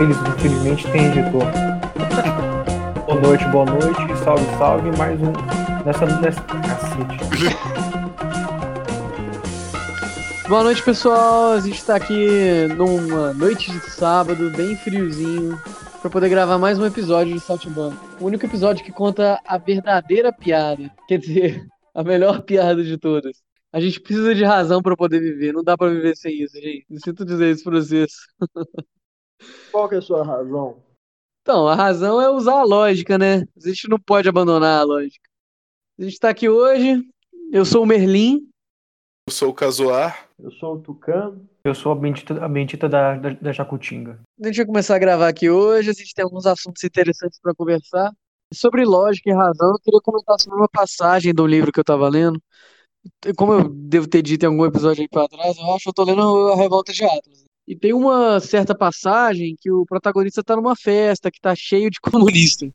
[0.00, 1.44] Infelizmente tem editor.
[3.04, 4.18] boa noite, boa noite.
[4.24, 4.96] Salve, salve.
[4.96, 5.30] Mais um.
[5.84, 6.06] Nessa.
[6.20, 6.40] nessa...
[6.40, 7.20] Cacete.
[10.48, 11.52] Boa noite, pessoal.
[11.52, 15.56] A gente está aqui numa noite de sábado, bem friozinho,
[16.00, 17.96] para poder gravar mais um episódio de Saltibano.
[18.18, 20.90] O único episódio que conta a verdadeira piada.
[21.06, 23.36] Quer dizer, a melhor piada de todas.
[23.72, 25.52] A gente precisa de razão para poder viver.
[25.52, 26.86] Não dá para viver sem isso, gente.
[27.04, 28.10] Sinto dizer isso para vocês.
[29.80, 30.76] Qual que é a sua razão?
[31.40, 33.46] Então, a razão é usar a lógica, né?
[33.56, 35.26] A gente não pode abandonar a lógica.
[35.98, 37.02] A gente está aqui hoje.
[37.50, 38.46] Eu sou o Merlin.
[39.26, 40.28] Eu sou o Casoar.
[40.38, 41.48] Eu sou o Tucano.
[41.64, 44.20] Eu sou a bendita, a bendita da, da, da Jacutinga.
[44.38, 45.88] A gente vai começar a gravar aqui hoje.
[45.88, 48.12] A gente tem alguns assuntos interessantes para conversar.
[48.52, 52.06] Sobre lógica e razão, eu queria comentar sobre uma passagem do livro que eu estava
[52.06, 52.38] lendo.
[53.34, 55.94] Como eu devo ter dito em algum episódio aí para trás, eu acho que eu
[55.94, 57.49] tô lendo A Revolta de Atlas.
[57.70, 62.00] E tem uma certa passagem que o protagonista tá numa festa que tá cheio de
[62.02, 62.68] comunistas.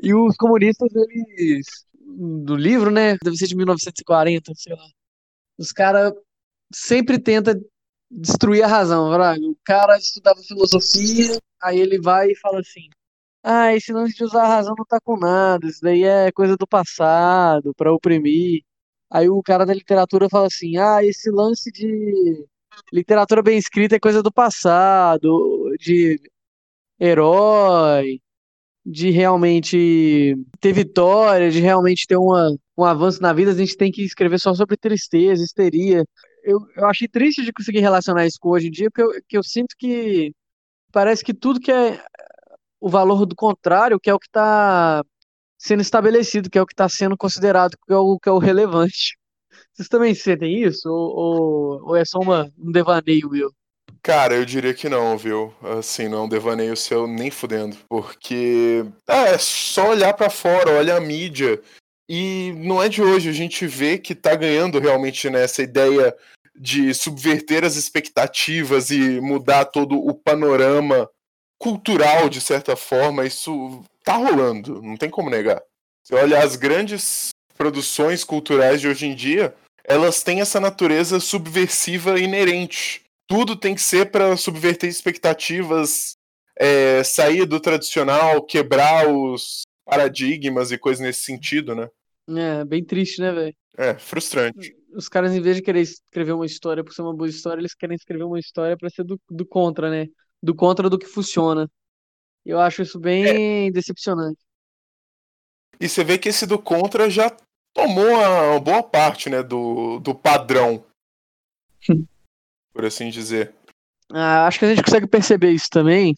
[0.00, 1.66] E os comunistas, eles.
[1.98, 3.16] Do livro, né?
[3.24, 4.86] Deve ser de 1940, sei lá.
[5.58, 6.12] Os caras
[6.72, 7.60] sempre tentam
[8.08, 9.44] destruir a razão, verdade?
[9.44, 12.88] O cara estudava filosofia, aí ele vai e fala assim:
[13.42, 16.56] Ah, esse lance de usar a razão não tá com nada, isso daí é coisa
[16.56, 18.62] do passado, para oprimir.
[19.10, 22.46] Aí o cara da literatura fala assim: ah, esse lance de
[22.92, 26.20] literatura bem escrita é coisa do passado, de
[27.00, 28.20] herói,
[28.84, 33.90] de realmente ter vitória, de realmente ter uma, um avanço na vida, a gente tem
[33.90, 36.04] que escrever só sobre tristeza, histeria.
[36.42, 39.38] Eu, eu achei triste de conseguir relacionar isso com hoje em dia, porque eu, que
[39.38, 40.32] eu sinto que
[40.92, 42.02] parece que tudo que é
[42.80, 45.02] o valor do contrário, que é o que está
[45.58, 48.38] sendo estabelecido, que é o que está sendo considerado que é o, que é o
[48.38, 49.16] relevante.
[49.74, 50.88] Vocês também sentem isso?
[50.88, 53.50] Ou, ou, ou, é só uma, um devaneio meu?
[54.00, 55.52] Cara, eu diria que não, viu?
[55.78, 57.76] Assim, não é um devaneio seu nem fudendo.
[57.88, 61.60] Porque é, é só olhar para fora, olha a mídia.
[62.08, 66.16] E não é de hoje, a gente vê que tá ganhando realmente nessa né, ideia
[66.54, 71.10] de subverter as expectativas e mudar todo o panorama
[71.58, 73.26] cultural, de certa forma.
[73.26, 75.60] Isso tá rolando, não tem como negar.
[76.04, 82.18] Se olha as grandes produções culturais de hoje em dia, elas têm essa natureza subversiva
[82.18, 83.02] inerente.
[83.26, 86.16] Tudo tem que ser para subverter expectativas,
[86.56, 91.88] é, sair do tradicional, quebrar os paradigmas e coisas nesse sentido, né?
[92.28, 93.54] É, bem triste, né, velho?
[93.76, 94.74] É, frustrante.
[94.94, 97.74] Os caras, em vez de querer escrever uma história por ser uma boa história, eles
[97.74, 100.06] querem escrever uma história para ser do, do contra, né?
[100.42, 101.68] Do contra do que funciona.
[102.44, 103.70] Eu acho isso bem é.
[103.70, 104.38] decepcionante.
[105.80, 107.34] E você vê que esse do contra já
[107.74, 110.84] tomou uma boa parte, né, do, do padrão.
[112.72, 113.54] por assim dizer.
[114.10, 116.14] Ah, acho que a gente consegue perceber isso também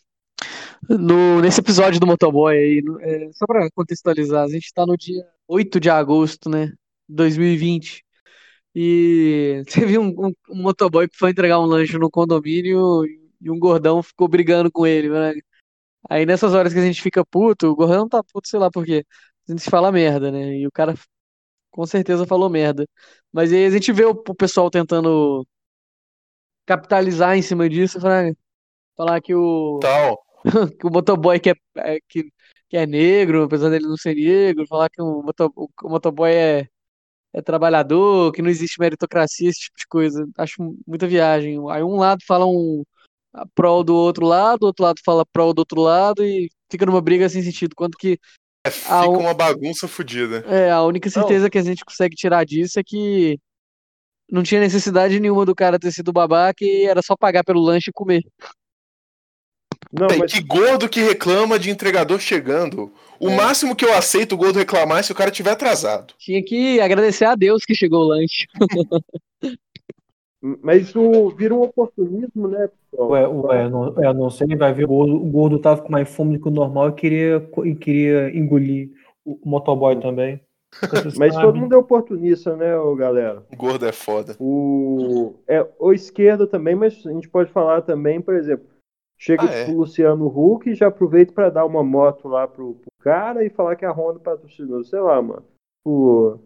[0.89, 2.83] no, nesse episódio do motoboy aí.
[3.01, 6.73] É, só para contextualizar, a gente tá no dia 8 de agosto, né,
[7.09, 8.05] 2020.
[8.75, 13.05] E teve um, um, um motoboy que foi entregar um lanche no condomínio
[13.41, 15.35] e um gordão ficou brigando com ele, né?
[16.09, 18.85] Aí nessas horas que a gente fica puto, o Gordão tá puto, sei lá por
[18.85, 19.05] quê.
[19.49, 20.59] A gente fala merda, né?
[20.59, 20.95] E o cara
[21.77, 22.89] com certeza falou merda.
[23.33, 25.47] Mas aí a gente vê o, pessoal tentando
[26.67, 28.33] capitalizar em cima disso, falar,
[28.97, 29.79] falar que o.
[29.81, 30.19] Tal.
[30.81, 32.31] que o motoboy que é, é, que,
[32.69, 36.33] que é negro, apesar dele não ser negro, falar que o, moto, o, o motoboy
[36.33, 36.69] é,
[37.33, 40.27] é trabalhador, que não existe meritocracia, esse tipo de coisa.
[40.39, 41.59] Acho muita viagem.
[41.71, 42.85] Aí um lado fala um
[43.55, 47.03] prol do outro lado, o outro lado fala prol do outro lado e fica numa
[47.03, 47.75] briga sem sentido.
[47.77, 48.19] Quanto que.
[48.67, 49.19] É, fica un...
[49.19, 50.45] uma bagunça fodida.
[50.49, 51.51] É, a única certeza não.
[51.51, 53.39] que a gente consegue tirar disso é que
[54.31, 57.91] não tinha necessidade nenhuma do cara ter sido babaca e era só pagar pelo lanche
[57.91, 58.23] e comer.
[59.93, 60.33] Não, mas...
[60.33, 62.93] Que gordo que reclama de entregador chegando.
[63.21, 63.37] O é.
[63.37, 66.15] máximo que eu aceito o gordo reclamar é se o cara tiver atrasado.
[66.19, 68.47] Tinha que agradecer a Deus que chegou o lanche.
[70.41, 72.69] Mas isso vira um oportunismo, né?
[72.95, 76.09] Ué, ué, não, é, não sei, vai ver o gordo, o gordo tava com mais
[76.09, 78.91] fome do que o normal e queria, e queria engolir
[79.25, 80.41] o motoboy também.
[81.19, 83.43] Mas todo mundo é oportunista, né, galera?
[83.53, 84.37] O gordo é foda.
[84.39, 88.67] O, é, o esquerdo também, mas a gente pode falar também, por exemplo,
[89.17, 89.69] chega ah, é?
[89.71, 93.49] o Luciano Huck e já aproveita para dar uma moto lá pro, pro, cara e
[93.49, 95.45] falar que a Honda patrocinou, sei lá, mano.
[95.87, 96.39] O,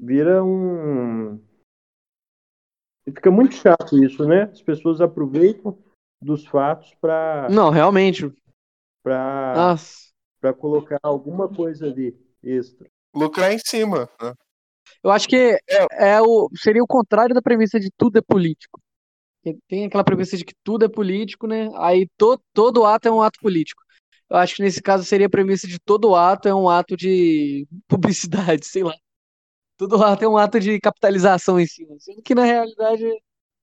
[0.00, 1.38] vira um
[3.06, 4.44] e fica muito chato isso, né?
[4.44, 5.76] As pessoas aproveitam
[6.20, 7.48] dos fatos para.
[7.50, 8.32] Não, realmente.
[9.02, 9.76] Para
[10.42, 12.88] para colocar alguma coisa ali extra.
[13.14, 14.10] Lucrar em cima.
[14.20, 14.34] Né?
[15.02, 18.80] Eu acho que é, é o, seria o contrário da premissa de tudo é político.
[19.68, 21.68] Tem aquela premissa de que tudo é político, né?
[21.76, 23.82] Aí to, todo ato é um ato político.
[24.28, 27.66] Eu acho que nesse caso seria a premissa de todo ato é um ato de
[27.86, 28.94] publicidade, sei lá.
[29.76, 31.96] Todo ato é um ato de capitalização em cima.
[31.98, 33.04] Sendo que na realidade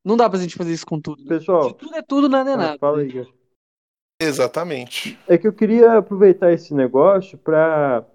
[0.03, 1.23] não dá pra gente fazer isso com tudo.
[1.23, 1.29] Né?
[1.29, 1.69] Pessoal.
[1.69, 2.77] Se tudo é tudo, nada é ah, nada.
[2.79, 3.27] Fala aí, cara.
[4.21, 5.17] Exatamente.
[5.27, 8.05] É que eu queria aproveitar esse negócio para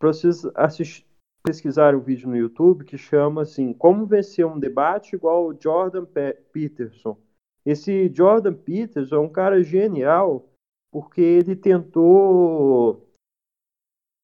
[0.00, 1.06] vocês assistir,
[1.42, 6.06] pesquisarem um vídeo no YouTube que chama assim Como vencer um debate igual o Jordan
[6.52, 7.18] Peterson.
[7.64, 10.48] Esse Jordan Peterson é um cara genial
[10.90, 13.06] porque ele tentou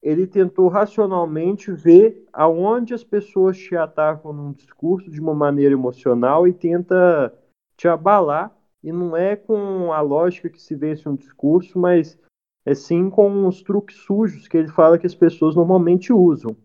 [0.07, 6.47] ele tentou racionalmente ver aonde as pessoas te atacam num discurso de uma maneira emocional
[6.47, 7.37] e tenta
[7.77, 12.17] te abalar e não é com a lógica que se vence um discurso, mas
[12.65, 16.57] é sim com os truques sujos que ele fala que as pessoas normalmente usam.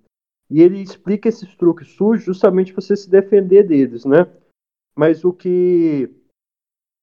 [0.47, 4.31] E ele explica esses truques sujos justamente para você se defender deles, né?
[4.95, 6.13] Mas o que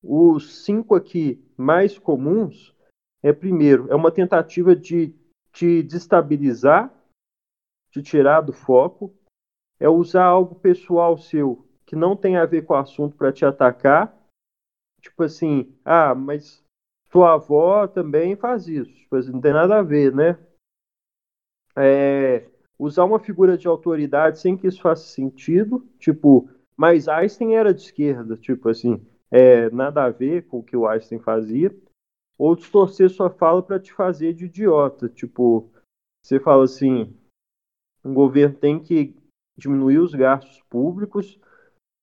[0.00, 2.73] os cinco aqui mais comuns
[3.25, 5.12] é primeiro, é uma tentativa de
[5.58, 6.88] te destabilizar,
[7.90, 9.12] te tirar do foco,
[9.81, 13.44] é usar algo pessoal seu que não tem a ver com o assunto para te
[13.44, 14.16] atacar.
[15.00, 16.64] Tipo assim, ah, mas
[17.10, 18.93] sua avó também faz isso.
[18.93, 20.38] Tipo assim, não tem nada a ver, né?
[21.76, 25.84] É, usar uma figura de autoridade sem que isso faça sentido.
[25.99, 28.37] Tipo, mas Einstein era de esquerda.
[28.37, 31.75] Tipo assim, é, nada a ver com o que o Einstein fazia
[32.38, 35.08] ou distorcer sua fala para te fazer de idiota.
[35.08, 35.69] Tipo,
[36.23, 37.14] você fala assim:
[38.05, 39.14] o governo tem que
[39.58, 41.38] diminuir os gastos públicos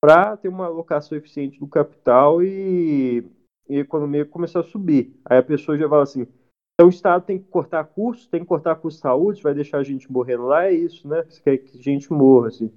[0.04, 3.26] para ter uma alocação eficiente do capital e,
[3.70, 5.18] e, a economia começar a subir.
[5.24, 6.28] Aí a pessoa já fala assim:
[6.74, 9.78] então o Estado tem que cortar custos, tem que cortar custos de saúde, vai deixar
[9.78, 11.24] a gente morrendo lá, é isso, né?
[11.24, 12.72] Você quer que a gente morra, assim.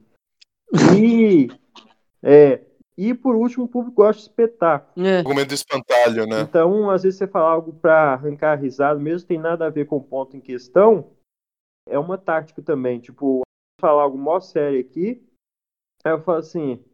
[0.97, 1.49] E
[2.23, 2.63] é,
[2.99, 5.07] e por último, o público gosta de espetáculo.
[5.07, 5.19] É.
[5.19, 6.41] Argumento do espantalho, né?
[6.41, 9.99] Então, às vezes você fala algo para arrancar risada, mesmo tem nada a ver com
[9.99, 11.13] o ponto em questão,
[11.89, 12.99] é uma tática também.
[12.99, 13.43] Tipo,
[13.81, 15.25] falar algo mó sério aqui,
[16.05, 16.85] aí eu falo assim,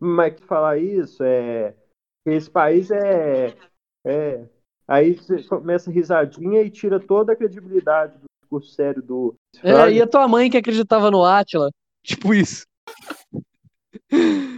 [0.00, 1.76] mas que falar isso é.
[2.26, 3.56] Esse país é.
[4.04, 4.48] É.
[4.88, 9.36] Aí você começa a risadinha e tira toda a credibilidade do discurso sério do.
[9.62, 11.70] É, e a tua mãe que acreditava no Átila?
[12.02, 12.66] Tipo isso.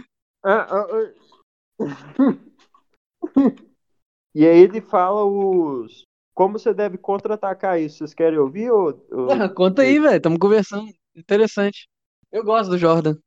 [0.49, 0.87] Ah, ah,
[1.81, 2.37] ah.
[4.33, 6.03] e aí ele fala os.
[6.33, 7.97] Como você deve contra-atacar isso?
[7.97, 8.71] Vocês querem ouvir?
[8.71, 9.53] Ou, ou...
[9.53, 10.15] Conta aí, velho.
[10.15, 10.89] Estamos conversando.
[11.13, 11.89] Interessante.
[12.31, 13.17] Eu gosto do Jordan.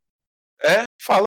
[0.63, 1.27] É, fala.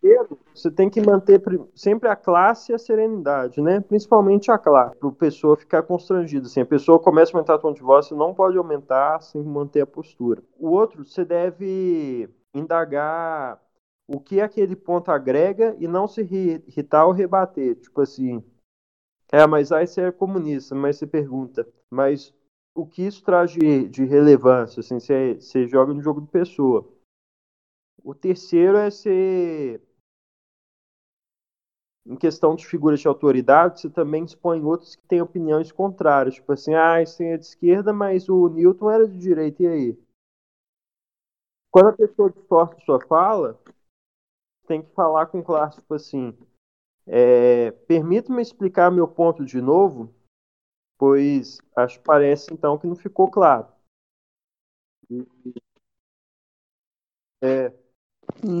[0.00, 1.40] Primeiro, você tem que manter
[1.76, 3.80] sempre a classe e a serenidade, né?
[3.80, 6.46] Principalmente a classe, para a pessoa ficar constrangida.
[6.46, 9.44] Assim, a pessoa começa a aumentar o tom de voz, você não pode aumentar sem
[9.44, 10.42] manter a postura.
[10.58, 13.60] O outro, você deve indagar
[14.08, 17.76] o que aquele ponto agrega e não se irritar ou rebater.
[17.76, 18.42] Tipo assim,
[19.30, 22.34] é, mas aí você é comunista, mas você pergunta, mas
[22.74, 24.80] o que isso traz de, de relevância?
[24.80, 26.88] Assim, você, você joga no jogo de pessoa.
[28.02, 29.82] O terceiro é ser.
[32.06, 36.36] Em questão de figuras de autoridade, você também expõe outros que têm opiniões contrárias.
[36.36, 39.98] Tipo assim, ah, Einstein é de esquerda, mas o Newton era de direita, e aí?
[41.70, 43.60] Quando a pessoa distorce sua fala,
[44.68, 46.36] tem que falar com classe, tipo assim,
[47.06, 50.14] é, permita-me explicar meu ponto de novo,
[50.98, 53.66] pois acho que parece então que não ficou claro.
[57.42, 57.72] É,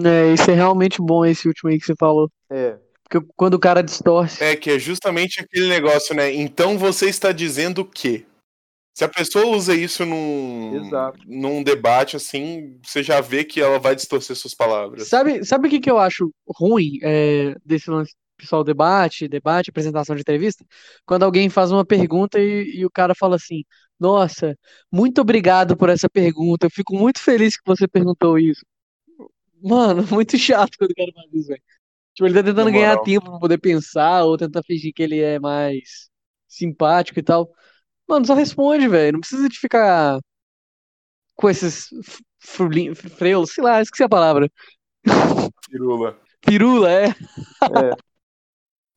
[0.06, 2.30] é, isso é realmente bom, esse último aí que você falou.
[2.48, 2.78] É.
[3.02, 4.42] Porque quando o cara distorce.
[4.42, 6.32] É, que é justamente aquele negócio, né?
[6.32, 8.26] Então você está dizendo que.
[8.98, 10.90] Se a pessoa usa isso num,
[11.24, 15.06] num debate, assim, você já vê que ela vai distorcer suas palavras.
[15.06, 20.16] Sabe, sabe o que, que eu acho ruim é, desse lance pessoal debate, debate, apresentação
[20.16, 20.66] de entrevista?
[21.06, 23.62] Quando alguém faz uma pergunta e, e o cara fala assim:
[24.00, 24.58] Nossa,
[24.90, 28.66] muito obrigado por essa pergunta, eu fico muito feliz que você perguntou isso.
[29.62, 31.62] Mano, muito chato quando o cara faz isso, velho.
[32.14, 35.38] Tipo, ele tá tentando ganhar tempo pra poder pensar ou tentar fingir que ele é
[35.38, 36.10] mais
[36.48, 37.48] simpático e tal.
[38.08, 39.14] Mano, só responde, velho.
[39.14, 40.18] Não precisa de ficar
[41.34, 41.88] com esses
[42.38, 44.50] freulos, sei lá, esqueci a palavra.
[45.68, 46.18] Pirula.
[46.40, 47.06] Pirula, é.
[47.06, 47.96] é.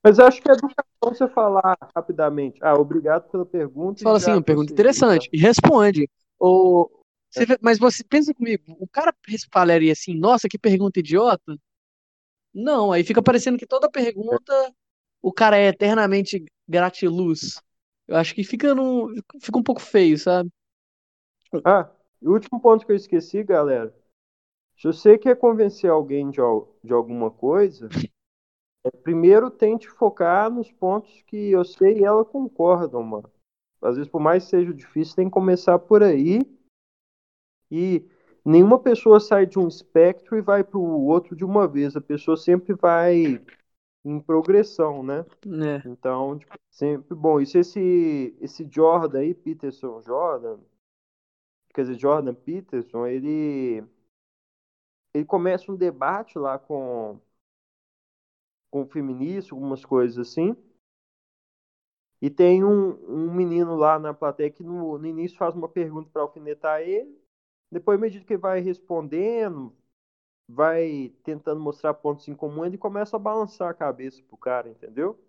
[0.04, 2.60] Mas eu acho que é educação você falar rapidamente.
[2.64, 4.00] Ah, obrigado pela pergunta.
[4.00, 5.30] Você fala assim, uma pergunta interessante.
[5.32, 6.10] E responde.
[6.40, 6.90] Ou,
[7.30, 7.58] você, é.
[7.62, 9.14] Mas você pensa comigo, o cara
[9.52, 11.56] falaria assim, nossa, que pergunta idiota?
[12.54, 14.74] Não, aí fica parecendo que toda pergunta
[15.22, 17.62] o cara é eternamente gratiluz.
[18.12, 20.50] Eu acho que fica, no, fica um pouco feio, sabe?
[21.64, 21.90] Ah,
[22.22, 23.96] e o último ponto que eu esqueci, galera.
[24.78, 26.40] Se você quer convencer alguém de,
[26.84, 27.88] de alguma coisa,
[28.84, 33.32] É, primeiro tente focar nos pontos que eu sei e ela concordam, mano.
[33.82, 36.40] Às vezes, por mais que seja difícil, tem que começar por aí.
[37.70, 38.04] E
[38.44, 41.96] nenhuma pessoa sai de um espectro e vai para o outro de uma vez.
[41.96, 43.44] A pessoa sempre vai
[44.04, 45.26] em progressão, né?
[45.46, 45.88] É.
[45.88, 47.40] Então, tipo, sempre bom.
[47.40, 50.60] Isso esse esse Jordan aí, Peterson Jordan,
[51.74, 53.84] quer dizer, Jordan Peterson, ele
[55.14, 57.20] ele começa um debate lá com
[58.72, 60.56] com feminista, algumas coisas assim.
[62.22, 66.10] E tem um, um menino lá na plateia que no, no início faz uma pergunta
[66.12, 67.20] para alfinetar ele.
[67.72, 69.76] Depois, à medida que ele vai respondendo,
[70.54, 75.20] vai tentando mostrar pontos em comum, ele começa a balançar a cabeça pro cara, entendeu?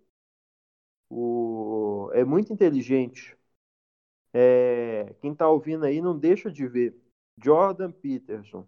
[1.08, 2.10] O...
[2.12, 3.36] É muito inteligente.
[4.32, 5.14] É...
[5.20, 6.96] Quem tá ouvindo aí não deixa de ver.
[7.42, 8.66] Jordan Peterson.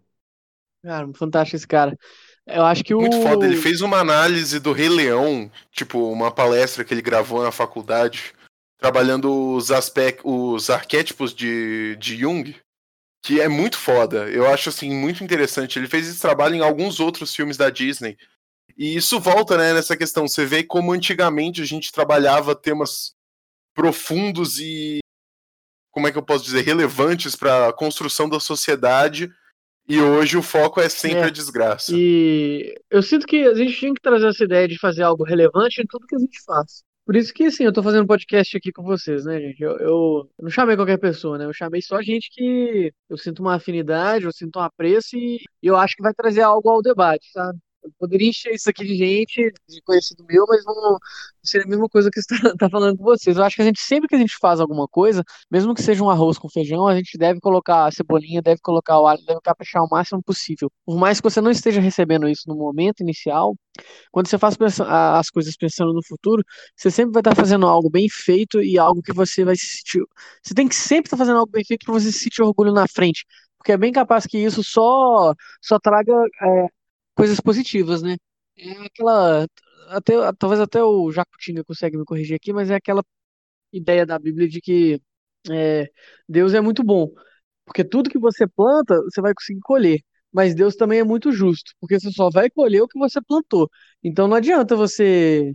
[0.83, 1.97] Cara, fantástico esse cara.
[2.45, 3.01] Eu acho que o.
[3.01, 3.45] Muito foda.
[3.45, 8.35] Ele fez uma análise do Rei Leão, tipo, uma palestra que ele gravou na faculdade,
[8.77, 12.55] trabalhando os aspectos, os arquétipos de, de Jung,
[13.25, 14.29] que é muito foda.
[14.29, 15.79] Eu acho, assim, muito interessante.
[15.79, 18.15] Ele fez esse trabalho em alguns outros filmes da Disney.
[18.77, 20.27] E isso volta, né, nessa questão.
[20.27, 23.15] Você vê como antigamente a gente trabalhava temas
[23.73, 24.99] profundos e.
[25.89, 26.61] Como é que eu posso dizer?
[26.61, 29.33] Relevantes para a construção da sociedade
[29.89, 31.23] e hoje o foco é sempre é.
[31.23, 31.93] a desgraça.
[31.95, 35.81] E eu sinto que a gente tinha que trazer essa ideia de fazer algo relevante
[35.81, 36.83] em tudo que a gente faz.
[37.05, 39.61] Por isso que, assim, eu tô fazendo podcast aqui com vocês, né, gente?
[39.61, 41.45] Eu, eu, não chamei qualquer pessoa, né?
[41.45, 45.75] Eu chamei só gente que eu sinto uma afinidade, eu sinto um apreço e eu
[45.77, 47.59] acho que vai trazer algo ao debate, sabe?
[47.99, 50.97] Poderia encher isso aqui de gente, de conhecido meu, mas não,
[51.43, 53.37] seria a mesma coisa que está tá falando com vocês.
[53.37, 56.03] Eu acho que a gente, sempre que a gente faz alguma coisa, mesmo que seja
[56.03, 59.39] um arroz com feijão, a gente deve colocar a cebolinha, deve colocar o alho, deve
[59.41, 60.69] caprichar o máximo possível.
[60.85, 63.55] Por mais que você não esteja recebendo isso no momento inicial,
[64.11, 66.43] quando você faz as coisas pensando no futuro,
[66.75, 70.03] você sempre vai estar fazendo algo bem feito e algo que você vai se sentir.
[70.43, 72.85] Você tem que sempre estar fazendo algo bem feito para você se sentir orgulho na
[72.87, 73.25] frente.
[73.57, 76.67] Porque é bem capaz que isso só, só traga é,
[77.15, 78.17] coisas positivas, né?
[78.57, 79.47] É aquela.
[79.89, 83.03] Até, talvez até o Jacutinga consegue me corrigir aqui, mas é aquela
[83.73, 85.01] ideia da Bíblia de que
[85.51, 85.89] é,
[86.27, 87.11] Deus é muito bom.
[87.65, 90.01] Porque tudo que você planta, você vai conseguir colher.
[90.31, 93.69] Mas Deus também é muito justo, porque você só vai colher o que você plantou.
[94.03, 95.53] Então não adianta você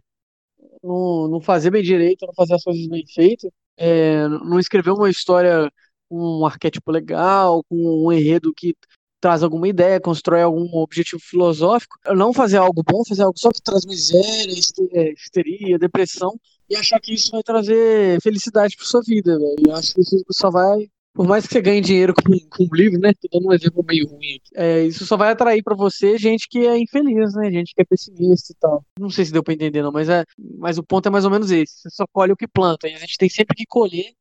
[0.82, 5.10] não, não fazer bem direito, não fazer as coisas bem feitas, é, não escrever uma
[5.10, 5.70] história
[6.08, 7.76] com um arquétipo legal, com
[8.06, 8.74] um enredo que
[9.20, 13.62] traz alguma ideia, constrói algum objetivo filosófico, não fazer algo bom, fazer algo só que
[13.62, 14.54] traz miséria,
[14.92, 19.56] é, histeria, depressão, e achar que isso vai trazer felicidade para sua vida, velho.
[19.68, 23.00] Eu acho que isso só vai por mais que você ganhe dinheiro com, com livro,
[23.00, 23.12] né?
[23.14, 24.50] Tô dando um exemplo meio ruim aqui.
[24.54, 27.50] É, isso só vai atrair para você gente que é infeliz, né?
[27.50, 28.84] Gente que é pessimista e tal.
[28.98, 30.24] Não sei se deu pra entender, não, mas, é,
[30.58, 31.82] mas o ponto é mais ou menos esse.
[31.82, 32.88] Você só colhe o que planta.
[32.88, 34.12] E a gente tem sempre que colher.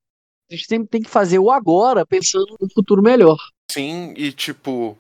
[0.50, 3.38] A gente sempre tem que fazer o agora pensando no futuro melhor.
[3.72, 4.98] Sim, e tipo.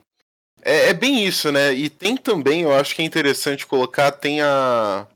[0.62, 1.74] É, é, bem isso, né?
[1.74, 5.08] E tem também, eu acho que é interessante colocar, tem a.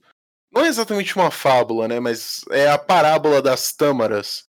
[0.52, 2.00] Não é exatamente uma fábula, né?
[2.00, 4.46] Mas é a parábola das tâmaras.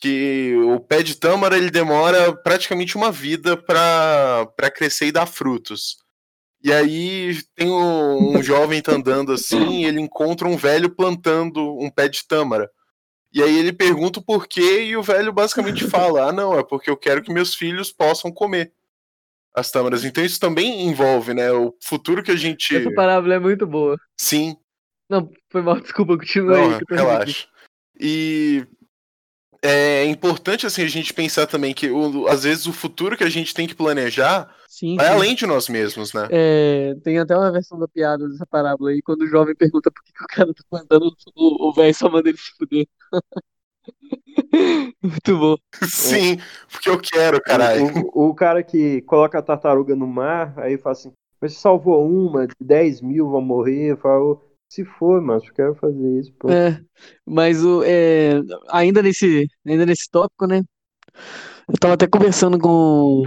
[0.00, 5.96] Que o pé de tâmara ele demora praticamente uma vida para crescer e dar frutos.
[6.62, 11.76] E aí tem um, um jovem tá andando assim, e ele encontra um velho plantando
[11.78, 12.70] um pé de tâmara.
[13.32, 16.90] E aí ele pergunta o porquê e o velho basicamente fala: "Ah, não, é porque
[16.90, 18.72] eu quero que meus filhos possam comer
[19.54, 20.04] as tâmaras".
[20.04, 23.98] Então isso também envolve, né, o futuro que a gente Essa parábola é muito boa.
[24.16, 24.56] Sim.
[25.08, 26.80] Não, foi mal, desculpa, continua não, aí.
[26.88, 27.46] Relaxa.
[28.00, 28.66] E
[29.62, 33.28] é importante assim a gente pensar também que o, às vezes o futuro que a
[33.28, 35.12] gente tem que planejar sim, vai sim.
[35.12, 36.26] além de nós mesmos, né?
[36.30, 40.02] É, tem até uma versão da piada dessa parábola aí, quando o jovem pergunta por
[40.02, 42.88] que, que o cara tá plantando, o velho só manda ele se fuder.
[45.02, 45.56] Muito bom.
[45.84, 46.38] Sim,
[46.70, 47.86] porque eu quero, caralho.
[48.14, 52.46] O, o, cara que coloca a tartaruga no mar, aí fala assim, mas salvou uma,
[52.60, 56.32] 10 mil vão morrer, falou, se for, mas eu quero fazer isso.
[56.38, 56.50] Pô.
[56.50, 56.80] É,
[57.26, 58.40] mas o, é,
[58.70, 60.62] ainda, nesse, ainda nesse tópico, né?
[61.68, 63.24] Eu tava até conversando com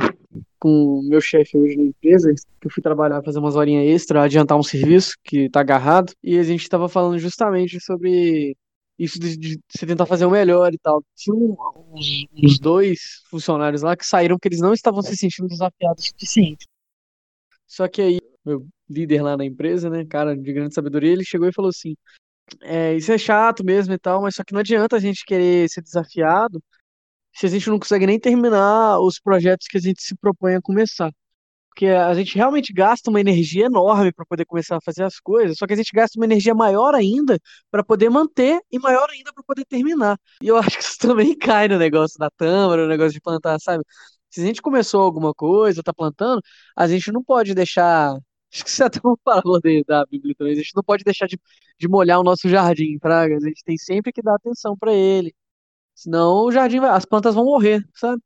[0.65, 4.24] com o meu chefe hoje na empresa, que eu fui trabalhar, fazer umas horinhas extra,
[4.24, 8.58] adiantar um serviço que tá agarrado, e a gente tava falando justamente sobre
[8.98, 11.04] isso de, de você tentar fazer o melhor e tal.
[11.16, 16.06] Tinha uns, uns, dois funcionários lá que saíram porque eles não estavam se sentindo desafiados
[16.06, 16.66] o suficiente.
[17.68, 21.48] Só que aí, meu líder lá na empresa, né, cara de grande sabedoria, ele chegou
[21.48, 21.96] e falou assim:
[22.62, 25.70] é, Isso é chato mesmo e tal, mas só que não adianta a gente querer
[25.70, 26.62] ser desafiado
[27.34, 30.62] se a gente não consegue nem terminar os projetos que a gente se propõe a
[30.62, 31.12] começar.
[31.75, 35.58] Porque a gente realmente gasta uma energia enorme para poder começar a fazer as coisas,
[35.58, 37.38] só que a gente gasta uma energia maior ainda
[37.70, 40.17] para poder manter e maior ainda para poder terminar.
[40.41, 43.60] E eu acho que isso também cai no negócio da tâmara, no negócio de plantar,
[43.60, 43.84] sabe?
[44.29, 46.41] Se a gente começou alguma coisa, tá plantando,
[46.75, 48.13] a gente não pode deixar.
[48.53, 50.53] Acho que isso é até uma palavra da Bíblia também.
[50.53, 51.38] A gente não pode deixar de,
[51.77, 53.36] de molhar o nosso jardim, praga.
[53.36, 55.34] A gente tem sempre que dar atenção para ele.
[55.96, 58.22] Senão o jardim vai, as plantas vão morrer, sabe?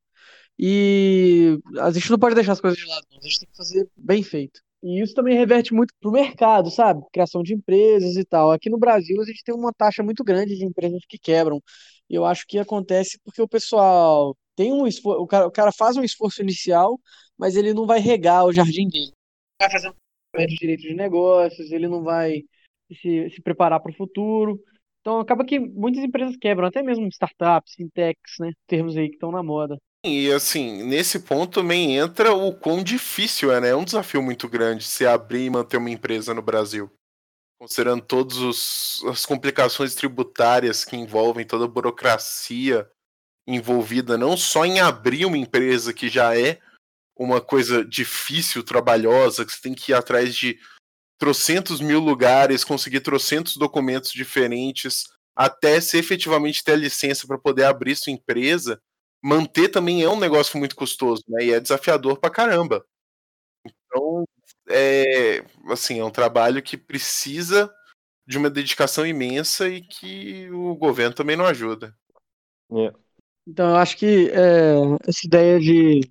[0.62, 3.88] E a gente não pode deixar as coisas de lado, a gente tem que fazer
[3.96, 4.60] bem feito.
[4.84, 7.02] E isso também reverte muito pro mercado, sabe?
[7.14, 8.52] Criação de empresas e tal.
[8.52, 11.62] Aqui no Brasil a gente tem uma taxa muito grande de empresas que quebram.
[12.10, 15.72] E eu acho que acontece porque o pessoal tem um esforço, o cara, o cara
[15.72, 17.00] faz um esforço inicial,
[17.38, 19.12] mas ele não vai regar o jardim dele.
[19.62, 22.44] Vai fazer um de direito de negócios, ele não vai
[23.02, 24.62] se, se preparar para o futuro.
[25.00, 28.52] Então acaba que muitas empresas quebram, até mesmo startups, fintechs, né?
[28.68, 29.78] Termos aí que estão na moda.
[30.06, 33.70] E assim, nesse ponto também entra o quão difícil é, né?
[33.70, 36.90] É um desafio muito grande se abrir e manter uma empresa no Brasil.
[37.60, 42.90] Considerando todas as complicações tributárias que envolvem toda a burocracia
[43.46, 46.60] envolvida, não só em abrir uma empresa que já é
[47.18, 50.58] uma coisa difícil, trabalhosa, que você tem que ir atrás de
[51.18, 57.66] trocentos mil lugares, conseguir trocentos documentos diferentes, até se efetivamente ter a licença para poder
[57.66, 58.82] abrir sua empresa
[59.22, 61.46] manter também é um negócio muito custoso, né?
[61.46, 62.86] E é desafiador pra caramba.
[63.66, 64.26] Então,
[64.70, 67.74] é, assim, é um trabalho que precisa
[68.28, 71.96] de uma dedicação imensa e que o governo também não ajuda.
[72.72, 72.94] É.
[73.48, 74.76] Então, eu acho que é,
[75.08, 76.02] essa ideia de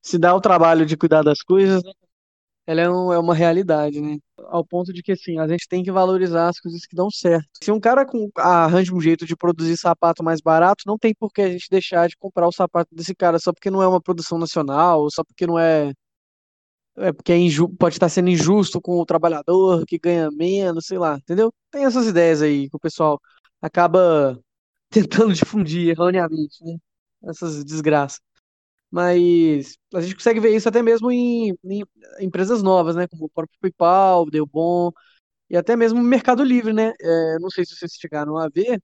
[0.00, 1.92] se dar o trabalho de cuidar das coisas, né?
[2.72, 4.18] Ela é, um, é uma realidade, né?
[4.48, 7.48] Ao ponto de que, assim, a gente tem que valorizar as coisas que dão certo.
[7.62, 11.30] Se um cara com, arranja um jeito de produzir sapato mais barato, não tem por
[11.32, 14.00] que a gente deixar de comprar o sapato desse cara só porque não é uma
[14.00, 15.92] produção nacional, só porque não é.
[16.96, 20.98] É porque é inju, pode estar sendo injusto com o trabalhador que ganha menos, sei
[20.98, 21.52] lá, entendeu?
[21.70, 23.18] Tem essas ideias aí que o pessoal
[23.62, 24.38] acaba
[24.90, 26.76] tentando difundir erroneamente, né?
[27.24, 28.20] Essas desgraças
[28.92, 31.82] mas a gente consegue ver isso até mesmo em, em
[32.20, 33.08] empresas novas, né?
[33.08, 34.92] Como o próprio PayPal, Deu Bom,
[35.50, 36.92] e até mesmo o Mercado Livre, né?
[37.00, 38.80] É, não sei se vocês chegaram a ver,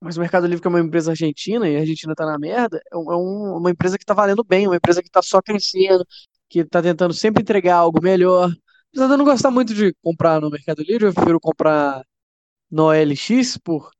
[0.00, 2.80] mas o Mercado Livre, que é uma empresa argentina, e a Argentina tá na merda,
[2.90, 3.16] é, um, é
[3.58, 6.06] uma empresa que tá valendo bem, uma empresa que tá só crescendo,
[6.48, 8.50] que tá tentando sempre entregar algo melhor.
[8.90, 12.02] Apesar de eu não gostar muito de comprar no Mercado Livre, eu prefiro comprar
[12.70, 13.90] no OLX por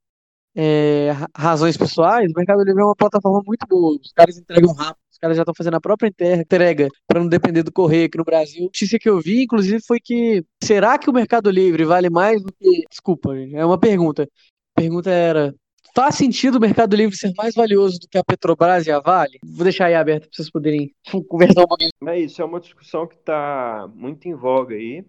[0.55, 3.97] é, razões pessoais, o Mercado Livre é uma plataforma muito boa.
[4.01, 7.63] Os caras entregam rápido, os caras já estão fazendo a própria entrega para não depender
[7.63, 8.63] do correio aqui no Brasil.
[8.63, 12.41] A notícia que eu vi, inclusive, foi que será que o Mercado Livre vale mais
[12.41, 12.83] do que.
[12.89, 14.23] Desculpa, é uma pergunta.
[14.23, 15.55] A pergunta era:
[15.95, 19.39] faz sentido o Mercado Livre ser mais valioso do que a Petrobras e a Vale?
[19.45, 20.91] Vou deixar aí aberto para vocês poderem
[21.29, 21.91] conversar um pouquinho.
[22.07, 25.05] É isso, é uma discussão que está muito em voga aí.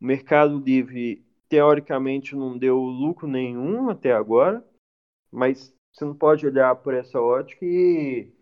[0.00, 4.64] O Mercado Livre, teoricamente, não deu lucro nenhum até agora
[5.30, 8.32] mas você não pode olhar por essa ótica e,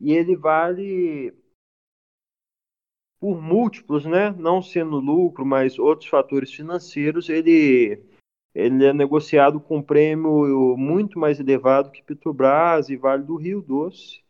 [0.00, 1.34] e ele vale
[3.20, 4.30] por múltiplos, né?
[4.32, 8.02] Não sendo lucro, mas outros fatores financeiros, ele
[8.54, 13.60] ele é negociado com um prêmio muito mais elevado que Petrobras e Vale do Rio
[13.60, 14.22] Doce,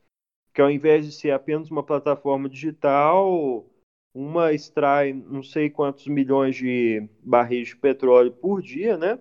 [0.53, 3.65] que ao invés de ser apenas uma plataforma digital,
[4.13, 9.21] uma extrai não sei quantos milhões de barris de petróleo por dia, né?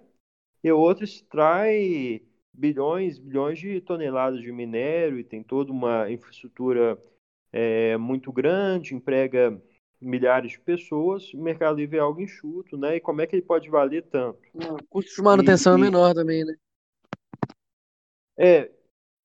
[0.63, 2.23] E outra extrai
[2.57, 6.97] bilhões, bilhões de toneladas de minério e tem toda uma infraestrutura
[7.51, 9.61] é, muito grande, emprega
[10.01, 12.97] milhares de pessoas, o Mercado Livre é algo enxuto, né?
[12.97, 14.39] E como é que ele pode valer tanto?
[14.53, 16.55] O custo de manutenção e, é menor também, né?
[18.37, 18.71] É,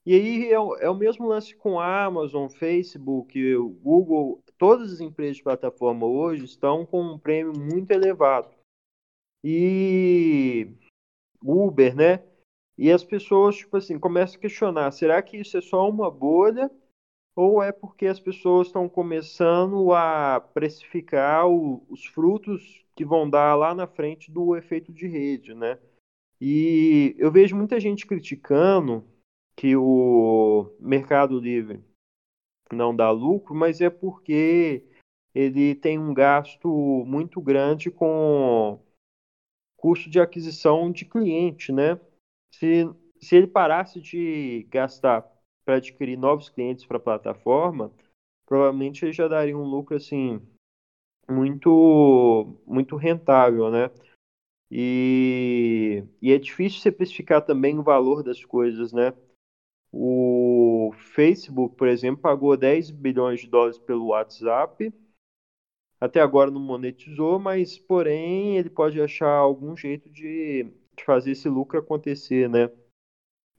[0.07, 5.01] e aí é, é, o mesmo lance com a Amazon, Facebook, o Google, todas as
[5.01, 8.49] empresas de plataforma hoje estão com um prêmio muito elevado.
[9.43, 10.69] E
[11.43, 12.23] Uber, né?
[12.81, 16.71] E as pessoas, tipo assim, começam a questionar: será que isso é só uma bolha?
[17.37, 23.55] Ou é porque as pessoas estão começando a precificar o, os frutos que vão dar
[23.55, 25.79] lá na frente do efeito de rede, né?
[26.41, 29.05] E eu vejo muita gente criticando
[29.55, 31.85] que o Mercado Livre
[32.73, 34.87] não dá lucro, mas é porque
[35.35, 38.81] ele tem um gasto muito grande com
[39.77, 42.01] custo de aquisição de cliente, né?
[42.51, 42.89] Se,
[43.21, 45.27] se ele parasse de gastar
[45.65, 47.93] para adquirir novos clientes para a plataforma,
[48.47, 50.41] provavelmente ele já daria um lucro assim
[51.29, 53.91] muito muito rentável, né?
[54.71, 59.13] E, e é difícil especificar também o valor das coisas, né?
[59.93, 64.93] O Facebook, por exemplo, pagou 10 bilhões de dólares pelo WhatsApp.
[66.01, 71.49] Até agora não monetizou, mas porém ele pode achar algum jeito de, de fazer esse
[71.49, 72.71] lucro acontecer, né?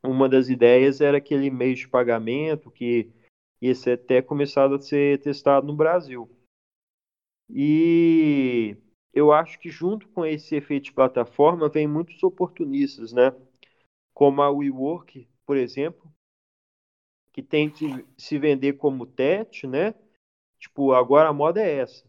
[0.03, 3.11] Uma das ideias era aquele meio de pagamento que
[3.61, 6.29] ia ser até começado a ser testado no Brasil.
[7.49, 8.77] E
[9.13, 13.35] eu acho que junto com esse efeito de plataforma vem muitos oportunistas, né?
[14.13, 16.11] Como a WeWork, por exemplo,
[17.33, 19.93] que tem que se vender como TET, né?
[20.59, 22.05] Tipo, agora a moda é essa.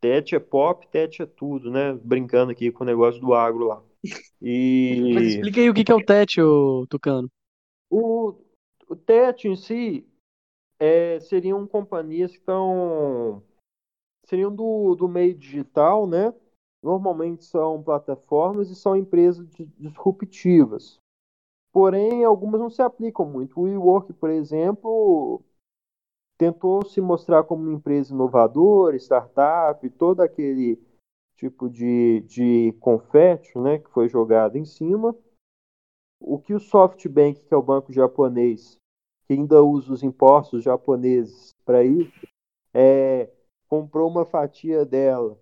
[0.00, 1.92] TET é pop, TET é tudo, né?
[1.94, 3.91] Brincando aqui com o negócio do agro lá.
[4.40, 5.12] E...
[5.14, 7.30] Mas explica aí o que é o TET, ô, Tucano.
[7.88, 8.34] O,
[8.88, 10.06] o TET em si
[10.78, 13.42] é, seriam companhias que estão
[14.26, 16.34] seriam do, do meio digital, né?
[16.82, 19.46] Normalmente são plataformas e são empresas
[19.78, 20.98] disruptivas.
[21.72, 23.58] Porém, algumas não se aplicam muito.
[23.58, 25.42] O WeWork, por exemplo,
[26.36, 30.78] tentou se mostrar como uma empresa inovadora, startup, todo aquele
[31.42, 35.16] tipo de, de confete né, que foi jogado em cima.
[36.20, 38.78] O que o SoftBank, que é o banco japonês,
[39.26, 42.26] que ainda usa os impostos japoneses para isso,
[42.72, 43.28] é,
[43.68, 45.36] comprou uma fatia dela,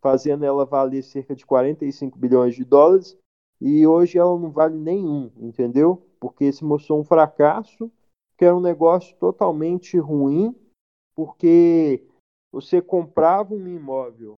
[0.00, 3.18] fazendo ela valer cerca de 45 bilhões de dólares,
[3.60, 6.06] e hoje ela não vale nenhum, entendeu?
[6.20, 7.90] Porque se mostrou um fracasso,
[8.38, 10.54] que era um negócio totalmente ruim,
[11.16, 12.06] porque
[12.52, 14.36] você comprava um imóvel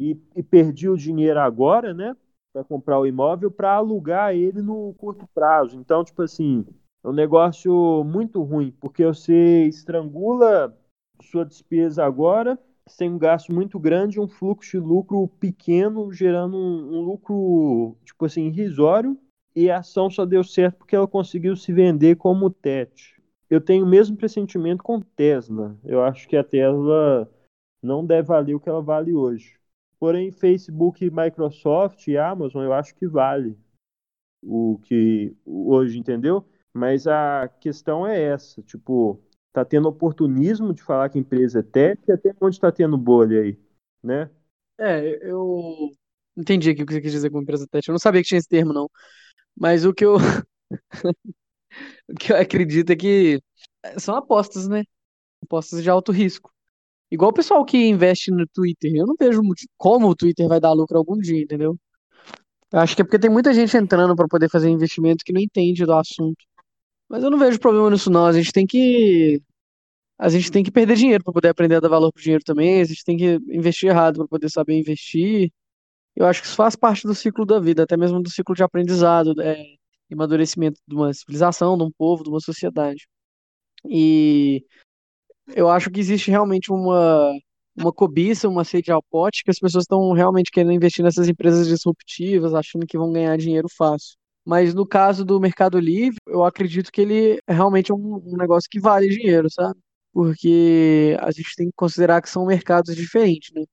[0.00, 2.16] e, e perdia o dinheiro agora, né?
[2.52, 5.78] Para comprar o imóvel, para alugar ele no curto prazo.
[5.78, 6.64] Então, tipo assim,
[7.04, 10.74] é um negócio muito ruim, porque você estrangula
[11.22, 12.58] sua despesa agora,
[12.88, 18.24] sem um gasto muito grande, um fluxo de lucro pequeno, gerando um, um lucro, tipo
[18.24, 19.18] assim, irrisório,
[19.54, 23.20] e a ação só deu certo porque ela conseguiu se vender como TET.
[23.50, 25.76] Eu tenho o mesmo pressentimento com Tesla.
[25.84, 27.30] Eu acho que a Tesla
[27.82, 29.59] não deve valer o que ela vale hoje.
[30.00, 33.54] Porém, Facebook, Microsoft e Amazon, eu acho que vale
[34.42, 36.42] o que hoje, entendeu?
[36.72, 39.20] Mas a questão é essa, tipo,
[39.52, 42.96] tá tendo oportunismo de falar que a empresa é tech e até onde está tendo
[42.96, 43.58] bolha aí,
[44.02, 44.30] né?
[44.78, 45.94] É, eu
[46.34, 47.86] entendi aqui o que você quis dizer com empresa tech.
[47.86, 48.90] Eu não sabia que tinha esse termo, não.
[49.54, 50.16] Mas o que eu
[52.08, 53.42] o que eu acredito é que
[53.98, 54.84] são apostas, né?
[55.42, 56.50] Apostas de alto risco.
[57.10, 58.92] Igual o pessoal que investe no Twitter.
[58.94, 59.42] Eu não vejo
[59.76, 61.76] como o Twitter vai dar lucro algum dia, entendeu?
[62.72, 65.40] Eu acho que é porque tem muita gente entrando para poder fazer investimento que não
[65.40, 66.44] entende do assunto.
[67.08, 68.26] Mas eu não vejo problema nisso não.
[68.26, 69.42] A gente tem que
[70.18, 72.80] a gente tem que perder dinheiro para poder aprender a dar valor pro dinheiro também.
[72.82, 75.50] A gente tem que investir errado para poder saber investir.
[76.16, 78.62] Eu acho que isso faz parte do ciclo da vida, até mesmo do ciclo de
[78.62, 79.64] aprendizado, é,
[80.12, 83.08] amadurecimento de uma civilização, de um povo, de uma sociedade.
[83.88, 84.64] E
[85.54, 87.32] eu acho que existe realmente uma
[87.76, 91.66] uma cobiça, uma sede ao pote, que as pessoas estão realmente querendo investir nessas empresas
[91.66, 94.16] disruptivas, achando que vão ganhar dinheiro fácil.
[94.44, 98.68] Mas no caso do Mercado Livre, eu acredito que ele é realmente um, um negócio
[98.70, 99.78] que vale dinheiro, sabe?
[100.12, 103.64] Porque a gente tem que considerar que são mercados diferentes, né?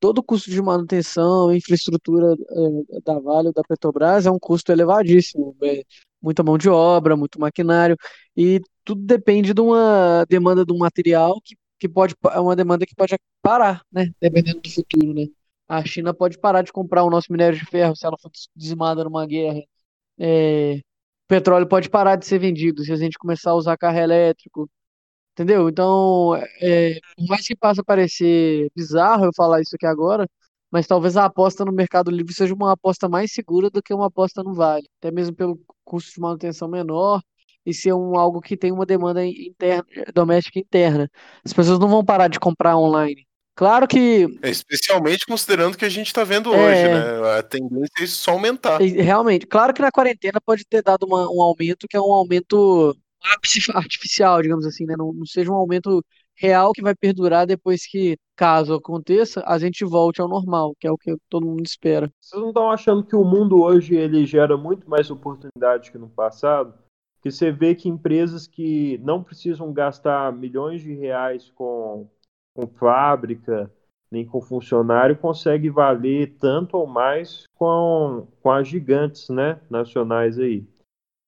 [0.00, 4.72] Todo o custo de manutenção, infraestrutura é, da Vale ou da Petrobras é um custo
[4.72, 5.56] elevadíssimo.
[5.62, 5.82] É
[6.22, 7.96] muita mão de obra, muito maquinário,
[8.36, 12.86] e tudo depende de uma demanda de um material que, que pode, é uma demanda
[12.86, 14.10] que pode parar, né?
[14.20, 15.26] Dependendo do futuro, né?
[15.68, 19.04] A China pode parar de comprar o nosso minério de ferro se ela for dizimada
[19.04, 19.62] numa guerra
[20.18, 23.98] é, o petróleo pode parar de ser vendido se a gente começar a usar carro
[23.98, 24.70] elétrico,
[25.32, 25.68] entendeu?
[25.68, 30.28] Então, é, por mais que passe a parecer bizarro eu falar isso aqui agora,
[30.72, 34.06] mas talvez a aposta no Mercado Livre seja uma aposta mais segura do que uma
[34.06, 37.20] aposta no Vale, até mesmo pelo custo de manutenção menor
[37.64, 41.10] e ser um, algo que tem uma demanda interna, doméstica interna.
[41.44, 43.26] As pessoas não vão parar de comprar online.
[43.54, 44.26] Claro que.
[44.42, 47.38] É, especialmente considerando que a gente está vendo é, hoje, né?
[47.38, 48.80] A tendência é isso só aumentar.
[48.80, 49.46] Realmente.
[49.46, 53.60] Claro que na quarentena pode ter dado uma, um aumento que é um aumento ápice
[53.74, 54.94] artificial, digamos assim, né?
[54.96, 56.02] Não, não, seja um aumento
[56.42, 60.90] real que vai perdurar depois que, caso aconteça, a gente volte ao normal, que é
[60.90, 62.10] o que todo mundo espera.
[62.20, 66.08] Vocês não estão achando que o mundo hoje ele gera muito mais oportunidades que no
[66.08, 66.74] passado?
[67.22, 72.08] Que você vê que empresas que não precisam gastar milhões de reais com
[72.54, 73.72] com fábrica,
[74.10, 80.66] nem com funcionário, consegue valer tanto ou mais com, com as gigantes né, nacionais aí.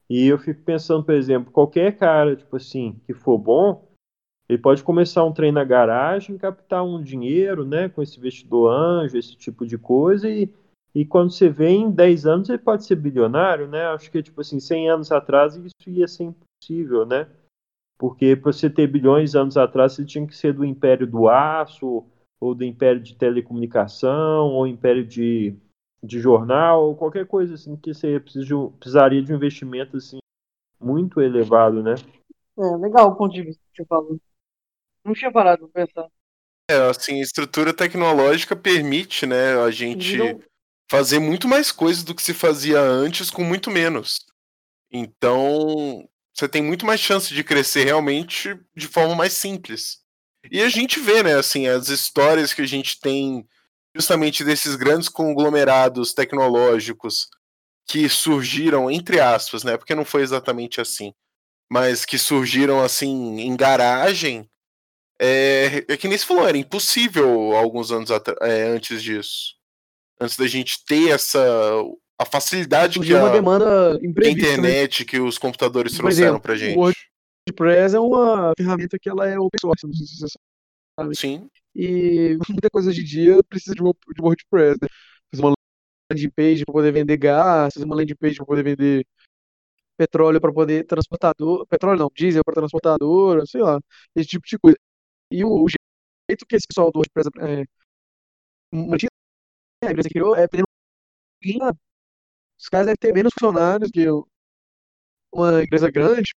[0.08, 3.88] E eu fico pensando, por exemplo, qualquer cara, tipo assim, que for bom,
[4.48, 9.16] ele pode começar um trem na garagem, captar um dinheiro, né, com esse investidor anjo,
[9.16, 10.52] esse tipo de coisa, e,
[10.94, 13.86] e quando você vê em 10 anos ele pode ser bilionário, né?
[13.86, 17.26] Acho que, tipo assim, 100 anos atrás isso ia ser impossível, né?
[17.98, 22.04] Porque para você ter bilhões anos atrás, você tinha que ser do Império do Aço,
[22.40, 25.56] ou do Império de Telecomunicação, ou Império de,
[26.02, 30.18] de Jornal, ou qualquer coisa assim que você precisaria de um investimento assim
[30.78, 31.94] muito elevado, né?
[32.58, 34.18] É, legal o ponto de vista que você falou.
[35.04, 36.08] Não tinha parado pra pensar.
[36.70, 40.40] É, assim, estrutura tecnológica permite, né, a gente não...
[40.90, 44.24] fazer muito mais coisas do que se fazia antes com muito menos.
[44.90, 49.98] Então, você tem muito mais chance de crescer realmente de forma mais simples.
[50.50, 53.46] E a gente vê, né, assim, as histórias que a gente tem
[53.94, 57.28] justamente desses grandes conglomerados tecnológicos
[57.86, 61.12] que surgiram, entre aspas, né, porque não foi exatamente assim,
[61.70, 64.48] mas que surgiram, assim, em garagem,
[65.20, 69.54] é, é que nem se falou, era impossível alguns anos é, antes disso.
[70.20, 71.40] Antes da gente ter essa
[72.18, 74.30] a facilidade que uma a, demanda a né?
[74.30, 75.06] internet, né?
[75.06, 76.76] que os computadores Por trouxeram exemplo, pra gente.
[76.76, 80.38] O WordPress é uma ferramenta que ela é open source, não sei se você
[80.98, 81.16] sabe.
[81.16, 81.48] Sim.
[81.74, 84.88] E muita coisa hoje em dia precisa de, de WordPress, né?
[85.32, 85.54] Fazer uma
[86.10, 89.04] landing page para poder vender gás, fazer uma landing page para poder vender
[89.96, 93.80] petróleo para poder transportador, petróleo não, diesel para transportadora, sei lá,
[94.14, 94.76] esse tipo de coisa.
[95.36, 97.64] E o, o jeito que esse pessoal do WordPress é,
[99.82, 100.66] a empresa criou é pedindo
[102.58, 104.06] os caras devem ter menos funcionários que
[105.32, 106.32] uma empresa grande,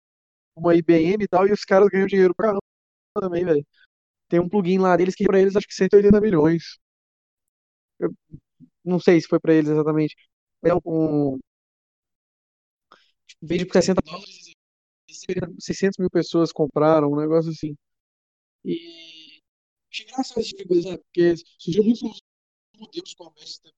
[0.55, 2.61] uma IBM e tal, e os caras ganham dinheiro pra caramba
[3.21, 3.65] também, velho.
[4.29, 6.63] Tem um plugin lá deles que pra eles acho que 180 milhões.
[7.99, 8.09] Eu
[8.85, 10.15] não sei se foi pra eles exatamente.
[10.65, 11.39] É um.
[13.41, 14.53] Vende por 60 dólares
[15.59, 17.75] 600 mil pessoas compraram, um negócio assim.
[18.67, 19.41] E.
[19.89, 22.21] Achei engraçado esse tipo de coisa, Porque surgiu muitos
[22.77, 23.71] modelos de comércio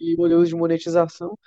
[0.00, 1.38] e modelos de monetização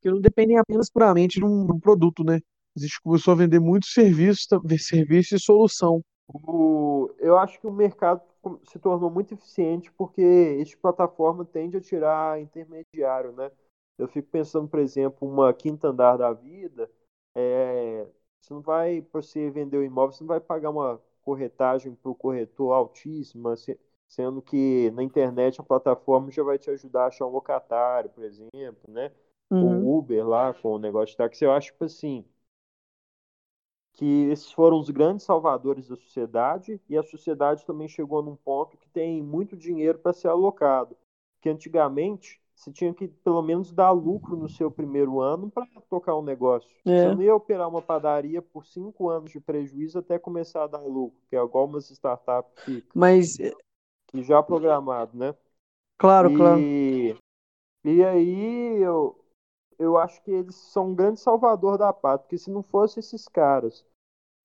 [0.00, 2.40] que não dependem apenas puramente de um, de um produto, né?
[2.76, 4.46] Gente começou a vender muito serviço,
[4.78, 6.00] serviço e solução.
[6.28, 8.22] O, eu acho que o mercado
[8.70, 13.50] se tornou muito eficiente porque esta plataforma tende a tirar intermediário, né?
[13.98, 16.88] Eu fico pensando, por exemplo, uma quinta andar da vida,
[17.34, 18.06] é,
[18.40, 22.10] você não vai, para você vender o imóvel, você não vai pagar uma corretagem para
[22.10, 23.54] o corretor altíssima,
[24.08, 28.24] sendo que na internet a plataforma já vai te ajudar a achar um locatário, por
[28.24, 29.12] exemplo, né?
[29.50, 29.84] Uhum.
[29.84, 32.24] O Uber lá com o negócio de táxi, eu acho que assim
[33.92, 38.78] que esses foram os grandes salvadores da sociedade e a sociedade também chegou num ponto
[38.78, 40.96] que tem muito dinheiro para ser alocado.
[41.42, 46.16] Que antigamente você tinha que pelo menos dar lucro no seu primeiro ano para tocar
[46.16, 46.68] um negócio.
[46.84, 47.04] É.
[47.04, 50.80] Você não ia operar uma padaria por cinco anos de prejuízo até começar a dar
[50.80, 53.38] lucro, que é igual umas startups que, Mas...
[53.38, 53.54] Eh,
[54.08, 55.36] que já programado, né?
[55.96, 56.36] Claro, e...
[56.36, 56.60] claro.
[57.84, 59.16] E aí eu,
[59.78, 63.28] eu acho que eles são um grande salvador da pátria, porque se não fosse esses
[63.28, 63.86] caras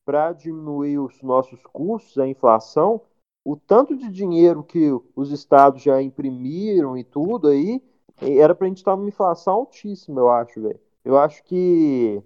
[0.05, 3.01] para diminuir os nossos custos, a inflação,
[3.43, 7.81] o tanto de dinheiro que os estados já imprimiram e tudo aí,
[8.21, 10.79] era para a gente estar numa inflação altíssima, eu acho, velho.
[11.03, 12.21] Eu acho que,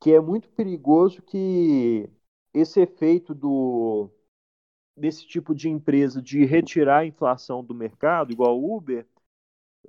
[0.00, 2.08] que é muito perigoso que
[2.52, 4.10] esse efeito do
[4.96, 9.06] desse tipo de empresa de retirar a inflação do mercado, igual o Uber,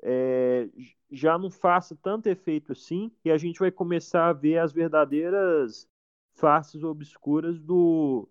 [0.02, 0.70] é,
[1.12, 5.86] já não faça tanto efeito assim e a gente vai começar a ver as verdadeiras
[6.34, 8.28] faces obscuras do,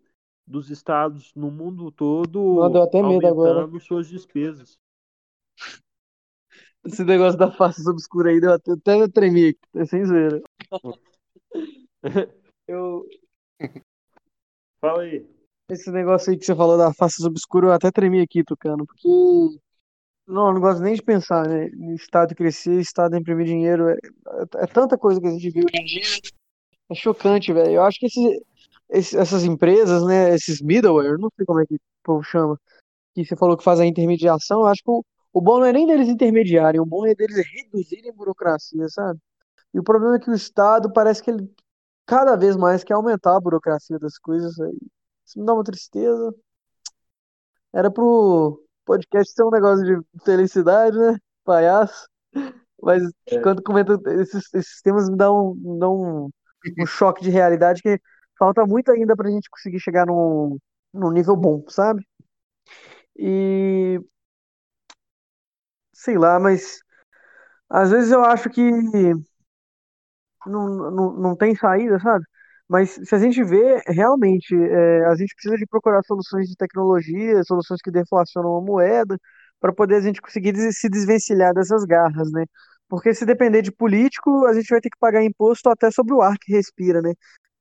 [0.46, 3.80] dos estados no mundo todo até medo agora.
[3.80, 4.80] suas despesas.
[6.84, 10.42] Esse negócio da face obscura aí deu até, até tremer aqui, tá sem zoeira.
[12.66, 13.06] Eu.
[14.80, 15.26] Fala aí.
[15.68, 19.06] Esse negócio aí que você falou da face obscura, eu até tremi aqui, Tucano, porque
[20.26, 21.68] não, não gosto nem de pensar, né?
[21.94, 23.88] Estado crescer, Estado imprimir dinheiro.
[23.88, 26.02] É, é, é, tanta coisa que a gente viu hoje em dia.
[26.88, 27.72] É chocante, velho.
[27.72, 28.42] Eu acho que esse,
[28.88, 30.34] esse, essas empresas, né?
[30.34, 32.58] Esses middleware, não sei como é que o povo chama,
[33.14, 35.72] que você falou que faz a intermediação, eu acho que o, o bom não é
[35.72, 39.20] nem deles intermediarem, o bom é deles reduzirem a burocracia, sabe?
[39.72, 41.48] E o problema é que o Estado parece que ele
[42.06, 44.52] cada vez mais quer aumentar a burocracia das coisas.
[45.24, 46.34] Isso me dá uma tristeza.
[47.72, 51.16] Era pro podcast ser um negócio de felicidade, né?
[51.44, 52.08] Palhaço.
[52.82, 53.40] Mas é.
[53.40, 56.30] quando comento esses, esses temas me dá um, me dá um,
[56.78, 58.00] um choque de realidade que
[58.38, 60.58] falta muito ainda pra gente conseguir chegar num,
[60.92, 62.04] num nível bom, sabe?
[63.16, 64.00] E
[66.02, 66.80] sei lá, mas
[67.68, 68.62] às vezes eu acho que
[70.46, 72.24] não, não, não tem saída, sabe?
[72.68, 77.42] Mas se a gente vê, realmente, é, a gente precisa de procurar soluções de tecnologia,
[77.44, 79.18] soluções que deflacionam a moeda,
[79.60, 82.44] para poder a gente conseguir se desvencilhar dessas garras, né?
[82.88, 86.22] Porque se depender de político, a gente vai ter que pagar imposto até sobre o
[86.22, 87.12] ar que respira, né?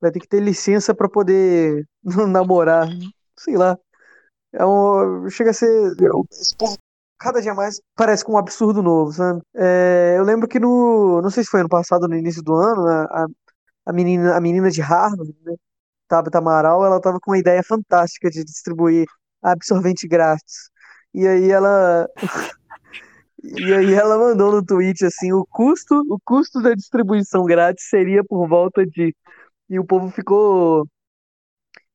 [0.01, 1.85] vai ter que ter licença para poder
[2.29, 2.87] namorar,
[3.37, 3.77] sei lá.
[4.53, 5.95] É um, chega a ser.
[7.19, 9.41] Cada dia mais parece com um absurdo novo, sabe?
[9.55, 11.21] É, eu lembro que no.
[11.21, 13.27] Não sei se foi ano passado, no início do ano, a,
[13.85, 15.55] a, menina, a menina de Harvard, né,
[16.33, 19.05] Amaral, ela tava com uma ideia fantástica de distribuir
[19.41, 20.69] absorvente grátis.
[21.13, 22.07] E aí ela.
[23.41, 28.21] E aí ela mandou no tweet assim, o custo, o custo da distribuição grátis seria
[28.21, 29.15] por volta de.
[29.69, 30.85] E o povo ficou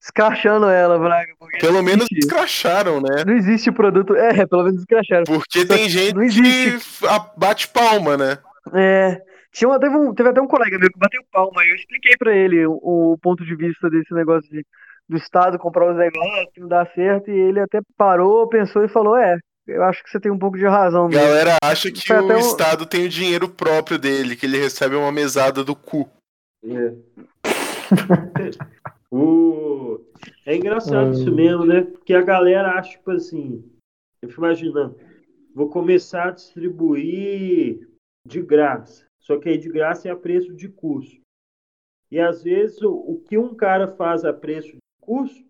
[0.04, 1.32] escrachando ela, Braga.
[1.60, 3.24] Pelo menos escracharam, né?
[3.26, 4.14] Não existe produto.
[4.14, 5.24] É, pelo menos escracharam.
[5.24, 6.78] Porque Só tem gente que
[7.36, 8.38] bate palma, né?
[8.74, 9.20] É.
[9.52, 12.16] Tinha uma, teve, um, teve até um colega meu que bateu palma e eu expliquei
[12.18, 14.66] para ele o, o, ponto de vista desse negócio de,
[15.08, 18.88] do Estado comprar os negócios, que não dá certo, e ele até parou, pensou e
[18.88, 19.38] falou: É,
[19.68, 21.08] eu acho que você tem um pouco de razão.
[21.08, 21.24] Mesmo.
[21.24, 22.36] Galera acha que o um...
[22.36, 26.10] Estado tem o dinheiro próprio dele, que ele recebe uma mesada do cu.
[26.64, 26.92] É.
[29.14, 30.00] o...
[30.44, 31.82] é engraçado isso mesmo, né?
[31.82, 33.64] Porque a galera acha, tipo assim,
[34.20, 34.96] eu fico imaginando,
[35.54, 37.88] vou começar a distribuir
[38.26, 39.06] de graça.
[39.20, 41.20] Só que aí de graça é a preço de custo.
[42.10, 45.44] E às vezes o, o que um cara faz a preço de custo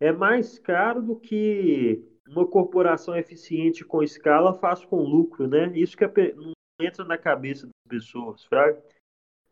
[0.00, 5.72] é mais caro do que uma corporação eficiente com escala faz com lucro, né?
[5.76, 8.78] Isso que é, não entra na cabeça das pessoas, sabe?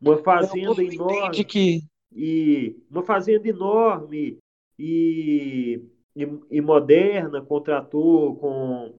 [0.00, 1.82] Uma fazenda enorme que...
[2.14, 4.38] e uma fazenda enorme
[4.78, 5.82] e,
[6.14, 8.94] e, e moderna, com trator, com,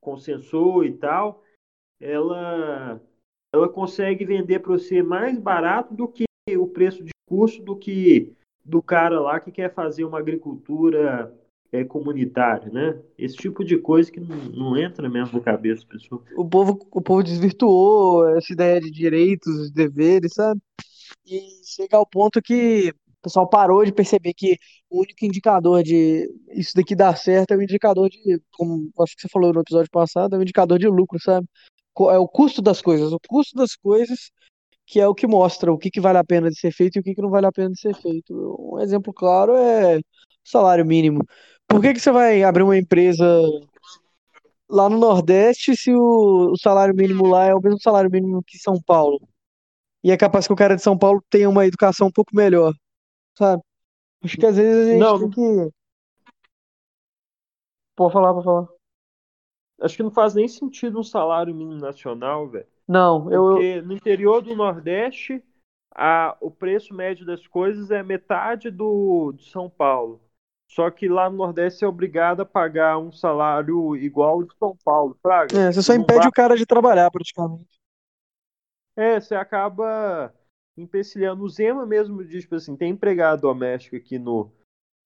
[0.00, 1.42] com sensor e tal,
[2.00, 3.00] ela
[3.52, 6.24] ela consegue vender para você mais barato do que
[6.56, 8.32] o preço de custo do que
[8.64, 11.32] do cara lá que quer fazer uma agricultura
[11.72, 13.00] é, comunitária, né?
[13.16, 16.22] Esse tipo de coisa que não, não entra mesmo na cabeça das pessoas.
[16.36, 20.60] O povo, o povo desvirtuou essa ideia de direitos, deveres, sabe?
[21.24, 24.56] E chega ao ponto que o pessoal parou de perceber que
[24.90, 29.22] o único indicador de isso daqui dar certo é o indicador de, como acho que
[29.22, 31.46] você falou no episódio passado, é o indicador de lucro, sabe?
[32.10, 33.12] é o custo das coisas.
[33.12, 34.30] O custo das coisas
[34.86, 37.00] que é o que mostra o que, que vale a pena de ser feito e
[37.00, 38.32] o que, que não vale a pena de ser feito.
[38.58, 40.00] Um exemplo claro é
[40.44, 41.24] salário mínimo.
[41.66, 43.24] Por que, que você vai abrir uma empresa
[44.70, 48.58] lá no Nordeste se o, o salário mínimo lá é o mesmo salário mínimo que
[48.58, 49.20] São Paulo?
[50.06, 52.72] E é capaz que o cara de São Paulo tenha uma educação um pouco melhor,
[53.36, 53.60] sabe?
[54.22, 55.70] Acho que às vezes a gente não, tem que.
[57.96, 58.68] Pode falar, pode falar.
[59.80, 62.68] Acho que não faz nem sentido um salário mínimo nacional, velho.
[62.86, 63.54] Não, eu.
[63.54, 65.42] Porque no interior do Nordeste,
[65.92, 70.20] a, o preço médio das coisas é metade do de São Paulo.
[70.70, 75.18] Só que lá no Nordeste é obrigado a pagar um salário igual de São Paulo,
[75.20, 75.58] Fraga.
[75.58, 76.28] É, você só impede vai...
[76.28, 77.75] o cara de trabalhar, praticamente.
[78.96, 80.34] É, você acaba
[80.76, 81.44] empecilhando.
[81.44, 84.50] O Zema mesmo diz, tipo assim, tem empregado doméstico aqui no,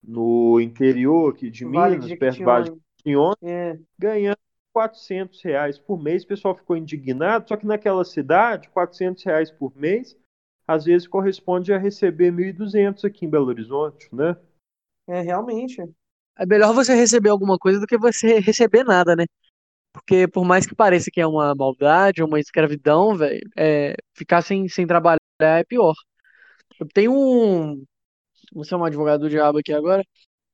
[0.02, 3.78] no interior aqui de vale Minas, de perto de Quinhões, é.
[3.98, 4.38] ganhando
[4.72, 6.22] 400 reais por mês.
[6.22, 10.16] O pessoal ficou indignado, só que naquela cidade, 400 reais por mês,
[10.66, 14.36] às vezes corresponde a receber 1.200 aqui em Belo Horizonte, né?
[15.08, 15.82] É, realmente.
[16.38, 19.24] É melhor você receber alguma coisa do que você receber nada, né?
[19.92, 24.68] Porque por mais que pareça que é uma maldade, uma escravidão, velho, é, ficar sem,
[24.68, 25.94] sem trabalhar é pior.
[26.78, 27.84] Eu tenho um.
[28.52, 30.04] Vou ser um advogado do diabo aqui agora.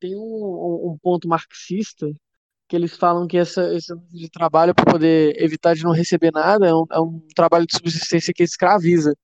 [0.01, 2.07] Tem um, um ponto marxista
[2.69, 3.95] que eles falam que essa, esse
[4.33, 8.35] trabalho para poder evitar de não receber nada é um, é um, trabalho de subsistência
[8.35, 9.17] que escraviza.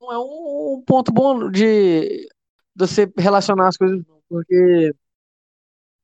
[0.00, 2.28] Não é um, um ponto bom de, de
[2.76, 4.92] você relacionar as coisas, porque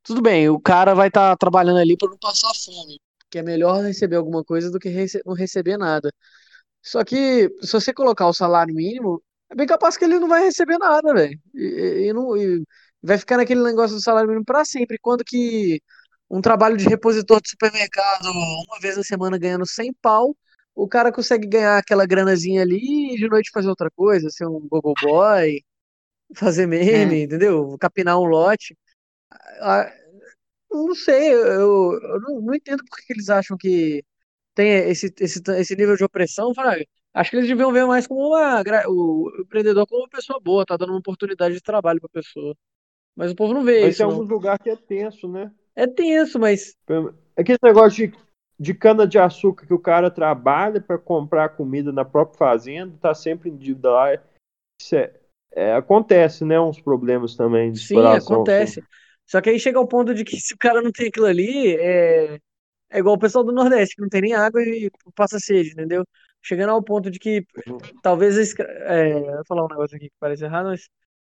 [0.02, 2.98] tudo bem, o cara vai estar tá trabalhando ali para não passar fome,
[3.30, 6.12] que é melhor receber alguma coisa do que rece não receber nada.
[6.82, 10.42] Só que se você colocar o salário mínimo, é bem capaz que ele não vai
[10.44, 11.38] receber nada, velho.
[11.54, 12.62] E, e, não, e
[13.02, 14.98] vai ficar naquele negócio do salário mínimo para sempre.
[15.00, 15.80] Quando que
[16.30, 20.36] um trabalho de repositor de supermercado uma vez na semana ganhando 100 pau,
[20.74, 24.60] o cara consegue ganhar aquela granazinha ali e de noite fazer outra coisa, ser um
[24.68, 25.60] gogo boy,
[26.34, 27.22] fazer meme, é.
[27.24, 27.76] entendeu?
[27.80, 28.76] Capinar um lote.
[30.70, 34.04] Não sei, eu, eu não, não, entendo por que eles acham que
[34.54, 36.84] tem esse, esse, esse nível de opressão, Fraga.
[37.14, 40.76] Acho que eles deviam ver mais como uma, o empreendedor como uma pessoa boa, tá
[40.76, 42.54] dando uma oportunidade de trabalho pra pessoa.
[43.16, 43.88] Mas o povo não vê Mas isso.
[43.88, 45.50] Mas tem alguns lugares que é tenso, né?
[45.74, 46.76] É tenso, mas.
[47.36, 48.18] Aquele negócio de,
[48.58, 53.56] de cana-de-açúcar que o cara trabalha para comprar comida na própria fazenda, tá sempre em
[53.56, 54.14] dívida lá.
[54.80, 55.14] Isso é,
[55.52, 56.60] é, acontece, né?
[56.60, 58.80] Uns problemas também de Sim, acontece.
[58.80, 58.88] Assim.
[59.28, 61.76] Só que aí chega ao ponto de que se o cara não tem aquilo ali,
[61.76, 62.38] é,
[62.90, 66.04] é igual o pessoal do Nordeste, que não tem nem água e passa sede, entendeu?
[66.42, 67.44] Chegando ao ponto de que
[68.02, 68.54] talvez.
[68.58, 70.88] É, vou falar um negócio aqui que parece errado, mas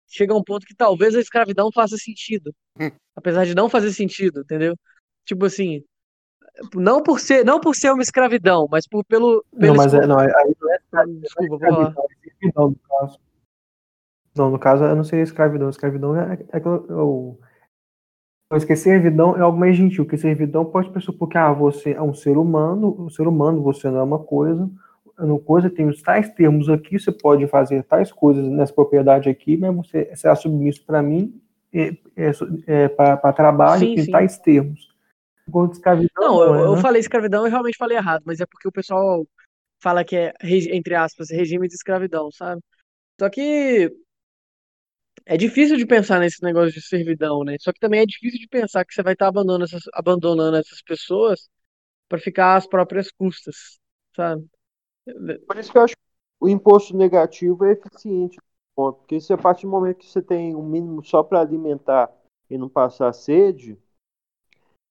[0.09, 2.55] chega a um ponto que talvez a escravidão faça sentido.
[2.81, 2.91] Hum.
[3.15, 4.75] Apesar de não fazer sentido, entendeu?
[5.25, 5.85] Tipo assim,
[6.75, 10.07] não por ser, não por ser uma escravidão, mas por pelo, pelo Não, mas é,
[10.07, 10.29] não, aí
[10.61, 10.79] não é
[11.21, 11.89] Desculpa, vou falar.
[11.89, 13.21] escravidão, é servidão, no caso.
[14.35, 15.69] Não, no caso, eu não seria escravidão.
[15.69, 17.39] Escravidão é, é é o-
[18.53, 22.03] Mas que servidão é algo mais gentil, que servidão pode pressupor que ah, você é
[22.03, 24.71] um ser humano, um ser humano, você não é uma coisa,
[25.19, 29.57] uma coisa tem os tais termos aqui, você pode fazer tais coisas nessa propriedade aqui,
[29.57, 31.41] mas você será submisso para mim
[31.73, 31.97] é,
[32.67, 34.11] é, para trabalho Sim, em sim.
[34.11, 34.93] tais termos.
[35.49, 36.83] Enquanto escravidão, Não, eu, é, eu né?
[36.83, 39.27] falei escravidão e realmente falei errado, mas é porque o pessoal
[39.83, 42.61] fala que é, entre aspas, regime de escravidão, sabe?
[43.19, 43.91] Só que
[45.27, 47.57] é difícil de pensar nesse negócio de servidão, né?
[47.61, 50.83] Só que também é difícil de pensar que você vai estar abandonando essas, abandonando essas
[50.83, 51.49] pessoas
[52.09, 53.79] para ficar às próprias custas,
[54.15, 54.45] sabe?
[55.47, 56.03] Por isso que eu acho que
[56.41, 58.39] o imposto negativo é eficiente
[58.75, 62.11] ponto, porque se a partir do momento que você tem um mínimo só para alimentar
[62.49, 63.79] e não passar sede,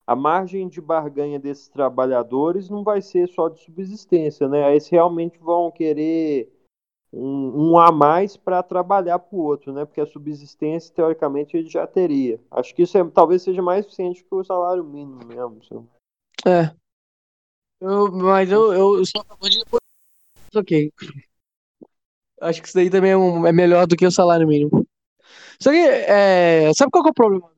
[0.05, 4.63] a margem de barganha desses trabalhadores não vai ser só de subsistência, né?
[4.65, 6.51] Aí eles realmente vão querer
[7.13, 9.85] um, um a mais para trabalhar para o outro, né?
[9.85, 12.39] Porque a subsistência, teoricamente, ele já teria.
[12.49, 15.89] Acho que isso é- talvez seja mais eficiente que o salário mínimo mesmo.
[16.45, 16.73] É.
[17.81, 19.81] Eu, mas eu, eu, eu sou a favor de depois.
[20.55, 20.91] Ok.
[22.39, 24.85] Acho que isso daí também é, um- é melhor do que o salário mínimo.
[25.61, 27.51] Só que, é, sabe qual que é o problema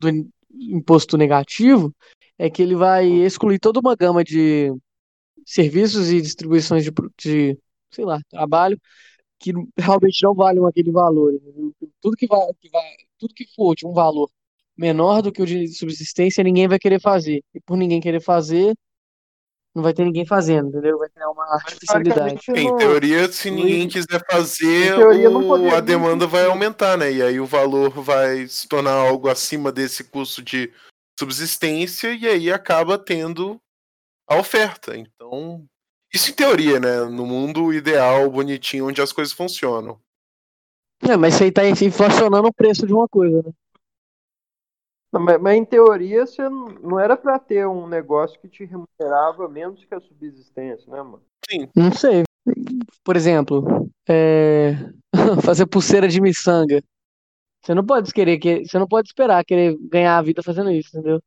[0.00, 1.94] do, do imposto negativo?
[2.38, 4.72] É que ele vai excluir toda uma gama de
[5.46, 7.58] serviços e distribuições de, de
[7.94, 8.78] sei lá, trabalho
[9.38, 11.34] que realmente não valem aquele valor.
[11.34, 11.72] entendeu?
[12.00, 14.30] Tudo que vai, que vai, tudo que for de um valor
[14.76, 17.42] menor do que o de subsistência, ninguém vai querer fazer.
[17.54, 18.74] E por ninguém querer fazer,
[19.74, 20.98] não vai ter ninguém fazendo, entendeu?
[20.98, 22.40] Vai criar uma artificialidade.
[22.54, 27.12] Em teoria, se ninguém quiser fazer, teoria, o- poderia a demanda vai aumentar, né?
[27.12, 30.72] E aí o valor vai se tornar algo acima desse custo de
[31.18, 33.60] subsistência e aí acaba tendo
[34.28, 34.96] a oferta.
[34.96, 35.64] Então,
[36.12, 37.04] isso em teoria, né?
[37.04, 39.98] No mundo ideal, bonitinho, onde as coisas funcionam.
[41.02, 43.52] É, mas isso aí tá inflacionando o preço de uma coisa, né?
[45.12, 48.64] Não, mas, mas em teoria você não, não era para ter um negócio que te
[48.64, 51.22] remunerava menos que a subsistência, né, mano?
[51.76, 52.22] Não sei.
[53.04, 54.72] Por exemplo, é,
[55.44, 56.82] fazer pulseira de miçanga.
[57.62, 60.88] Você não pode querer que, você não pode esperar querer ganhar a vida fazendo isso,
[60.96, 61.22] entendeu?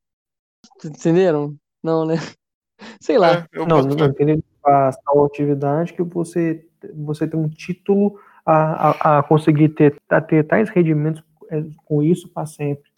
[0.83, 1.55] Entenderam?
[1.83, 2.15] Não, né?
[2.99, 3.33] Sei lá.
[3.33, 4.25] É, eu Não, não, fé.
[4.25, 9.95] não faz tal atividade que você, você tem um título a, a, a conseguir ter,
[10.09, 12.89] a ter tais rendimentos é, com isso para sempre.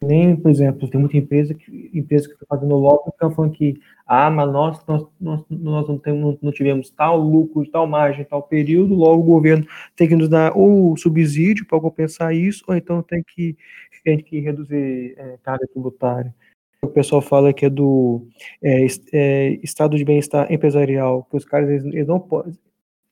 [0.00, 3.80] Nem, por exemplo, tem muita empresa que empresa que está fazendo lobby estão falando que
[4.06, 8.42] ah, mas nós, nós, nós, nós não, temos, não tivemos tal lucro, tal margem, tal
[8.42, 13.02] período, logo o governo tem que nos dar ou subsídio para compensar isso, ou então
[13.02, 13.56] tem que,
[14.04, 16.34] tem que reduzir é, carga tributária.
[16.84, 18.26] O pessoal fala que é do
[18.62, 22.52] é, é, estado de bem-estar empresarial, que os caras eles, eles não podem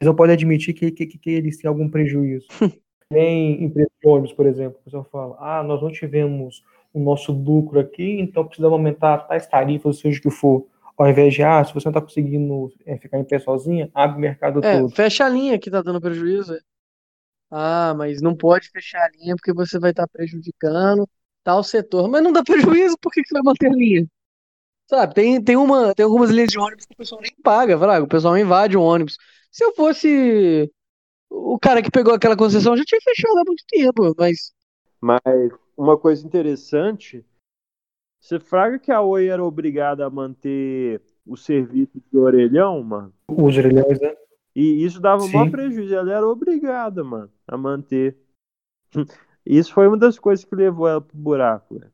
[0.00, 2.46] eles não podem admitir que, que, que eles têm algum prejuízo.
[3.10, 7.30] Nem empresa de ônibus, por exemplo, o pessoal fala, ah, nós não tivemos o nosso
[7.30, 10.66] lucro aqui, então precisamos aumentar tais tarifas, seja o que for.
[10.98, 14.16] Ao invés de, ah, se você não está conseguindo é, ficar em pé sozinha, abre
[14.16, 14.94] o mercado É, todo.
[14.94, 16.54] fecha a linha que tá dando prejuízo.
[16.54, 16.58] é.
[17.50, 21.06] Ah, mas não pode fechar a linha porque você vai estar prejudicando
[21.43, 22.09] tal setor.
[22.09, 24.07] Mas não dá prejuízo, por que que você vai manter a linha?
[24.88, 28.05] Sabe, tem, tem, uma, tem algumas linhas de ônibus que o pessoal nem paga, fraga,
[28.05, 29.16] o pessoal invade o ônibus.
[29.51, 30.70] Se eu fosse
[31.30, 34.53] o cara que pegou aquela concessão, já tinha fechado há muito tempo, mas
[35.01, 37.24] Mas uma coisa interessante,
[38.20, 43.12] você fraga que a Oi era obrigada a manter o serviço de orelhão, mano.
[43.28, 44.14] Os orelhões, né?
[44.55, 45.51] E isso dava o maior Sim.
[45.51, 45.95] prejuízo.
[45.95, 48.16] Ela era obrigada, mano, a manter.
[49.45, 51.93] Isso foi uma das coisas que levou ela pro buraco, velho.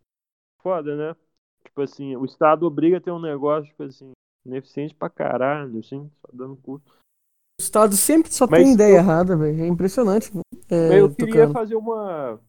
[0.62, 1.16] Foda, né?
[1.64, 4.12] Tipo assim, o Estado obriga a ter um negócio, tipo assim,
[4.46, 6.90] ineficiente pra caralho, assim, só dando custo.
[6.92, 9.62] o Estado sempre só Mas tem ideia eu- errada, velho.
[9.62, 10.30] É impressionante.
[10.70, 11.52] É, Mas eu queria Tucano.
[11.52, 12.40] fazer uma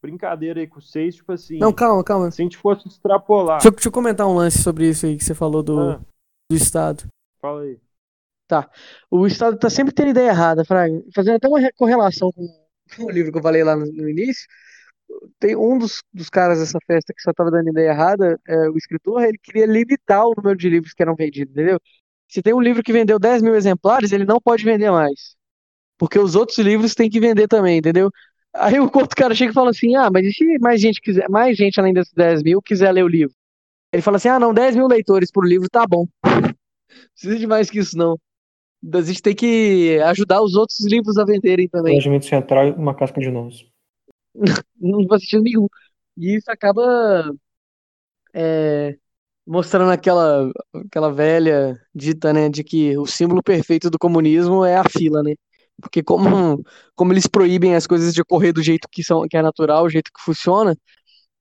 [0.00, 2.30] brincadeira aí com vocês, tipo assim, Não, calma, calma.
[2.30, 3.56] se a gente fosse extrapolar.
[3.58, 6.00] Deixa eu, deixa eu comentar um lance sobre isso aí que você falou do, Ah,
[6.50, 7.04] do Estado.
[7.40, 7.80] fala aí.
[9.10, 11.02] O Estado tá sempre tendo ideia errada, Fraga.
[11.14, 12.42] Fazendo até uma re- correlação com
[12.98, 14.46] o livro que eu falei lá no, no início.
[15.38, 18.76] Tem um dos, dos caras dessa festa que só tava dando ideia errada, é, o
[18.76, 21.78] escritor, ele queria limitar o número de livros que eram vendidos, entendeu?
[22.28, 25.36] Se tem um livro que vendeu 10 mil exemplares, ele não pode vender mais.
[25.98, 28.10] Porque os outros livros têm que vender também, entendeu?
[28.54, 31.28] Aí o outro cara chega e fala assim: ah, mas e se mais gente quiser,
[31.28, 33.34] mais gente além desses 10 mil quiser ler o livro?
[33.92, 36.06] Ele fala assim: ah, não, 10 mil leitores por livro tá bom.
[36.24, 38.18] Não precisa de mais que isso, não.
[38.94, 41.92] A gente tem que ajudar os outros livros a venderem também.
[41.92, 43.64] Planejamento central e uma casca de nós.
[44.80, 45.66] não faz sentido nenhum.
[46.16, 47.32] E isso acaba
[48.34, 48.96] é,
[49.46, 54.84] mostrando aquela, aquela velha dita, né, de que o símbolo perfeito do comunismo é a
[54.84, 55.34] fila, né?
[55.80, 56.62] Porque como,
[56.94, 59.90] como eles proíbem as coisas de ocorrer do jeito que, são, que é natural, o
[59.90, 60.76] jeito que funciona,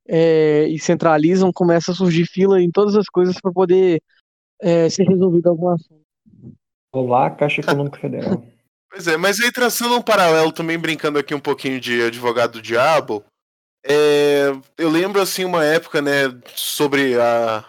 [0.08, 4.02] é, e centralizam, começa a surgir fila em todas as coisas para poder
[4.60, 6.01] é, ser resolvido algum assunto.
[6.94, 8.44] Olá, Caixa Econômica Federal.
[8.94, 12.62] Pois é, mas aí traçando um paralelo também, brincando aqui um pouquinho de advogado do
[12.62, 13.24] diabo,
[13.86, 16.24] é, eu lembro assim uma época, né,
[16.54, 17.64] sobre a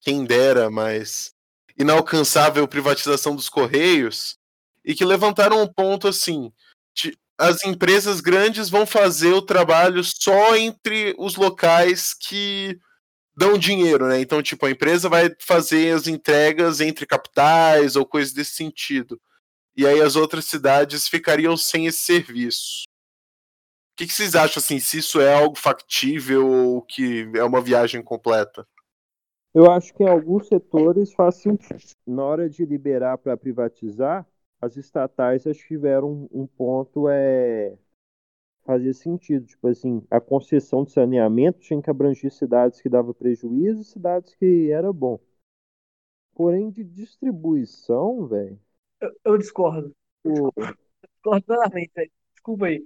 [0.00, 1.30] quem dera, mas
[1.78, 4.36] inalcançável privatização dos correios,
[4.84, 6.52] e que levantaram um ponto assim,
[6.92, 12.80] de, as empresas grandes vão fazer o trabalho só entre os locais que
[13.36, 14.20] dão dinheiro, né?
[14.20, 19.20] Então, tipo, a empresa vai fazer as entregas entre capitais ou coisas desse sentido
[19.76, 22.84] e aí as outras cidades ficariam sem esse serviço.
[23.92, 27.60] O que, que vocês acham assim, se isso é algo factível ou que é uma
[27.60, 28.66] viagem completa?
[29.54, 31.80] Eu acho que em alguns setores faz sentido.
[32.06, 34.26] Na hora de liberar para privatizar,
[34.60, 37.74] as estatais acho que tiveram um ponto é
[38.66, 43.80] fazia sentido, tipo assim, a concessão de saneamento tinha que abranger cidades que dava prejuízo
[43.80, 45.18] e cidades que era bom.
[46.34, 48.60] Porém de distribuição, velho,
[49.00, 49.92] eu, eu discordo.
[50.24, 50.76] Eu discordo
[51.22, 52.82] totalmente, desculpa aí.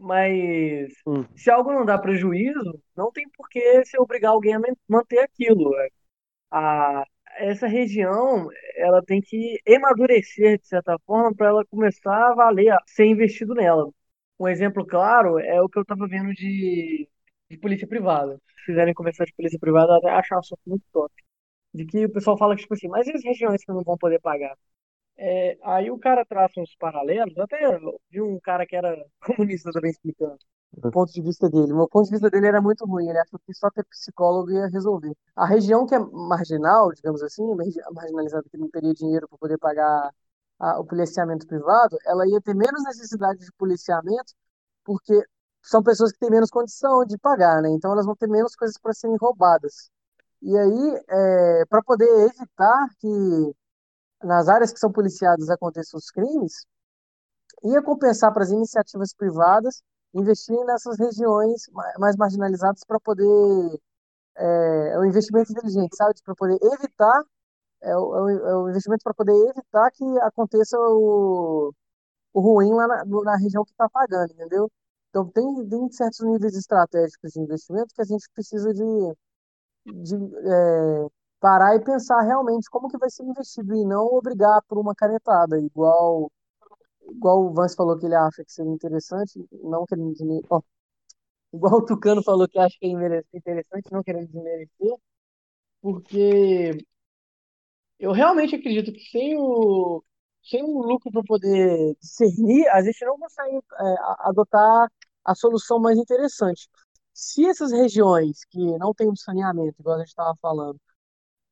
[0.00, 1.24] Mas hum.
[1.36, 5.70] se algo não dá prejuízo, não tem por que se obrigar alguém a manter aquilo.
[6.50, 7.04] A,
[7.36, 12.78] essa região ela tem que amadurecer de certa forma para ela começar a valer, a
[12.86, 13.90] ser investido nela.
[14.38, 17.08] Um exemplo claro é o que eu estava vendo de,
[17.50, 18.36] de polícia privada.
[18.58, 21.12] Se fizerem começar de polícia privada, eu até acho um assunto muito top.
[21.74, 23.98] De que o pessoal fala que, tipo assim, mas e as regiões que não vão
[23.98, 24.56] poder pagar?
[25.16, 27.58] É, aí o cara traça uns paralelos, até
[28.10, 28.96] vi um cara que era
[29.36, 30.38] comunista também explicando
[30.76, 31.72] o ponto de vista dele.
[31.72, 34.66] O ponto de vista dele era muito ruim, ele achou que só ter psicólogo ia
[34.68, 35.14] resolver.
[35.36, 37.42] A região que é marginal, digamos assim,
[37.94, 40.10] marginalizada que não teria dinheiro para poder pagar
[40.62, 44.32] a, o policiamento privado, ela ia ter menos necessidade de policiamento,
[44.84, 45.20] porque
[45.62, 47.70] são pessoas que têm menos condição de pagar, né?
[47.70, 49.90] Então elas vão ter menos coisas para serem roubadas.
[50.42, 53.54] E aí, é, para poder evitar que
[54.22, 56.64] nas áreas que são policiadas aconteçam os crimes,
[57.64, 59.82] ia compensar para as iniciativas privadas
[60.14, 61.62] investirem nessas regiões
[61.98, 63.80] mais marginalizadas para poder
[64.36, 67.22] é, um investimento inteligente, sabe, para poder evitar
[67.82, 71.72] é o, é o é investimento para poder evitar que aconteça o,
[72.34, 74.70] o ruim lá na, na região que está pagando, entendeu?
[75.10, 78.82] Então tem, tem certos níveis estratégicos de investimento que a gente precisa de,
[79.86, 81.06] de é,
[81.40, 85.58] parar e pensar realmente como que vai ser investido e não obrigar por uma canetada,
[85.60, 86.30] igual
[87.10, 90.48] igual o Vance falou que ele acha que seria interessante, não querendo desmerecer,
[91.52, 92.90] igual o Tucano falou que acha que é
[93.34, 94.96] interessante, não querendo desmerecer,
[95.80, 96.78] porque
[98.02, 100.02] eu realmente acredito que sem o
[100.44, 103.94] sem um lucro para poder discernir, a gente não consegue é,
[104.28, 104.88] adotar
[105.24, 106.68] a solução mais interessante.
[107.14, 110.80] Se essas regiões que não têm um saneamento, igual a gente estava falando,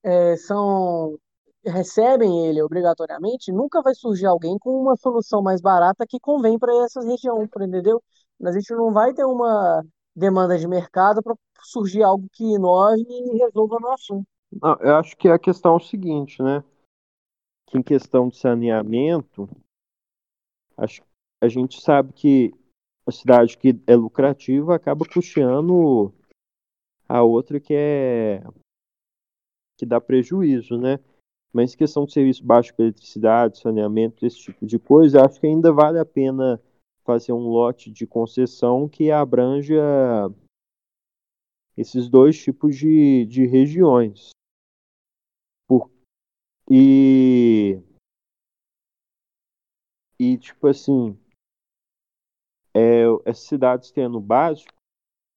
[0.04, 1.18] é, são
[1.64, 6.72] recebem ele obrigatoriamente, nunca vai surgir alguém com uma solução mais barata que convém para
[6.84, 8.02] essas regiões, entendeu?
[8.44, 9.84] A gente não vai ter uma
[10.16, 14.26] demanda de mercado para surgir algo que inove e resolva no assunto.
[14.52, 16.64] Não, eu acho que a questão é o seguinte, né?
[17.66, 19.48] Que em questão de saneamento,
[20.76, 21.02] acho,
[21.40, 22.52] a gente sabe que
[23.06, 26.12] a cidade que é lucrativa acaba custeando
[27.08, 28.42] a outra que é
[29.76, 30.98] que dá prejuízo, né?
[31.52, 35.72] Mas questão de serviço baixo para eletricidade, saneamento, esse tipo de coisa, acho que ainda
[35.72, 36.60] vale a pena
[37.02, 39.82] fazer um lote de concessão que abranja
[41.76, 44.30] esses dois tipos de, de regiões.
[46.72, 47.82] E,
[50.16, 51.18] e, tipo assim,
[52.72, 54.72] é, as cidades tendo básico,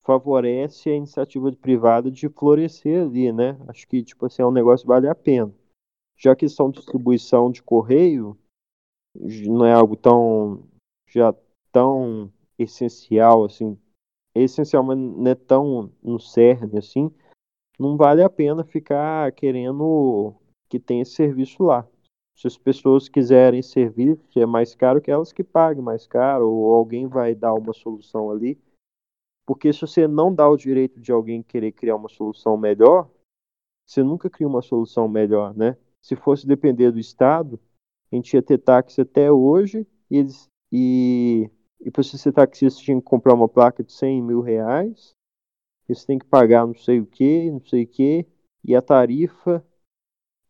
[0.03, 3.57] favorece a iniciativa privada de florescer ali, né?
[3.67, 5.51] Acho que, tipo assim, é um negócio que vale a pena.
[6.15, 8.38] Já a questão de distribuição de correio
[9.15, 10.67] não é algo tão,
[11.07, 11.34] já
[11.71, 13.75] tão essencial, assim,
[14.36, 17.11] é essencial, mas não é tão no cerne, assim,
[17.79, 20.36] não vale a pena ficar querendo
[20.78, 21.88] que tenha esse serviço lá.
[22.36, 26.49] Se as pessoas quiserem servir, se é mais caro, que elas que paguem mais caro,
[26.49, 28.59] ou alguém vai dar uma solução ali
[29.45, 33.09] porque se você não dá o direito de alguém querer criar uma solução melhor,
[33.86, 35.78] você nunca cria uma solução melhor, né?
[36.01, 37.59] Se fosse depender do Estado,
[38.11, 41.49] a gente ia ter táxi até hoje e, eles, e,
[41.82, 45.13] e para você ser taxista tinha que comprar uma placa de 100 mil reais,
[45.88, 48.26] você tem que pagar não sei o que, não sei o que,
[48.63, 49.65] e a tarifa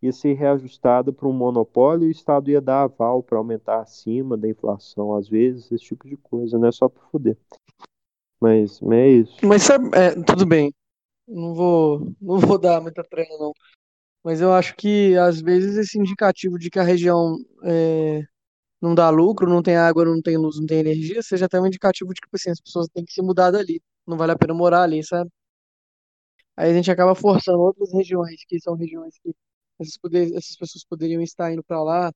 [0.04, 4.38] ia ser reajustada para um monopólio e o Estado ia dar aval para aumentar acima
[4.38, 7.38] da inflação, às vezes, esse tipo de coisa, não é só para foder.
[8.40, 9.46] Mas, mas é isso.
[9.46, 10.74] Mas sabe, é, tudo bem.
[11.26, 13.54] Não vou, não vou dar muita treina, não.
[14.22, 18.24] Mas eu acho que, às vezes, esse indicativo de que a região é,
[18.82, 21.68] não dá lucro, não tem água, não tem luz, não tem energia, seja até um
[21.68, 23.82] indicativo de que tipo assim, as pessoas têm que se mudar dali.
[24.06, 25.30] Não vale a pena morar ali, sabe?
[26.58, 29.34] Aí a gente acaba forçando outras regiões, que são regiões que
[29.84, 32.12] essas, poder, essas pessoas poderiam estar indo para lá,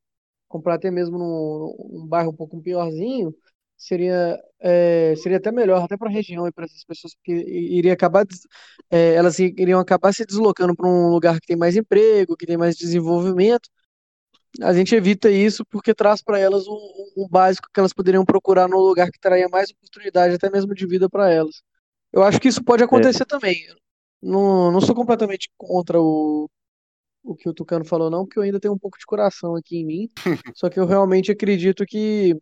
[0.48, 3.34] comprar até mesmo num, num bairro um pouco piorzinho,
[3.78, 7.94] seria, é, seria até melhor, até para a região e para essas pessoas, porque iria
[7.94, 8.26] acabar,
[8.90, 12.58] é, elas iriam acabar se deslocando para um lugar que tem mais emprego, que tem
[12.58, 13.70] mais desenvolvimento.
[14.62, 16.80] A gente evita isso porque traz para elas um,
[17.18, 20.88] um, básico que elas poderiam procurar no lugar que traria mais oportunidade, até mesmo de
[20.88, 21.62] vida para elas.
[22.12, 23.26] Eu acho que isso pode acontecer é.
[23.26, 23.68] também.
[24.22, 26.50] Não, não sou completamente contra o,
[27.24, 29.78] o que o Tucano falou, não, porque eu ainda tenho um pouco de coração aqui
[29.78, 30.10] em mim.
[30.56, 32.36] só que eu realmente acredito que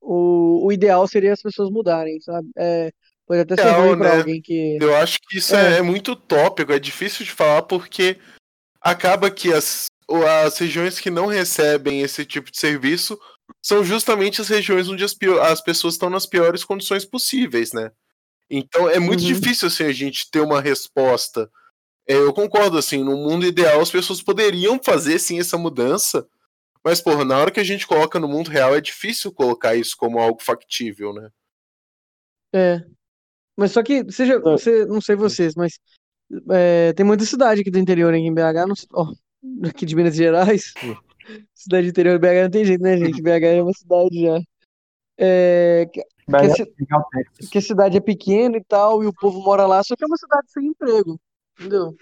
[0.00, 2.48] o, o ideal seria as pessoas mudarem, sabe?
[2.56, 2.92] É,
[3.26, 4.18] pode até ser ruim pra né?
[4.18, 4.78] alguém que.
[4.80, 5.78] Eu acho que isso é.
[5.78, 8.18] é muito tópico, é difícil de falar porque
[8.80, 9.86] acaba que as,
[10.44, 13.18] as regiões que não recebem esse tipo de serviço
[13.62, 17.90] são justamente as regiões onde as, as pessoas estão nas piores condições possíveis, né?
[18.48, 19.26] Então é muito uhum.
[19.26, 21.50] difícil assim a gente ter uma resposta.
[22.08, 26.26] É, eu concordo assim, no mundo ideal as pessoas poderiam fazer sim essa mudança,
[26.84, 29.96] mas porra, na hora que a gente coloca no mundo real é difícil colocar isso
[29.96, 31.30] como algo factível, né?
[32.54, 32.84] É.
[33.56, 35.80] Mas só que seja, você, não sei vocês, mas
[36.50, 40.74] é, tem muita cidade aqui do interior aqui em BH, não, aqui de Minas Gerais.
[41.54, 43.20] cidade interior de BH não tem jeito, né, gente?
[43.20, 44.40] BH é uma cidade já.
[45.18, 49.66] É, que, que, a, que, a, cidade é pequena e tal, e o povo mora
[49.66, 51.18] lá, só que é uma cidade sem emprego.
[51.58, 51.94] Entendeu?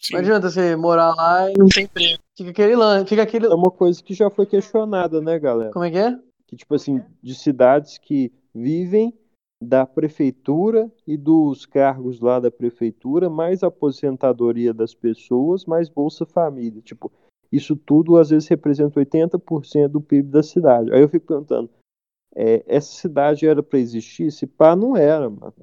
[0.00, 0.14] Sim.
[0.14, 2.22] Não adianta você morar lá e não ter emprego.
[2.36, 3.46] Fica aquele lance, fica aquele.
[3.46, 5.70] É uma coisa que já foi questionada, né, galera?
[5.70, 6.18] Como é que é?
[6.46, 9.16] Que, tipo assim, de cidades que vivem
[9.62, 16.82] da prefeitura e dos cargos lá da prefeitura, mais aposentadoria das pessoas, mais Bolsa Família.
[16.82, 17.12] Tipo,
[17.52, 20.92] isso tudo às vezes representa 80% do PIB da cidade.
[20.92, 21.70] Aí eu fico perguntando,
[22.34, 24.32] é, essa cidade era para existir?
[24.32, 25.54] Se pá, não era, mano.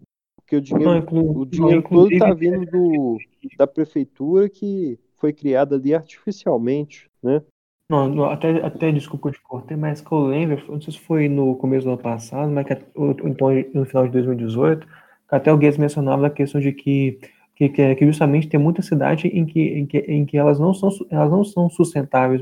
[0.49, 1.41] Porque o dinheiro, não, inclu...
[1.41, 3.17] o dinheiro não, todo tá vindo do,
[3.55, 7.43] da prefeitura que foi criada ali artificialmente, né?
[7.87, 11.55] Não, até, até desculpa te cortar, mas que eu lembro, não sei se foi no
[11.55, 14.87] começo do ano passado, mas que, então no final de 2018,
[15.29, 17.19] até o Guedes mencionava a questão de que,
[17.55, 20.89] que, que justamente tem muita cidade em que, em que, em que elas, não são,
[21.11, 22.41] elas não são sustentáveis,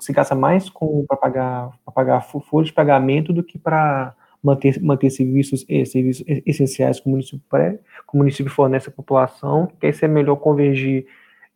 [0.00, 0.68] se gasta mais
[1.06, 6.98] para pagar, pagar folha de pagamento do que para manter, manter serviços, eh, serviços essenciais
[6.98, 11.06] que o município, pré, que o município fornece à população, que aí é melhor convergir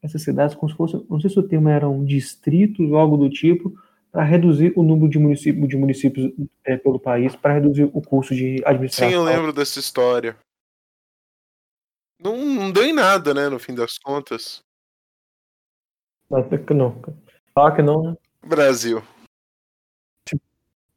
[0.03, 3.28] essas cidades como se fosse, não sei se o termo eram distritos ou algo do
[3.28, 3.76] tipo,
[4.12, 6.32] para reduzir o número de municípios, de municípios
[6.64, 9.09] é, pelo país, para reduzir o custo de administração.
[9.09, 10.37] Sim, eu lembro dessa história.
[12.22, 14.62] Não, não deu em nada, né, no fim das contas.
[16.30, 17.03] Não, não.
[17.53, 18.16] Fala que não, né?
[18.45, 19.03] Brasil.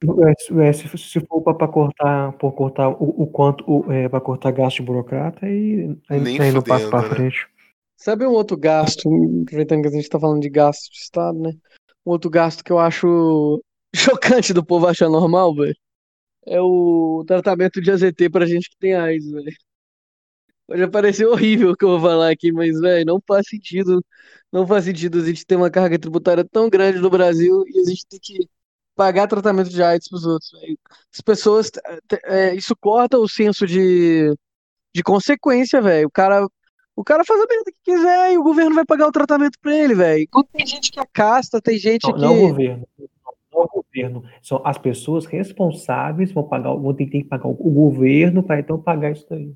[0.01, 4.51] É, se, se for para cortar, por cortar o, o quanto o, é, para cortar
[4.51, 7.15] gasto burocrata, aí, aí, aí não passa para né?
[7.15, 7.47] frente.
[7.97, 9.09] Sabe um outro gasto,
[9.43, 11.51] aproveitando que a gente está falando de gasto de Estado, né?
[12.05, 13.61] Um outro gasto que eu acho
[13.93, 15.75] chocante do povo achar normal, velho.
[16.47, 19.51] É o tratamento de AZT pra gente que tem AIDS, velho.
[20.65, 24.03] Pode parecer horrível o que eu vou falar aqui, mas, velho, não faz sentido.
[24.51, 27.83] Não faz sentido a gente ter uma carga tributária tão grande no Brasil e a
[27.83, 28.47] gente ter que
[28.99, 30.51] pagar tratamento de AIDS pros outros.
[31.13, 31.71] As pessoas.
[32.25, 34.35] É, isso corta o senso de,
[34.93, 36.07] de consequência, velho.
[36.07, 36.45] O cara.
[36.95, 39.73] O cara faz a merda que quiser e o governo vai pagar o tratamento pra
[39.73, 40.27] ele, velho.
[40.51, 42.19] Tem gente que é casta, tem gente não, que.
[42.19, 42.87] Não é o governo.
[43.53, 44.23] Não é o governo.
[44.41, 48.81] São as pessoas responsáveis vão pagar, vão ter, ter que pagar o governo para então
[48.81, 49.53] pagar isso daí.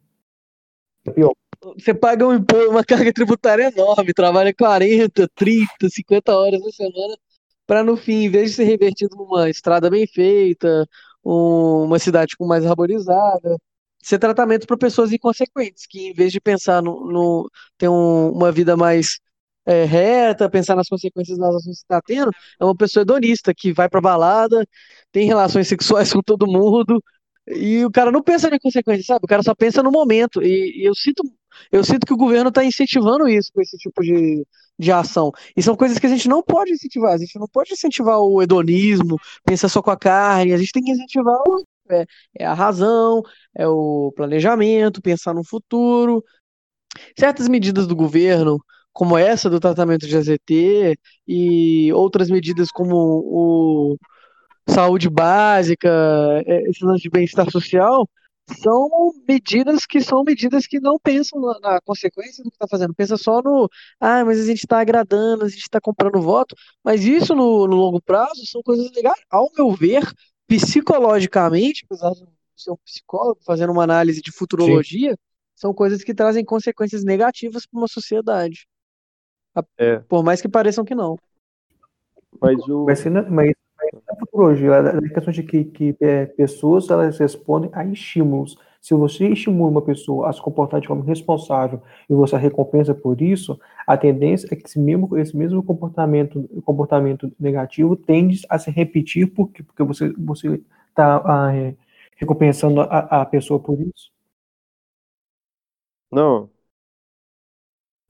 [1.05, 1.33] É pior.
[1.77, 7.17] Você paga um, uma carga tributária enorme, trabalha 40, 30, 50 horas na semana
[7.65, 10.87] para no fim, em vez de ser revertido numa estrada bem feita,
[11.23, 13.57] um, uma cidade com mais arborizada,
[14.01, 18.51] ser tratamento para pessoas inconsequentes, que em vez de pensar no, no ter um, uma
[18.51, 19.19] vida mais
[19.65, 23.71] é, reta, pensar nas consequências das ações que está tendo, é uma pessoa hedonista que
[23.73, 24.65] vai para balada,
[25.11, 27.01] tem relações sexuais com todo mundo,
[27.47, 29.21] e o cara não pensa na consequência, sabe?
[29.23, 30.41] O cara só pensa no momento.
[30.41, 31.23] E, e eu sinto
[31.71, 34.45] eu sinto que o governo está incentivando isso com esse tipo de,
[34.77, 35.31] de ação.
[35.55, 37.13] E são coisas que a gente não pode incentivar.
[37.13, 40.53] A gente não pode incentivar o hedonismo, pensar só com a carne.
[40.53, 42.05] A gente tem que incentivar o, é,
[42.39, 43.21] é a razão,
[43.55, 46.23] é o planejamento, pensar no futuro.
[47.17, 48.59] Certas medidas do governo,
[48.91, 50.97] como essa do tratamento de AZT
[51.27, 53.97] e outras medidas como o
[54.69, 55.89] saúde básica,
[56.45, 58.07] é, esse lance de bem-estar social,
[58.49, 62.93] são medidas que são medidas que não pensam na, na consequência do que está fazendo,
[62.93, 63.69] pensa só no,
[63.99, 67.75] ah, mas a gente está agradando, a gente está comprando voto, mas isso no, no,
[67.75, 70.03] longo prazo são coisas legais, ao meu ver,
[70.47, 72.25] psicologicamente, apesar de
[72.55, 75.17] ser um psicólogo fazendo uma análise de futurologia, Sim.
[75.55, 78.67] são coisas que trazem consequências negativas para uma sociedade.
[79.77, 79.99] É.
[79.99, 81.17] Por mais que pareçam que não.
[82.41, 82.85] Mas o.
[82.85, 83.53] Mas, mas
[84.25, 88.57] futurologia, a questão de que, que é, pessoas elas respondem a estímulos.
[88.81, 92.93] Se você estimula uma pessoa a se comportar de forma responsável e você a recompensa
[92.93, 93.57] por isso,
[93.87, 99.27] a tendência é que esse mesmo, esse mesmo comportamento, comportamento negativo tende a se repetir
[99.33, 100.61] porque, porque você está você
[100.93, 101.75] tá, ah, é,
[102.17, 104.11] recompensando a, a pessoa por isso.
[106.11, 106.49] Não,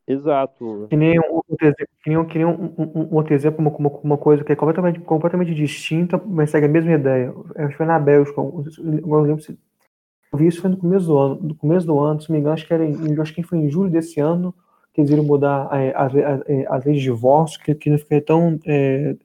[0.07, 0.87] Exato.
[0.89, 4.43] Que nem, um, que nem, que nem um, um, outro exemplo, uma, uma, uma, coisa
[4.43, 7.33] que é completamente, completamente distinta, mas segue a mesma ideia.
[7.55, 9.57] Acho que foi na Bélgica, eu lembro se.
[10.31, 12.53] Eu vi isso foi no começo do ano, no começo do ano, se me engano,
[12.53, 14.53] acho que era em, acho que foi em julho desse ano,
[14.91, 15.89] que eles iriam mudar é,
[16.47, 18.59] é, as leis de divórcio, que, que não fica tão.
[18.65, 19.15] É,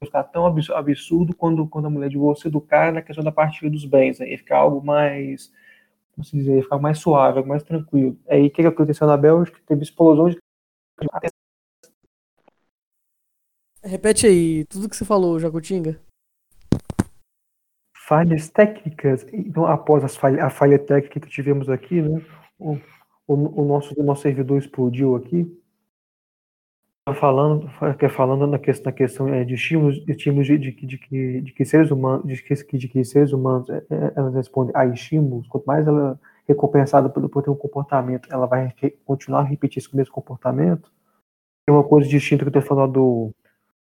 [0.00, 3.84] ficar tão absurdo quando, quando a mulher divorcia do cara na questão da partilha dos
[3.84, 4.26] bens, né?
[4.36, 5.50] ficar algo mais
[6.18, 8.18] como se dizer, ficar mais suave, mais tranquilo.
[8.28, 9.60] Aí o que, que aconteceu na Bélgica?
[9.64, 10.40] Teve explosões de.
[13.84, 16.00] Repete aí, tudo que você falou, Jacutinga.
[18.08, 19.24] Falhas técnicas.
[19.32, 22.20] Então, após as falha, a falha técnica que tivemos aqui, né,
[22.58, 22.72] o,
[23.28, 25.46] o, o, nosso, o nosso servidor explodiu aqui
[27.14, 27.68] falando,
[28.10, 31.64] falando na questão, na questão é, de estímulos, estímulos de, de, de, que, de que
[31.64, 35.64] seres humanos, de que, de que seres humanos, é, é elas respondem a estímulos, quanto
[35.64, 38.72] mais ela é recompensada por, por ter um comportamento, ela vai
[39.04, 40.90] continuar a repetir esse mesmo comportamento.
[41.66, 43.34] Tem uma coisa distinta que eu estou falando do,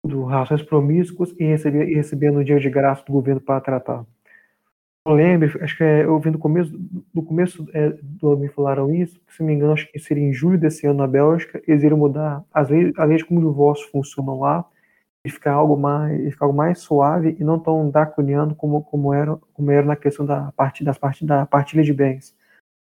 [0.04, 4.06] do relações promíscuas e receber, e receber no dia de graça do governo para tratar
[5.10, 6.72] eu lembro, acho que é, eu vi no começo,
[7.14, 10.24] no começo é, do ano me falaram isso, se não me engano, acho que seria
[10.24, 13.52] em julho desse ano na Bélgica, eles iriam mudar as leis, as leis como o
[13.52, 14.66] divórcio funcionam lá,
[15.26, 19.36] e ficar algo mais, ficar algo mais suave e não tão draconiano como, como, era,
[19.54, 22.36] como era na questão da, parte, das part, da partilha de bens.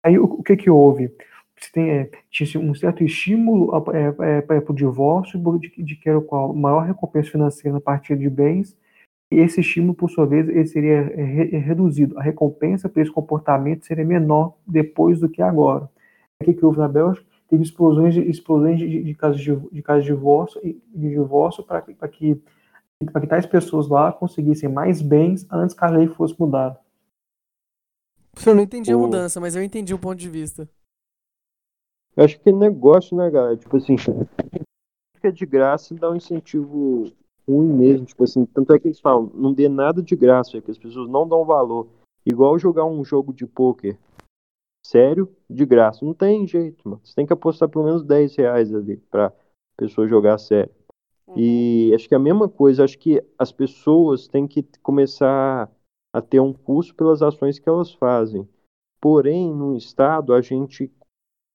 [0.03, 1.11] Aí o, o que que houve?
[1.59, 6.09] Você tem, é, tinha um certo estímulo é, é, para o divórcio, de, de que
[6.09, 8.77] era qual maior recompensa financeira na partilha de bens,
[9.33, 12.19] e esse estímulo, por sua vez, ele seria re reduzido.
[12.19, 15.89] A recompensa por esse comportamento seria menor depois do que agora.
[16.39, 17.25] O que, que houve na Bélgica?
[17.47, 21.81] Teve explosões de, explosões de, de casos, de, de casos de divórcio, de divórcio para
[21.81, 22.41] que, que,
[22.99, 26.79] que tais pessoas lá conseguissem mais bens antes que a lei fosse mudada.
[28.45, 30.69] Eu não entendi a mudança, mas eu entendi o ponto de vista.
[32.15, 33.57] Eu acho que é negócio, né, galera?
[33.57, 33.95] Tipo assim,
[35.15, 37.11] fica de graça e dá um incentivo
[37.47, 40.61] ruim mesmo, tipo assim, tanto é que eles falam, não dê nada de graça, é
[40.61, 41.87] que as pessoas não dão valor.
[42.25, 43.97] Igual jogar um jogo de pôquer
[44.85, 46.05] sério, de graça.
[46.05, 47.01] Não tem jeito, mano.
[47.03, 49.33] Você tem que apostar pelo menos 10 reais ali pra
[49.77, 50.71] pessoa jogar sério.
[51.27, 51.35] Uhum.
[51.37, 55.71] E acho que é a mesma coisa, acho que as pessoas têm que começar
[56.13, 58.47] a ter um custo pelas ações que elas fazem.
[59.01, 60.91] Porém, no Estado, a gente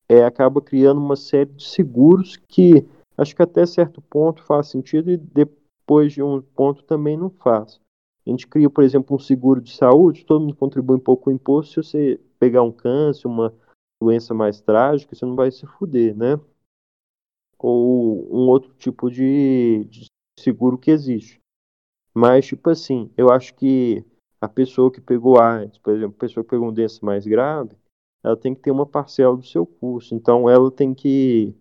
[0.09, 2.87] é, acaba criando uma série de seguros que
[3.17, 5.58] acho que até certo ponto faz sentido e depois
[5.89, 7.81] depois de um ponto também não faz.
[8.27, 11.31] A gente cria, por exemplo, um seguro de saúde, todo mundo contribui um pouco com
[11.31, 13.55] o imposto, se você pegar um câncer, uma
[14.01, 16.39] doença mais trágica, você não vai se fuder, né?
[17.59, 20.05] Ou um outro tipo de, de
[20.39, 21.41] seguro que existe.
[22.15, 24.05] Mas, tipo assim, eu acho que
[24.39, 27.75] a pessoa que pegou AIDS, por exemplo, a pessoa que pegou uma doença mais grave,
[28.23, 30.15] ela tem que ter uma parcela do seu custo.
[30.15, 31.55] Então, ela tem que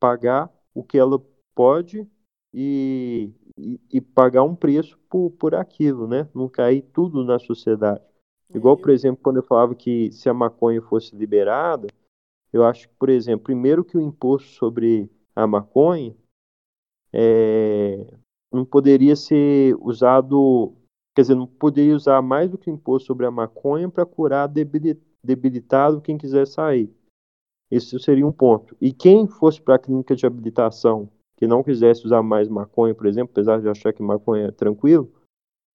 [0.00, 1.20] pagar o que ela
[1.54, 2.08] pode
[2.54, 6.28] e, e, e, pagar um preço por, por aquilo, né?
[6.34, 8.02] Não cair tudo na sociedade.
[8.54, 11.88] Igual, por exemplo, quando eu falava que se a maconha fosse liberada,
[12.52, 16.14] eu acho que, por exemplo, primeiro que o imposto sobre a maconha
[17.12, 18.06] é,
[18.52, 20.74] não poderia ser usado,
[21.14, 24.48] quer dizer, não poderia usar mais do que o imposto sobre a maconha para curar
[24.48, 26.90] debilitado quem quiser sair.
[27.70, 28.76] Esse seria um ponto.
[28.80, 33.06] E quem fosse para a clínica de habilitação que não quisesse usar mais maconha, por
[33.06, 35.12] exemplo, apesar de achar que maconha é tranquilo,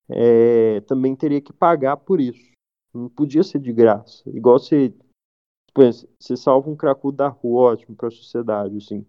[0.09, 2.51] é, também teria que pagar por isso.
[2.93, 4.23] Não podia ser de graça.
[4.29, 5.81] Igual você, tipo,
[6.19, 9.05] você salva um cracudo da rua, ótimo para a sociedade, assim.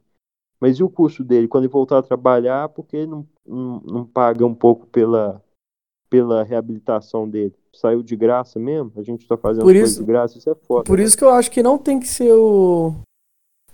[0.60, 4.46] Mas e o custo dele quando ele voltar a trabalhar, porque não, não, não paga
[4.46, 5.42] um pouco pela,
[6.08, 7.54] pela reabilitação dele?
[7.74, 8.92] Saiu de graça mesmo?
[8.96, 10.84] A gente tá fazendo Por coisa isso- de graça, isso é foda.
[10.84, 11.04] Por né?
[11.04, 12.94] isso que eu acho que não tem que ser o.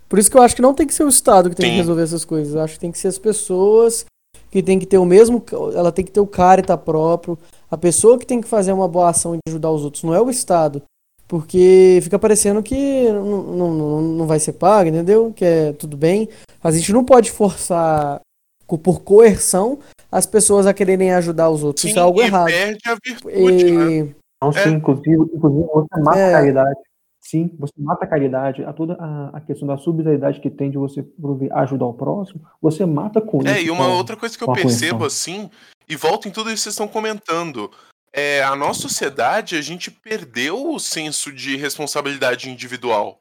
[0.09, 1.73] Por isso que eu acho que não tem que ser o Estado que tem Sim.
[1.73, 2.55] que resolver essas coisas.
[2.55, 4.07] Eu acho que tem que ser as pessoas
[4.51, 5.45] que tem que ter o mesmo.
[5.75, 7.39] Ela tem que ter o carita próprio.
[7.71, 10.21] A pessoa que tem que fazer uma boa ação de ajudar os outros, não é
[10.21, 10.81] o Estado.
[11.27, 15.31] Porque fica parecendo que não, não, não- vai ser pago, entendeu?
[15.37, 16.27] Que é tudo bem.
[16.65, 18.21] A gente não pode forçar
[18.67, 19.79] por coerção
[20.11, 21.85] as pessoas a quererem ajudar os outros.
[21.85, 22.47] Isso é algo e errado.
[22.47, 23.93] perde a virtude, né?
[23.93, 26.29] E- Não, sim, inclusive, inclusive você mata É.
[26.35, 26.81] a caridade.
[27.29, 28.65] Sim, você mata a caridade.
[28.65, 32.49] A toda a, a questão da subsidiariedade que tem de você prover- ajudar o próximo,
[32.59, 33.49] você mata com isso.
[33.49, 35.51] É, e uma com- outra coisa que eu percebo assim,
[35.87, 37.71] e volta em tudo isso que vocês estão comentando,
[38.15, 43.21] é a nossa sociedade, a gente perdeu o senso de responsabilidade individual.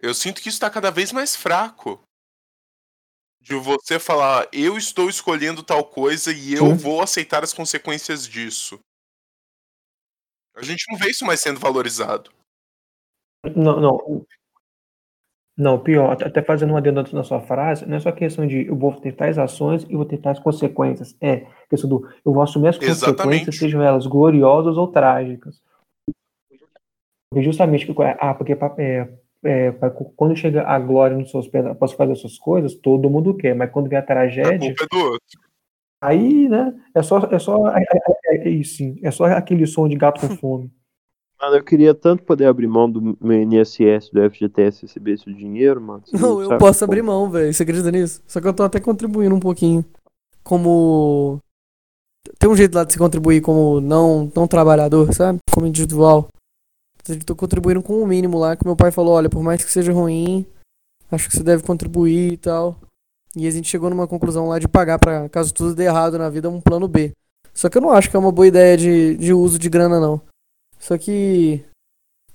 [0.00, 2.00] Eu sinto que isso está cada vez mais fraco.
[3.42, 6.74] De você falar, eu estou escolhendo tal coisa e eu Sim.
[6.76, 8.80] vou aceitar as consequências disso.
[10.54, 12.30] A gente não vê isso mais sendo valorizado.
[13.56, 14.26] Não, não.
[15.56, 18.74] Não, pior, até- fazendo uma adendo na sua frase, não é só questão de eu
[18.76, 21.14] vou ter tais ações e vou ter tais consequências.
[21.20, 23.52] É questão do eu vou assumir as consequências, Exatamente.
[23.52, 25.62] sejam elas gloriosas ou trágicas.
[27.30, 27.86] Porque justamente,
[28.18, 29.08] ah, porque é,
[29.44, 29.72] é,
[30.16, 33.70] quando chega a glória nos seus pés, posso fazer essas coisas, todo mundo quer, mas
[33.70, 35.40] quando vem a A tragédia, culpa é do outro.
[36.02, 37.56] aí, né, é só, é só,
[38.44, 40.70] é, é- é isso, sim, é só aquele som de gato com fome.
[41.40, 45.80] Mano, eu queria tanto poder abrir mão do meu INSS, do FGTS, receber esse dinheiro,
[45.80, 46.02] mano.
[46.06, 47.52] Você Não, eu sabe posso como- abrir mão, velho.
[47.52, 48.22] Você acredita nisso?
[48.28, 49.84] Só que eu tô até contribuindo um pouquinho.
[50.44, 51.38] Como.
[52.38, 55.38] Tem um jeito lá de se contribuir como não, não trabalhador, sabe?
[55.52, 56.28] Como individual.
[57.08, 59.70] Eu tô contribuindo com o mínimo lá, que meu pai falou, olha, por mais que
[59.72, 60.46] seja ruim,
[61.10, 62.78] acho que você deve contribuir e tal.
[63.34, 66.30] E a gente chegou numa conclusão lá de pagar pra, caso tudo dê errado na
[66.30, 67.10] vida, um plano B.
[67.54, 70.00] Só que eu não acho que é uma boa ideia de, de uso de grana,
[70.00, 70.20] não.
[70.78, 71.62] Só que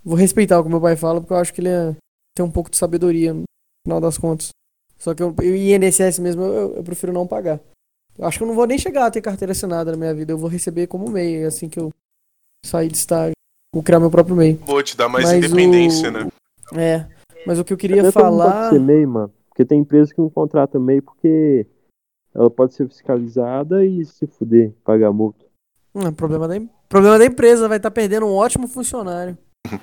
[0.03, 1.95] vou respeitar o que meu pai fala, porque eu acho que ele é,
[2.36, 3.43] tem um pouco de sabedoria no
[3.86, 4.49] final das contas.
[4.97, 7.59] Só que eu, eu INSS mesmo, eu, eu prefiro não pagar.
[8.18, 10.32] Eu acho que eu não vou nem chegar a ter carteira assinada na minha vida.
[10.34, 11.91] Eu vou receber como MEI, assim que eu
[12.65, 13.34] sair de estágio.
[13.74, 14.53] Vou criar meu próprio MEI.
[14.65, 16.28] Vou te dar mais Mas independência, o- né?
[16.76, 17.05] É.
[17.45, 18.70] Mas o que eu queria mundo falar.
[18.70, 19.32] Pode ser MEI, mano.
[19.49, 21.68] Porque tem empresa que não contrata MEI porque
[22.38, 25.43] ela pode ser fiscalizada e se fuder, pagar multa.
[25.95, 29.35] Hum, problema, da, em- problema da empresa, vai estar perdendo um ótimo funcionário.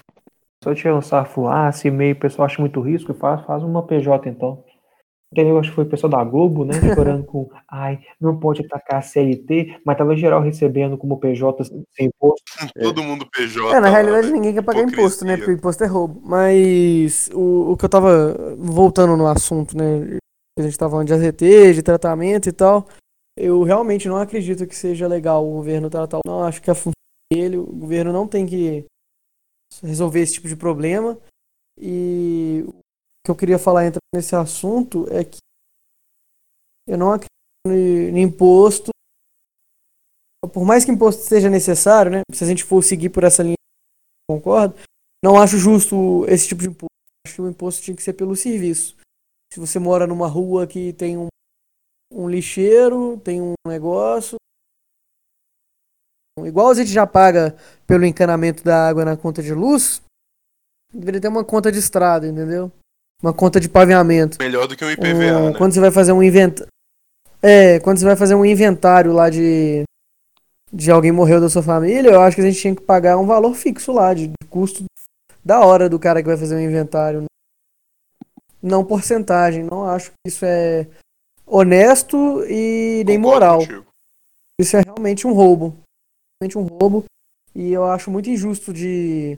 [0.63, 3.63] Se eu tiver um sarfo lá, se meio o pessoal acha muito risco, faz, faz
[3.63, 4.65] uma PJ então.
[5.31, 5.59] Entendeu?
[5.59, 6.73] Acho que foi o pessoal da Globo, né?
[6.95, 12.07] Chorando com, ai, não pode atacar a CLT, mas tava geral recebendo como PJ sem
[12.07, 12.43] imposto.
[12.81, 13.77] Todo mundo PJ.
[13.77, 14.33] É, na realidade né?
[14.33, 15.03] ninguém quer pagar Hipocrisia.
[15.05, 15.37] imposto, né?
[15.37, 16.23] Porque o imposto é roubo.
[16.25, 20.19] Mas o, o que eu tava voltando no assunto, né?
[20.59, 22.89] A gente tava falando de AZT, de tratamento e tal.
[23.37, 26.21] Eu realmente não acredito que seja legal o governo tratar.
[26.25, 26.93] Não acho que a função
[27.33, 28.85] dele, o governo não tem que
[29.83, 31.19] resolver esse tipo de problema.
[31.77, 32.73] E o
[33.25, 35.39] que eu queria falar entrando nesse assunto é que
[36.87, 37.31] eu não acredito
[37.67, 38.91] no, imposto.
[40.53, 42.21] Por mais que imposto seja necessário, né?
[42.33, 43.57] Se a gente for seguir por essa linha,
[44.31, 44.77] concordo.
[45.25, 46.95] Não acho justo esse tipo de imposto.
[47.27, 48.95] Acho que o imposto tinha que ser pelo serviço.
[49.55, 51.29] Se você mora numa rua que tem um,
[52.13, 54.35] um lixeiro, tem um negócio.
[56.45, 60.03] Igual a gente já paga pelo encanamento da água na conta de luz,
[60.93, 62.73] deveria ter uma conta de estrada, entendeu?
[63.23, 64.39] Uma conta de paviamento.
[64.41, 65.57] Melhor do que um IPVA, Um- né?
[65.57, 66.69] Quando você vai fazer um inventário.
[67.41, 69.85] É, quando você vai fazer um inventário lá de.
[70.73, 73.27] De alguém morreu da sua família, eu acho que a gente tinha que pagar um
[73.27, 74.83] valor fixo lá, de, de custo
[75.45, 77.21] da hora do cara que vai fazer o inventário.
[77.21, 77.27] né?
[78.65, 79.63] Não porcentagem.
[79.63, 80.87] Não acho que isso é
[81.47, 83.59] honesto e nem moral.
[83.59, 83.87] contigo.
[84.59, 85.77] Isso é realmente um roubo.
[86.41, 87.05] Realmente um roubo.
[87.55, 89.37] E eu acho muito injusto de.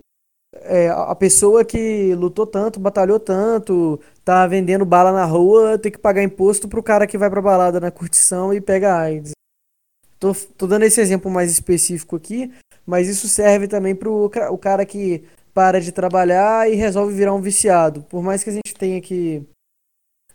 [0.55, 5.99] é, a pessoa que lutou tanto, batalhou tanto, tá vendendo bala na rua, ter que
[5.99, 9.33] pagar imposto pro cara que vai pra balada na curtição e pega AIDS.
[10.21, 12.51] Tô, tô dando esse exemplo mais específico aqui,
[12.87, 17.41] mas isso serve também pro o cara que para de trabalhar e resolve virar um
[17.41, 18.03] viciado.
[18.11, 19.43] Por mais que a gente tenha que.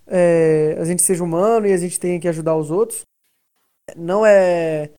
[0.07, 3.01] é, a gente seja humano e a gente tenha que ajudar os outros,
[3.95, 4.91] não é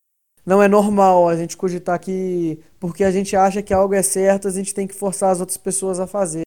[0.44, 4.48] não é normal a gente cogitar que porque a gente acha que algo é certo,
[4.48, 6.42] a gente tem que forçar as outras pessoas a fazer.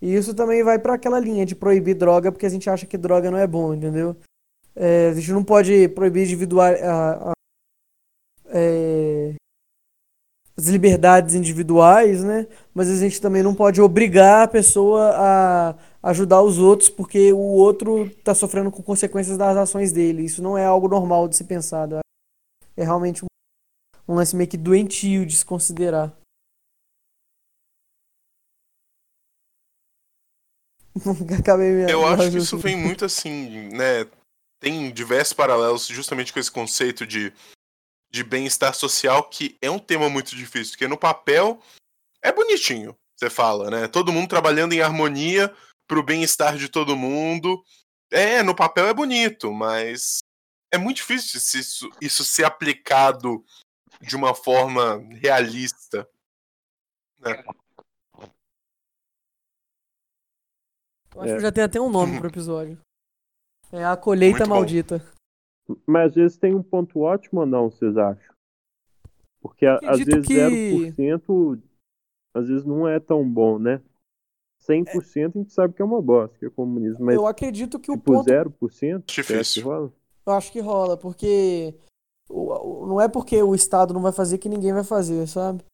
[0.00, 2.96] E isso também vai para aquela linha de proibir droga porque a gente acha que
[2.98, 4.16] droga não é bom, entendeu?
[4.76, 7.32] É, a gente não pode proibir individual, a- a-
[8.50, 9.34] é,
[10.56, 12.46] as liberdades individuais, né?
[12.74, 17.38] mas a gente também não pode obrigar a pessoa a ajudar os outros porque o
[17.38, 20.24] outro está sofrendo com consequências das ações dele.
[20.24, 21.88] Isso não é algo normal de se pensar.
[22.76, 23.28] É realmente um,
[24.08, 26.16] um lance meio que doentio de se considerar.
[31.88, 34.04] Eu acho que isso vem muito assim, né?
[34.60, 37.32] Tem diversos paralelos justamente com esse conceito de,
[38.10, 41.60] de bem-estar social, que é um tema muito difícil, porque no papel
[42.20, 43.86] é bonitinho, você fala, né?
[43.86, 45.54] Todo mundo trabalhando em harmonia
[45.88, 47.60] pro bem-estar de todo mundo.
[48.10, 50.18] É, no papel é bonito, mas
[50.72, 53.44] é muito difícil isso, isso ser aplicado
[54.00, 56.08] de uma forma realista.
[57.18, 57.42] Né?
[61.14, 61.36] Eu acho é.
[61.36, 62.78] que já tem até um nome pro episódio.
[63.72, 64.98] É a colheita muito maldita.
[64.98, 65.76] Bom.
[65.86, 68.34] Mas às vezes tem um ponto ótimo ou não, vocês acham?
[69.40, 70.34] Porque às vezes que...
[70.34, 71.62] 0%
[72.34, 73.82] às vezes não é tão bom, né?
[74.68, 77.04] 100% a gente sabe que é uma bosta, que é comunismo.
[77.04, 78.30] Mas, eu acredito que o tipo, ponto...
[78.30, 79.64] 0% difícil.
[79.64, 79.92] rola?
[80.26, 81.74] Eu acho que rola, porque
[82.30, 85.64] não é porque o Estado não vai fazer que ninguém vai fazer, sabe?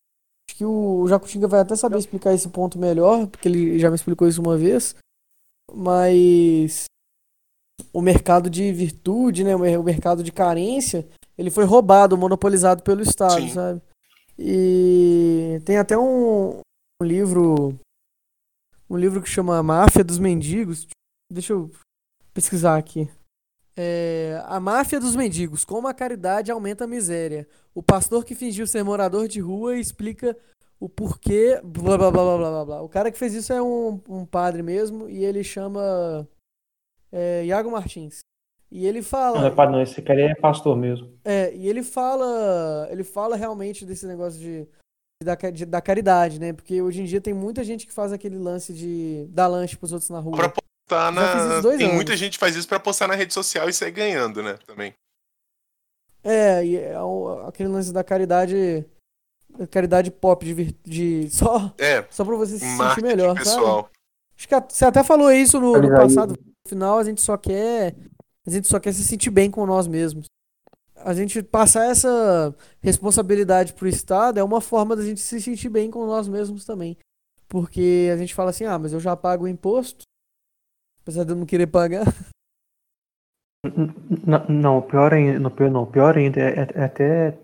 [0.49, 3.97] Acho que o Jacutinga vai até saber explicar esse ponto melhor, porque ele já me
[3.97, 4.95] explicou isso uma vez.
[5.73, 6.85] Mas
[7.93, 13.41] o mercado de virtude, né, o mercado de carência, ele foi roubado, monopolizado pelo Estado,
[13.41, 13.49] Sim.
[13.49, 13.83] sabe?
[14.39, 16.61] E tem até um,
[17.01, 17.79] um livro
[18.89, 20.87] um livro que chama Máfia dos Mendigos.
[21.31, 21.71] Deixa eu
[22.33, 23.09] pesquisar aqui.
[23.77, 27.47] É, a máfia dos mendigos, como a caridade aumenta a miséria.
[27.75, 30.37] O pastor que fingiu ser morador de rua explica
[30.79, 31.61] o porquê.
[31.65, 32.83] Blá blá blá blá blá blá.
[32.83, 36.29] O cara que fez isso é um, um padre mesmo e ele chama
[37.11, 38.21] é, Iago Martins.
[38.71, 39.41] E ele fala.
[39.41, 41.13] Não é padre, não, esse cara é pastor mesmo.
[41.25, 42.89] É, e ele fala.
[42.91, 44.69] Ele fala realmente desse negócio de
[45.23, 46.53] da, de, da caridade, né?
[46.53, 49.93] Porque hoje em dia tem muita gente que faz aquele lance de dar lanche pros
[49.93, 50.37] outros na rua.
[50.37, 51.63] Pra postar na.
[51.63, 51.95] Tem anos.
[51.95, 54.59] muita gente que faz isso pra postar na rede social e sair ganhando, né?
[54.67, 54.95] Também.
[56.23, 56.95] É, e é
[57.47, 58.85] aquele lance da caridade.
[59.71, 63.83] Caridade pop de, de só, é, só pra você se sentir melhor, pessoal.
[63.83, 63.89] sabe?
[64.37, 66.33] Acho que você até falou isso no, no passado.
[66.33, 67.95] No final, a gente só quer.
[68.45, 70.27] A gente só quer se sentir bem com nós mesmos
[71.05, 75.91] a gente passar essa responsabilidade pro Estado é uma forma da gente se sentir bem
[75.91, 76.97] com nós mesmos também.
[77.47, 80.05] Porque a gente fala assim, ah, mas eu já pago o imposto,
[81.03, 82.07] apesar de eu não querer pagar.
[84.27, 87.39] Não, não pior ainda, pior, não, pior ainda é, é, até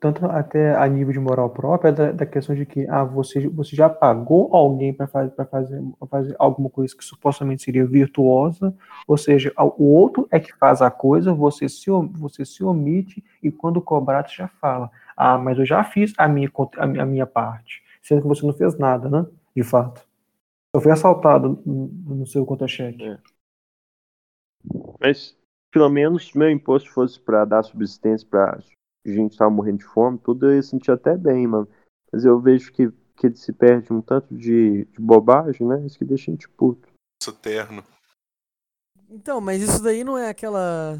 [0.00, 3.76] tanto até a nível de moral própria da, da, questão de que ah, você, você
[3.76, 8.74] já pagou alguém para fazer, fazer, fazer alguma coisa que supostamente seria virtuosa,
[9.06, 13.50] ou seja, o outro é que faz a coisa, você se, você se omite e
[13.50, 17.82] quando cobrar você já fala, ah, mas eu já fiz a minha, a minha parte,
[18.02, 19.26] sendo que você não fez nada, né?
[19.54, 20.04] De fato.
[20.74, 23.04] Eu fui assaltado no seu conta-cheque.
[23.04, 23.18] É.
[25.00, 25.36] Mas
[25.70, 28.58] pelo menos meu imposto fosse para dar subsistência para
[29.04, 31.68] gente estar morrendo de fome, tudo eu ia sentir até bem, mano.
[32.12, 35.84] Mas eu vejo que, que ele se perde um tanto de, de bobagem, né?
[35.86, 36.88] Isso que deixa a gente puto.
[37.20, 37.82] Isso terno.
[39.08, 40.98] Então, mas isso daí não é aquela.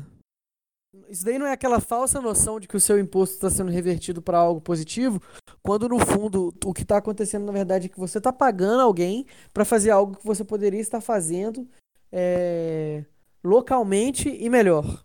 [1.08, 4.20] Isso daí não é aquela falsa noção de que o seu imposto está sendo revertido
[4.20, 5.22] para algo positivo,
[5.62, 9.26] quando no fundo o que está acontecendo na verdade é que você está pagando alguém
[9.54, 11.66] para fazer algo que você poderia estar fazendo
[12.10, 13.06] é,
[13.42, 15.02] localmente e melhor.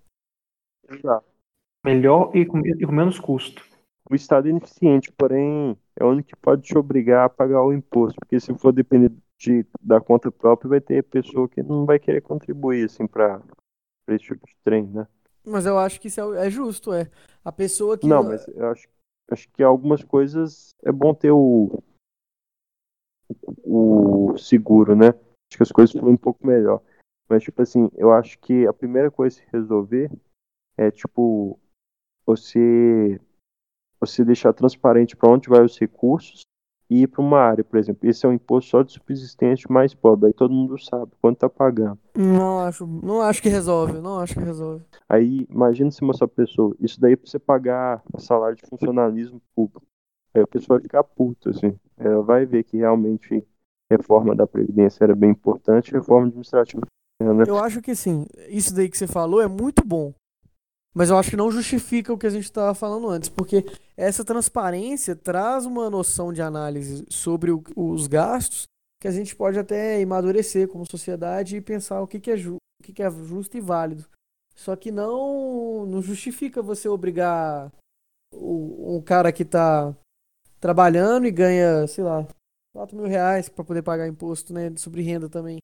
[0.89, 1.36] Exato.
[1.88, 3.65] Melhor e com, e com menos custo.
[4.09, 7.71] O Estado é ineficiente, porém é o único que pode te obrigar a pagar o
[7.71, 11.97] imposto, porque se for depender de, da conta própria, vai ter pessoa que não vai
[11.97, 13.41] querer contribuir assim para
[14.09, 15.07] esse tipo de trem, né?
[15.45, 17.09] Mas eu acho que isso é, é, justo, é.
[17.43, 18.05] A pessoa que.
[18.05, 18.85] Não, mas eu acho,
[19.31, 21.81] acho que algumas coisas é bom ter o,
[23.63, 25.07] o seguro, né?
[25.07, 26.81] Acho que as coisas ficam um pouco melhor.
[27.29, 30.11] Mas, tipo assim, eu acho que a primeira coisa a se resolver
[30.77, 31.57] é, tipo,
[32.28, 33.19] você,
[33.99, 36.41] você deixar transparente para onde vai os recursos
[36.89, 38.07] e ir para uma área, por exemplo.
[38.07, 41.49] Esse é um imposto só de subsistência mais pobre, aí todo mundo sabe quanto tá
[41.49, 41.99] pagando.
[42.15, 44.84] Não acho, não acho que resolve, não acho que resolve.
[45.07, 49.86] Aí, imagina se uma só pessoa, isso daí para você pagar salário de funcionalismo público.
[50.34, 51.78] Aí a pessoa vai ficar puta, assim.
[51.97, 53.45] Ela vai ver que realmente
[53.89, 56.82] reforma da Previdência era bem importante, reforma administrativa
[57.19, 57.45] né?
[57.47, 58.25] Eu acho que sim.
[58.47, 60.13] Isso daí que você falou é muito bom.
[60.98, 63.64] Mas eu acho que não justifica o que a gente estava falando antes, porque
[63.95, 68.64] essa transparência traz uma noção de análise sobre o, os gastos
[69.00, 72.56] que a gente pode até amadurecer como sociedade e pensar o que, que, é, ju
[72.56, 74.06] o que, que é justo e válido.
[74.56, 77.72] Só que não, não justifica você obrigar
[78.34, 79.95] o, um cara que está
[80.60, 82.28] trabalhando e ganha, sei lá,
[82.74, 85.60] 4 mil reais para poder pagar imposto, né, sobre renda também.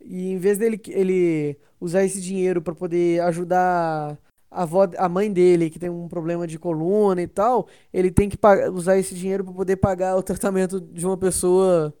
[0.00, 4.16] E em vez dele ele usar esse dinheiro para poder ajudar
[4.52, 8.28] a, avó, a mãe dele, que tem um problema de coluna e tal, ele tem
[8.28, 11.92] que pagar, usar esse dinheiro para poder pagar o tratamento de uma pessoa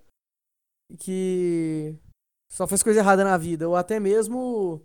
[0.98, 1.96] que
[2.50, 4.82] só fez coisa errada na vida, ou até mesmo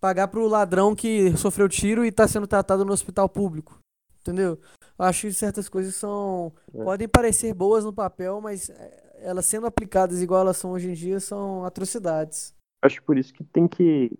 [0.00, 3.78] pagar pro ladrão que sofreu tiro e está sendo tratado no hospital público.
[4.20, 4.58] Entendeu?
[4.98, 6.52] Eu acho que certas coisas são.
[6.74, 6.82] É.
[6.82, 10.94] podem parecer boas no papel, mas é, elas sendo aplicadas igual elas são hoje em
[10.94, 12.52] dia são atrocidades.
[12.82, 14.10] Acho por isso que tem que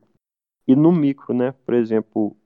[0.67, 1.53] ir no micro, né?
[1.65, 2.37] Por exemplo,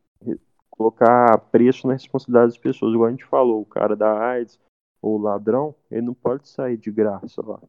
[0.70, 2.94] colocar preço na responsabilidade das pessoas.
[2.94, 4.58] Igual a gente falou, o cara da AIDS
[5.02, 7.60] ou o ladrão, ele não pode sair de graça lá.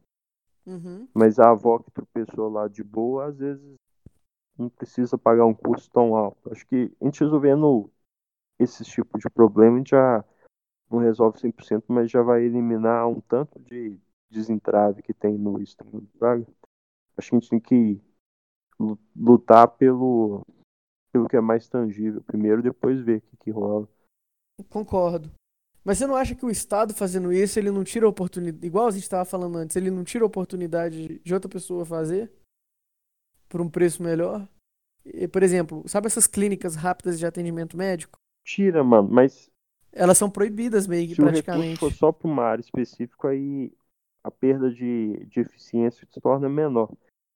[0.66, 1.08] Uhum.
[1.12, 3.74] Mas a avó que tropeçou lá de boa, às vezes
[4.56, 6.52] não precisa pagar um custo tão alto.
[6.52, 7.90] Acho que a gente resolvendo
[8.58, 10.24] esse tipo de problema, a gente já
[10.90, 13.98] não resolve 100%, mas já vai eliminar um tanto de
[14.30, 15.58] desentrave que tem no
[16.18, 16.46] Praga.
[17.16, 18.00] Acho que a gente tem que
[19.14, 20.46] lutar pelo,
[21.12, 23.88] pelo que é mais tangível primeiro, depois ver o que, que rola.
[24.68, 25.30] Concordo.
[25.84, 28.86] Mas você não acha que o Estado fazendo isso, ele não tira a oportunidade, igual
[28.86, 32.30] a gente estava falando antes, ele não tira a oportunidade de outra pessoa fazer
[33.48, 34.48] por um preço melhor?
[35.04, 38.18] E, por exemplo, sabe essas clínicas rápidas de atendimento médico?
[38.44, 39.50] Tira, mano, mas.
[39.92, 41.74] Elas são proibidas meio que se praticamente.
[41.74, 43.70] Se for só para uma área específica, aí
[44.24, 46.90] a perda de, de eficiência se torna menor.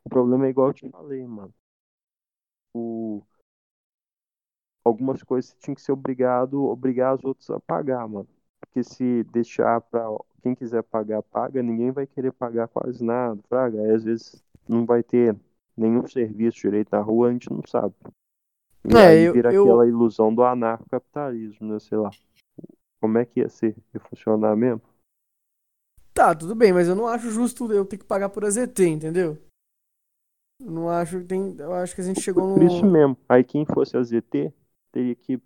[0.05, 1.53] O problema é igual eu te falei, mano.
[2.75, 3.23] O...
[4.87, 8.29] Algumas coisas você tinha que ser obrigado, obrigar os outros a pagar, mano.
[8.61, 10.07] Porque se deixar para
[10.41, 13.81] quem quiser pagar, paga, ninguém vai querer pagar quase nada, fraga.
[13.81, 15.35] Aí às vezes não vai ter
[15.77, 17.97] nenhum serviço direito na rua, a gente não sabe.
[18.89, 21.81] E é, aí vira eu, aquela ilusão do anarcocapitalismo, né?
[21.81, 22.11] Sei lá.
[23.01, 23.77] Como é que ia ser?
[23.93, 24.83] Ia funcionar mesmo?
[26.15, 29.37] Tá, tudo bem, mas eu não acho justo eu ter que pagar por AZT, entendeu?
[30.61, 31.57] Eu não acho que tem.
[31.59, 32.55] Eu acho que a gente chegou no.
[32.55, 33.17] Por isso mesmo.
[33.29, 34.55] Aí quem fosse AZT
[34.97, 35.39] teria que,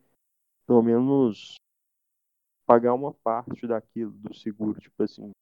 [0.65, 1.57] pelo menos,
[2.65, 5.33] pagar uma parte daquilo, do seguro, tipo assim.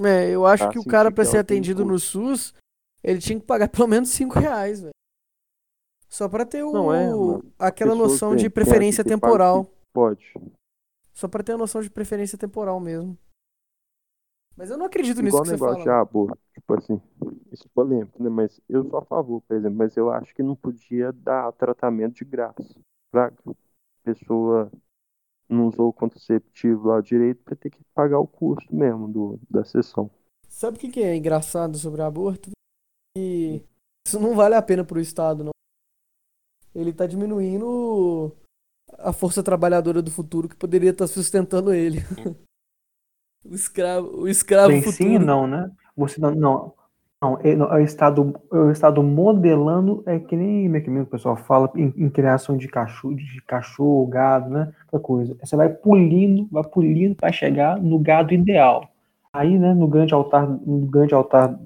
[0.00, 2.52] É, eu acho que o cara, pra ser atendido no SUS,
[3.00, 4.92] ele tinha que pagar pelo menos 5 reais, velho.
[6.08, 7.08] Só pra ter o, é,
[7.58, 9.68] aquela noção de preferência temporal.
[9.92, 10.32] Pode.
[11.12, 13.16] Só pra ter a noção de preferência temporal mesmo.
[14.56, 15.82] Mas eu não acredito Igual nisso que você fala.
[15.82, 17.00] de aborto, tipo assim,
[17.50, 18.30] isso é polêmico, né?
[18.30, 22.14] Mas eu sou a favor, por exemplo, mas eu acho que não podia dar tratamento
[22.14, 22.62] de graça
[23.14, 23.54] pra
[24.02, 24.70] pessoa
[25.48, 29.64] não usou o contraceptivo lá direito pra ter que pagar o custo mesmo do, da
[29.64, 30.10] sessão.
[30.48, 32.50] Sabe o que, que é engraçado sobre aborto?
[33.16, 33.64] Que
[34.06, 35.50] isso não vale a pena pro Estado, não.
[36.74, 38.32] Ele tá diminuindo
[38.98, 41.98] a força trabalhadora do futuro que poderia estar tá sustentando ele.
[43.46, 45.10] O escravo, o escravo Sim, futuro.
[45.10, 45.70] sim não, né?
[45.94, 46.74] Você não, não,
[47.24, 51.06] não, é, é, o estado, é o estado modelando é que nem é que o
[51.06, 54.72] pessoal fala em, em, criação de cachorro, de cachorro, gado, né?
[54.92, 55.36] Outra coisa.
[55.42, 58.90] Você vai pulindo, vai pulindo para chegar no gado ideal.
[59.32, 61.58] Aí, né, no grande altar, no grande altar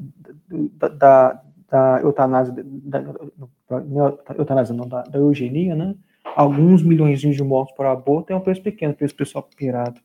[0.48, 5.94] da, da, da eutanásia, da, da, eutanásia não, da, da eugenia, né?
[6.36, 10.00] Alguns milhões de mortos por aborto é um preço pequeno para esse pessoal pirado.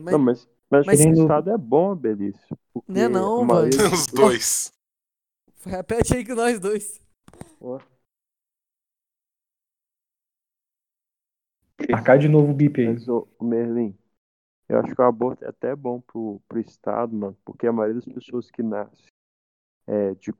[0.00, 2.58] Mas, não, mas, mas, mas estado é bom, Belício.
[2.86, 3.68] Não é não, mano.
[3.92, 4.72] Os dois.
[5.64, 7.02] Repete aí que nós dois.
[11.90, 12.88] Marcar de novo o bip aí.
[12.92, 13.96] Mas, ô, Merlin,
[14.68, 18.00] eu acho que o aborto é até bom pro, pro Estado, mano, porque a maioria
[18.00, 19.06] das pessoas que nascem
[19.86, 20.32] é, de,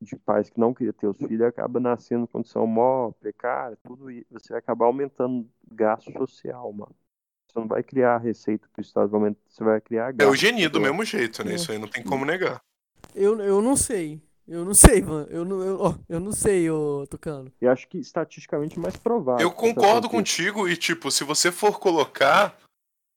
[0.00, 4.10] de pais que não queriam ter os filhos acaba nascendo em condição mó precária, tudo
[4.10, 4.26] isso.
[4.30, 6.94] Você vai acabar aumentando gasto social, mano.
[7.52, 10.22] Você não vai criar receita para o Estado, você vai criar gasto.
[10.22, 11.52] É eugenia do mesmo jeito, né?
[11.52, 11.54] É.
[11.56, 12.62] Isso aí não tem como negar.
[13.14, 14.22] Eu, eu não sei.
[14.48, 15.26] Eu não sei, mano.
[15.30, 17.52] Eu não, eu, eu não sei, ô Tucano.
[17.60, 19.46] Eu acho que estatisticamente mais provável.
[19.46, 22.56] Eu concordo contigo e, tipo, se você for colocar.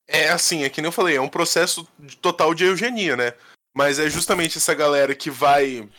[0.08, 1.88] É assim, é que nem eu falei, é um processo
[2.22, 3.34] total de eugenia, né?
[3.76, 5.90] Mas é justamente essa galera que vai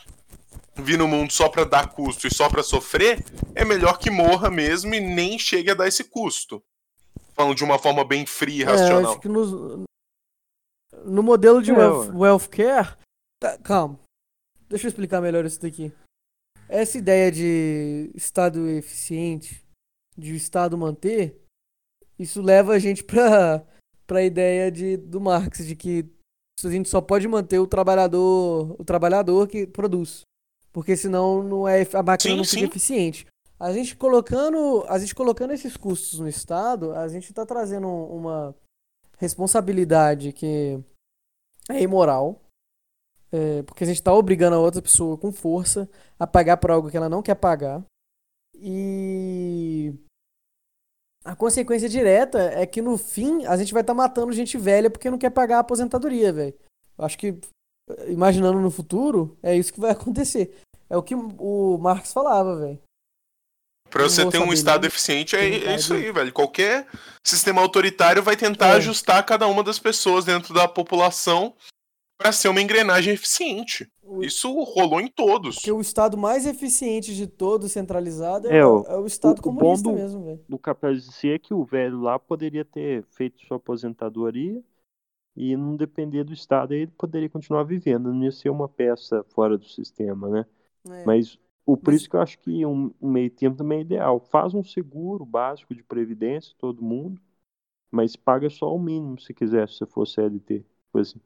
[0.77, 4.49] vir no mundo só pra dar custo e só pra sofrer, é melhor que morra
[4.49, 6.63] mesmo e nem chegue a dar esse custo
[7.37, 9.01] falando de uma forma bem fria e racional.
[9.01, 9.85] É, acho que no,
[11.05, 12.97] no modelo de é, wealth, wealth care.
[13.39, 14.01] Tá, calma.
[14.69, 15.93] Deixa eu explicar melhor isso daqui.
[16.69, 19.65] Essa ideia de Estado eficiente,
[20.17, 21.41] de o Estado manter,
[22.19, 23.65] isso leva a gente para
[24.11, 26.05] a ideia de, do Marx, de que
[26.65, 30.23] a gente só pode manter o trabalhador, o trabalhador que produz.
[30.73, 32.65] Porque senão não é, a máquina sim, não fica sim.
[32.65, 33.27] eficiente.
[33.59, 38.55] A gente colocando, a gente colocando esses custos no Estado, a gente está trazendo uma
[39.19, 40.79] responsabilidade que
[41.69, 42.41] é imoral.
[43.33, 45.89] É, porque a gente está obrigando a outra pessoa com força
[46.19, 47.85] a pagar por algo que ela não quer pagar.
[48.55, 49.93] E
[51.25, 54.89] a consequência direta é que no fim a gente vai estar tá matando gente velha
[54.89, 56.55] porque não quer pagar a aposentadoria, velho.
[56.97, 57.39] Acho que,
[58.07, 60.63] imaginando no futuro, é isso que vai acontecer.
[60.89, 62.86] É o que o Marx falava, velho.
[63.97, 64.89] Pra você ter um Estado não.
[64.89, 66.33] eficiente, é, é, isso aí, velho.
[66.33, 66.87] Qualquer
[67.25, 68.77] sistema autoritário vai tentar é.
[68.77, 71.55] ajustar cada uma das pessoas dentro da população
[72.19, 73.91] para ser uma engrenagem eficiente.
[74.21, 75.57] Isso rolou em todos.
[75.57, 79.43] Porque o Estado mais eficiente de todos, centralizado, é, é o, é o Estado o,
[79.43, 80.45] comunista o bom do, mesmo, velho.
[80.49, 84.63] Do capitalismo é que o velho lá poderia ter feito sua aposentadoria
[85.37, 89.23] e não depender do Estado, aí ele poderia continuar vivendo, não ia ser uma peça
[89.35, 90.47] fora do sistema, né?
[90.89, 91.05] É.
[91.05, 92.01] Mas o, por Mas...
[92.01, 94.21] isso que eu acho que um, um meio tempo também é ideal.
[94.21, 97.21] Faz um seguro básico de previdência, todo mundo,
[97.91, 100.61] mas paga só o mínimo se quiser, se você for CLT.
[100.61, 101.21] Tipo assim.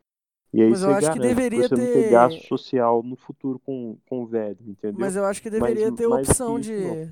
[0.53, 1.81] E aí Mas eu acho que deveria você ter...
[1.81, 4.99] não ter gasto social no futuro com, com o velho, entendeu?
[4.99, 7.11] Mas eu acho que deveria mas, ter opção de não.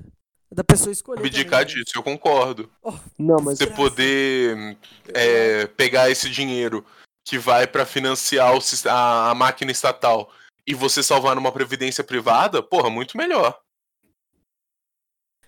[0.51, 1.19] da pessoa escolher.
[1.19, 2.69] Abdicar disso, eu concordo.
[2.83, 4.77] Oh, não, mas você poder
[5.13, 6.83] é, pegar esse dinheiro
[7.23, 10.29] que vai para financiar o, a, a máquina estatal
[10.69, 13.59] e você salvar numa previdência privada, porra, muito melhor.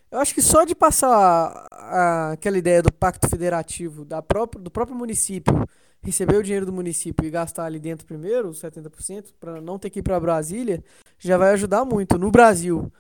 [0.10, 4.60] Eu acho que só de passar a, a, aquela ideia do pacto federativo da própria,
[4.60, 5.54] do próprio município
[6.02, 10.00] receber o dinheiro do município e gastar ali dentro primeiro, 70%, para não ter que
[10.00, 10.84] ir para Brasília,
[11.20, 12.18] já vai ajudar muito.
[12.18, 12.92] No Brasil,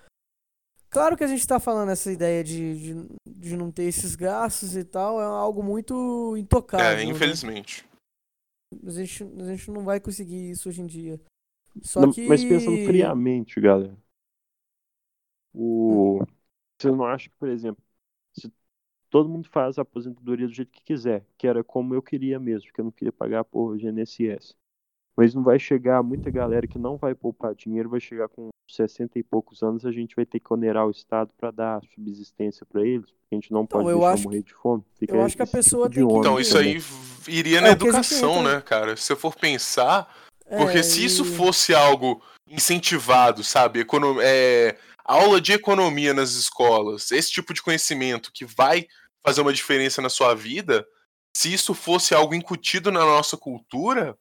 [0.91, 4.75] claro que a gente está falando essa ideia de, de, de, não ter esses gastos
[4.75, 6.85] e tal, é algo muito intocável.
[6.85, 7.03] É, né?
[7.05, 7.83] infelizmente.
[8.71, 8.79] Né?
[8.87, 11.19] A, gente, a gente não vai conseguir isso hoje em dia.
[11.81, 12.27] Só não, que...
[12.27, 13.97] Mas pensando friamente, galera.
[15.53, 16.21] O...
[16.21, 16.25] Hum.
[16.79, 17.83] Você não acha que, por exemplo,
[18.33, 18.51] se
[19.09, 22.67] todo mundo faz a aposentadoria do jeito que quiser, que era como eu queria mesmo,
[22.67, 24.55] porque eu não queria pagar por GNSS.
[25.15, 29.19] Mas não vai chegar muita galera que não vai poupar dinheiro, vai chegar com 60
[29.19, 32.81] e poucos anos, a gente vai ter que onerar o Estado para dar subsistência para
[32.85, 34.83] eles, porque a gente não então, pode deixar morrer de fome.
[34.95, 36.19] Fica eu acho que a pessoa tipo tem que...
[36.19, 36.77] Então isso aí
[37.27, 38.95] iria é, na educação, né, cara?
[38.95, 40.11] Se você for pensar,
[40.57, 43.85] porque é, se isso fosse algo incentivado, sabe?
[44.23, 44.77] É...
[45.03, 48.87] Aula de economia nas escolas, esse tipo de conhecimento que vai
[49.25, 50.85] fazer uma diferença na sua vida,
[51.35, 54.17] se isso fosse algo incutido na nossa cultura,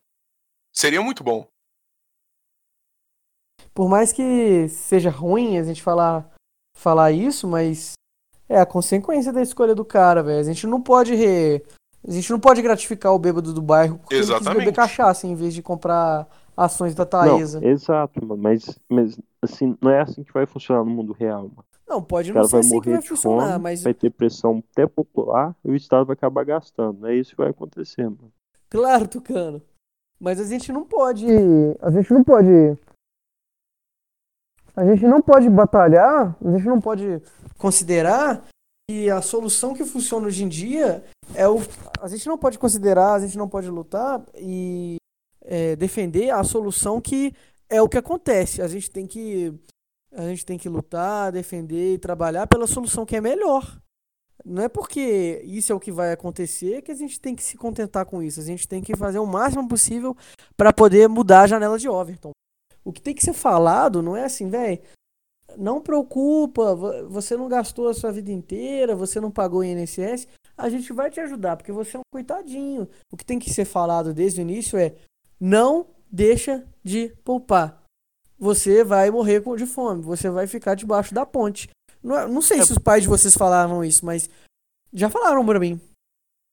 [0.73, 1.47] seria muito bom.
[3.75, 6.29] Por mais que seja ruim a gente falar,
[6.77, 7.93] falar isso, mas
[8.49, 10.41] é a consequência da escolha do cara, velho.
[10.41, 11.63] A gente não pode re...
[12.07, 14.47] a gente não pode gratificar o bêbado do bairro porque Exatamente.
[14.47, 17.61] ele quis beber cachaça em vez de comprar ações da Taesa.
[17.61, 21.43] Não, exato, mano, mas, mas assim, não é assim que vai funcionar no mundo real,
[21.43, 21.65] mano.
[21.91, 23.83] Não, pode não ser vai assim que vai funcionar, fome, mas.
[23.83, 27.05] Vai ter pressão até popular e o Estado vai acabar gastando.
[27.09, 28.33] É isso que vai acontecer, mano.
[28.69, 29.61] Claro, Tucano.
[30.21, 31.27] Mas a gente não pode.
[31.81, 32.79] A gente não pode.
[34.77, 37.21] A gente não pode batalhar, a gente não pode
[37.59, 38.47] considerar
[38.89, 41.05] que a solução que funciona hoje em dia
[41.35, 41.59] é o.
[42.01, 44.97] A gente não pode considerar, a gente não pode lutar e
[45.43, 47.35] é, defender a solução que
[47.69, 48.63] é o que acontece.
[48.63, 49.55] A gente tem que
[50.13, 53.81] a gente tem que lutar, defender e trabalhar pela solução que é melhor.
[54.45, 57.57] Não é porque isso é o que vai acontecer que a gente tem que se
[57.57, 58.41] contentar com isso.
[58.41, 60.17] A gente tem que fazer o máximo possível
[60.57, 62.33] para poder mudar a janela de Overton.
[62.85, 64.81] O que tem que ser falado não é assim, velho.
[65.57, 66.75] Não preocupa,
[67.09, 70.27] você não gastou a sua vida inteira, você não pagou INSS,
[70.61, 72.89] a gente vai te ajudar, porque você é um coitadinho.
[73.13, 74.95] O que tem que ser falado desde o início é:
[75.41, 77.81] não deixa de poupar
[78.41, 81.69] você vai morrer de fome, você vai ficar debaixo da ponte.
[82.03, 82.65] Não, é, não sei é...
[82.65, 84.31] se os pais de vocês falaram isso, mas
[84.91, 85.79] já falaram pra mim.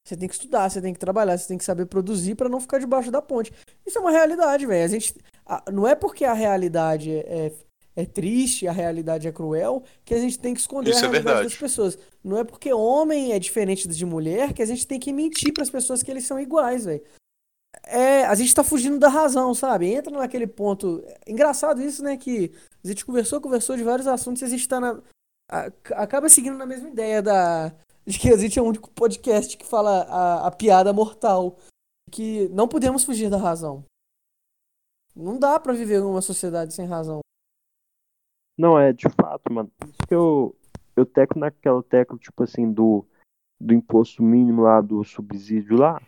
[0.05, 2.59] Você tem que estudar, você tem que trabalhar, você tem que saber produzir para não
[2.59, 3.53] ficar debaixo da ponte.
[3.85, 4.83] Isso é uma realidade, velho.
[4.83, 5.15] A gente
[5.45, 7.53] a, não é porque a realidade é, é,
[7.97, 11.11] é, triste, a realidade é cruel, que a gente tem que esconder Isso a é
[11.11, 11.97] realidade é das pessoas.
[12.23, 15.63] Não é porque homem é diferente de mulher que a gente tem que mentir para
[15.63, 17.03] as pessoas que eles são iguais, velho
[17.83, 19.93] é, a gente tá fugindo da razão, sabe?
[19.93, 21.03] Entra naquele ponto.
[21.25, 22.17] Engraçado isso, né?
[22.17, 22.51] Que
[22.83, 25.01] a gente conversou, conversou de vários assuntos e a gente tá na.
[25.95, 27.73] Acaba seguindo na mesma ideia da.
[28.05, 31.57] De que a gente é o único podcast que fala a, a piada mortal.
[32.09, 33.83] Que não podemos fugir da razão.
[35.15, 37.19] Não dá para viver numa sociedade sem razão.
[38.57, 39.71] Não, é de fato, mano.
[39.83, 40.55] Isso que eu,
[40.95, 43.05] eu teco naquela tecla, tipo assim, do,
[43.59, 46.01] do imposto mínimo lá, do subsídio lá.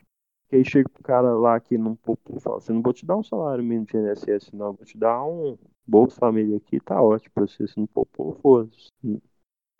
[0.50, 3.16] Que aí chega pro cara lá que não poupou, fala assim, não vou te dar
[3.16, 5.56] um salário mínimo de INSS, não, vou te dar um
[5.86, 8.90] Bolsa Família aqui, tá ótimo pra você, se não poupou, foda-se.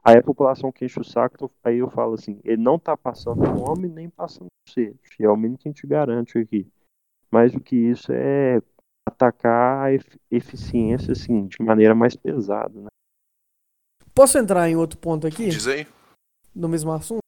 [0.04, 3.44] Aí a população que enche o saco, aí eu falo assim, ele não tá passando
[3.58, 6.68] fome nem passando sede, é o mínimo que a gente garante aqui.
[7.32, 8.62] mais do que isso é
[9.20, 9.92] atacar a
[10.32, 12.80] eficiência assim, de maneira mais pesada.
[12.80, 12.88] Né?
[14.14, 15.50] Posso entrar em outro ponto aqui?
[15.50, 15.86] Diz aí.
[16.56, 17.20] No mesmo assunto?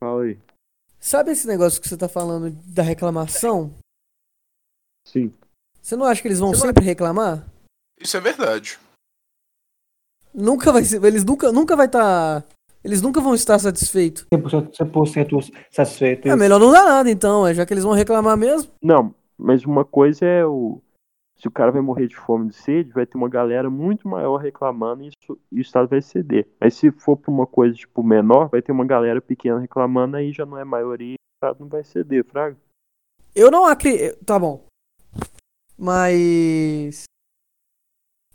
[0.00, 0.38] Fala aí.
[0.98, 3.70] Sabe esse negócio que você está falando da reclamação?
[5.06, 5.32] Sim.
[5.80, 6.88] Você não acha que eles vão você sempre não...
[6.88, 7.46] reclamar?
[8.00, 8.78] Isso é verdade.
[10.32, 12.48] Nunca vai ser, eles nunca, nunca vai estar, tá,
[12.82, 14.26] eles nunca vão estar satisfeitos.
[14.32, 16.28] 100%, 100 satisfeito.
[16.28, 18.72] É melhor não dar nada então, é, já que eles vão reclamar mesmo.
[18.82, 20.80] Não, mas uma coisa é o
[21.36, 24.08] se o cara vai morrer de fome e de sede, vai ter uma galera muito
[24.08, 26.48] maior reclamando e, isso, e o Estado vai ceder.
[26.60, 30.32] Mas se for para uma coisa tipo menor, vai ter uma galera pequena reclamando, aí
[30.32, 32.56] já não é maioria e o Estado não vai ceder, Fraga.
[33.34, 34.24] Eu não acredito.
[34.24, 34.64] Tá bom.
[35.76, 37.04] Mas.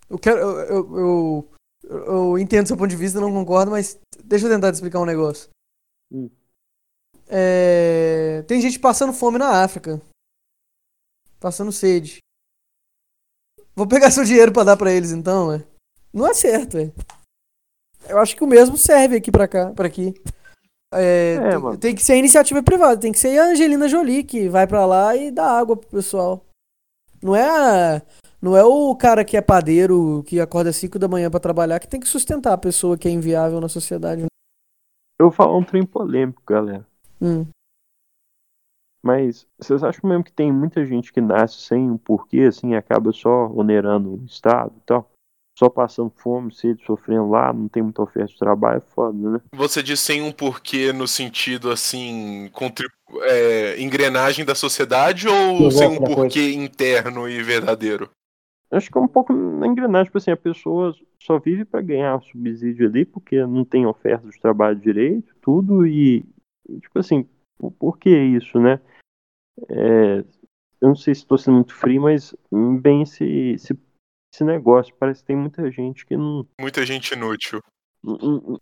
[0.10, 0.40] Eu quero.
[0.40, 1.50] Eu, eu, eu,
[1.84, 5.06] eu, entendo seu ponto de vista, não concordo, mas deixa eu tentar te explicar um
[5.06, 5.50] negócio.
[6.12, 6.30] Hum.
[7.28, 8.44] É...
[8.48, 10.02] Tem gente passando fome na África.
[11.40, 12.20] Passando sede.
[13.80, 15.64] Vou pegar seu dinheiro para dar para eles então, né?
[16.14, 16.91] Não é certo, é.
[18.10, 20.14] Eu acho que o mesmo serve aqui para cá, para aqui.
[20.93, 24.26] É, é, tem, tem, que ser a iniciativa privada, tem que ser a Angelina Jolie
[24.26, 26.43] que vai para lá e dá água pro pessoal.
[27.23, 28.01] Não é a,
[28.41, 31.80] não é o cara que é padeiro, que acorda às 5 da manhã para trabalhar,
[31.80, 34.26] que tem que sustentar a pessoa que é inviável na sociedade.
[35.18, 36.85] Eu vou falar um trem polêmico, galera.
[37.22, 37.45] Hum.
[39.02, 43.12] Mas vocês acham mesmo que tem muita gente que nasce sem um porquê, assim, acaba
[43.12, 45.10] só onerando o Estado e tal?
[45.58, 49.42] Só passando fome, sede, sofrendo lá, não tem muita oferta de trabalho, é foda, né?
[49.54, 52.50] Você diz sem um porquê no sentido, assim,
[53.24, 56.64] é, engrenagem da sociedade ou sem um porquê coisa.
[56.64, 58.10] interno e verdadeiro?
[58.72, 62.22] Acho que é um pouco na engrenagem, tipo assim, a pessoa só vive para ganhar
[62.22, 66.24] subsídio ali porque não tem oferta de trabalho direito, tudo, e,
[66.80, 67.28] tipo assim,
[67.77, 68.80] por que isso, né?
[69.69, 70.23] É,
[70.81, 73.77] eu não sei se estou sendo muito frio, mas bem esse, esse,
[74.34, 74.95] esse, negócio.
[74.98, 76.48] Parece que tem muita gente que não.
[76.60, 77.61] Muita gente inútil.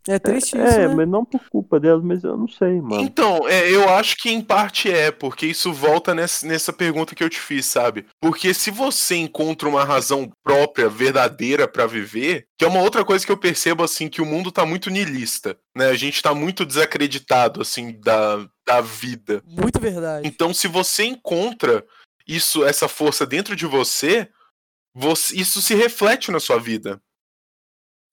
[0.08, 0.80] É triste é, isso.
[0.80, 0.96] É, né?
[0.96, 3.04] mas não por culpa delas, mas eu não sei, mano.
[3.04, 7.24] Então, é, eu acho que em parte é, porque isso volta nessa, nessa pergunta que
[7.24, 8.08] eu te fiz, sabe?
[8.20, 13.24] Porque se você encontra uma razão própria, verdadeira para viver, que é uma outra coisa
[13.24, 15.86] que eu percebo, assim, que o mundo tá muito niilista, né?
[15.90, 19.42] A gente tá muito desacreditado, assim, da, da vida.
[19.46, 20.28] Muito verdade.
[20.28, 21.88] Então, se você encontra
[22.28, 24.30] isso, essa força dentro de você,
[24.94, 27.02] você isso se reflete na sua vida.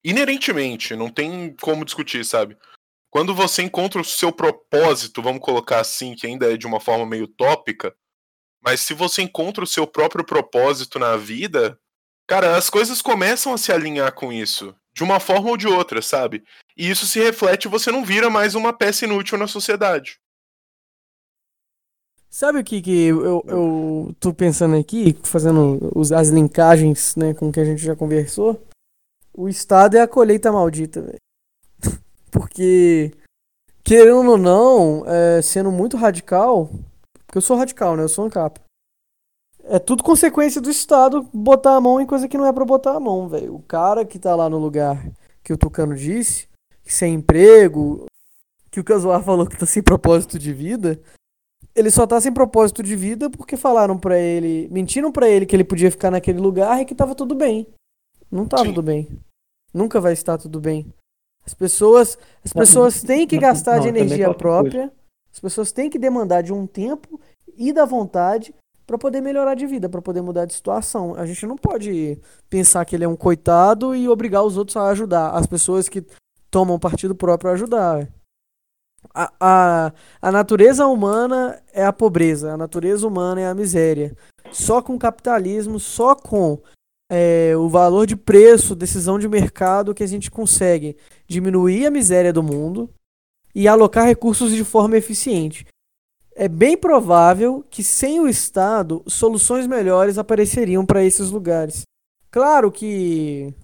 [0.04, 2.56] Inerentemente, não tem como discutir, sabe?
[3.10, 7.04] Quando você encontra o seu propósito, vamos colocar assim, que ainda é de uma forma
[7.04, 7.94] meio tópica,
[8.62, 11.78] mas se você encontra o seu próprio propósito na vida,
[12.28, 16.00] cara, as coisas começam a se alinhar com isso, de uma forma ou de outra,
[16.00, 16.44] sabe?
[16.76, 20.18] E isso se reflete, você não vira mais uma peça inútil na sociedade.
[22.34, 25.78] Sabe o que, que eu, eu tô pensando aqui, fazendo
[26.12, 28.60] as linkagens né, com o que a gente já conversou?
[29.32, 31.20] O Estado é a colheita maldita, velho.
[32.32, 33.12] Porque,
[33.84, 36.68] querendo ou não, é, sendo muito radical,
[37.24, 38.02] porque eu sou radical, né?
[38.02, 38.60] Eu sou um capa.
[39.62, 42.96] É tudo consequência do Estado botar a mão em coisa que não é pra botar
[42.96, 43.54] a mão, velho.
[43.54, 45.00] O cara que tá lá no lugar
[45.44, 46.48] que o Tucano disse,
[46.84, 48.06] sem emprego,
[48.72, 51.00] que o Casuar falou que tá sem propósito de vida,
[51.74, 55.54] ele só tá sem propósito de vida porque falaram para ele, mentiram para ele que
[55.54, 57.66] ele podia ficar naquele lugar e que tava tudo bem.
[58.30, 58.64] Não tá Sim.
[58.66, 59.08] tudo bem.
[59.72, 60.92] Nunca vai estar tudo bem.
[61.46, 64.92] As pessoas, as pessoas têm que gastar de energia própria.
[65.32, 67.20] As pessoas têm que demandar de um tempo
[67.56, 68.54] e da vontade
[68.86, 71.14] para poder melhorar de vida, para poder mudar de situação.
[71.16, 72.18] A gente não pode
[72.48, 75.30] pensar que ele é um coitado e obrigar os outros a ajudar.
[75.30, 76.04] As pessoas que
[76.50, 78.08] tomam partido próprio a ajudar
[79.12, 84.16] a, a, a natureza humana é a pobreza, a natureza humana é a miséria.
[84.52, 86.60] Só com capitalismo, só com
[87.10, 92.32] é, o valor de preço, decisão de mercado, que a gente consegue diminuir a miséria
[92.32, 92.88] do mundo
[93.54, 95.66] e alocar recursos de forma eficiente.
[96.34, 101.82] É bem provável que sem o Estado, soluções melhores apareceriam para esses lugares.
[102.30, 103.54] Claro que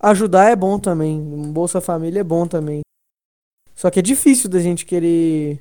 [0.00, 1.20] ajudar é bom também,
[1.52, 2.80] Bolsa Família é bom também.
[3.74, 5.60] Só que é difícil da gente querer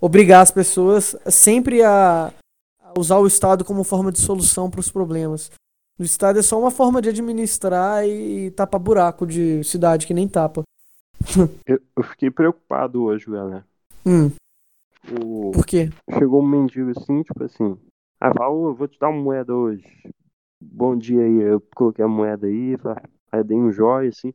[0.00, 2.32] obrigar as pessoas sempre a,
[2.96, 5.50] usar o Estado como forma de solução para os problemas.
[5.98, 10.28] O Estado é só uma forma de administrar e tapar buraco de cidade que nem
[10.28, 10.62] tapa.
[11.66, 13.64] eu, eu, fiquei preocupado hoje, galera.
[14.04, 14.30] Hum.
[15.20, 15.52] O...
[15.52, 15.90] Por quê?
[16.18, 17.78] Chegou um mendigo assim, tipo assim.
[18.20, 19.84] Ah, falou, eu vou te dar uma moeda hoje.
[20.60, 21.40] Bom dia aí.
[21.40, 22.76] Eu coloquei a moeda aí,
[23.30, 24.32] aí dei um jóia assim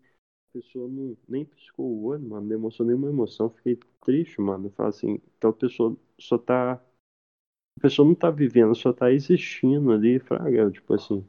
[0.54, 1.46] pessoa não, nem
[1.80, 3.50] piscou o olho, mano, não demonstrou nenhuma emoção.
[3.50, 4.68] Fiquei triste, mano.
[4.68, 9.10] Eu falo assim, então a pessoa só tá a pessoa não tá vivendo, só tá
[9.10, 11.26] existindo ali, fraga, tipo assim.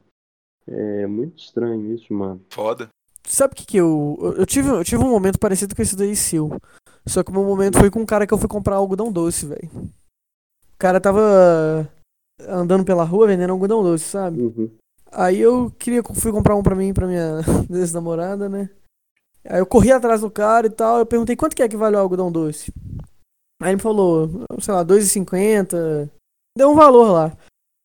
[0.67, 2.43] É muito estranho isso, mano.
[2.49, 2.89] Foda.
[3.25, 4.17] Sabe o que que eu...
[4.37, 6.49] Eu tive, eu tive um momento parecido com esse daí seu.
[7.07, 9.45] Só que o meu momento foi com um cara que eu fui comprar algodão doce,
[9.45, 9.69] velho.
[9.73, 11.89] O cara tava
[12.41, 14.41] andando pela rua vendendo algodão doce, sabe?
[14.41, 14.69] Uhum.
[15.11, 17.39] Aí eu queria, fui comprar um pra mim pra minha
[17.71, 18.69] ex-namorada, né?
[19.45, 21.95] Aí eu corri atrás do cara e tal, eu perguntei quanto que é que vale
[21.95, 22.71] o algodão doce.
[23.61, 26.09] Aí ele me falou, sei lá, 2,50.
[26.57, 27.37] Deu um valor lá.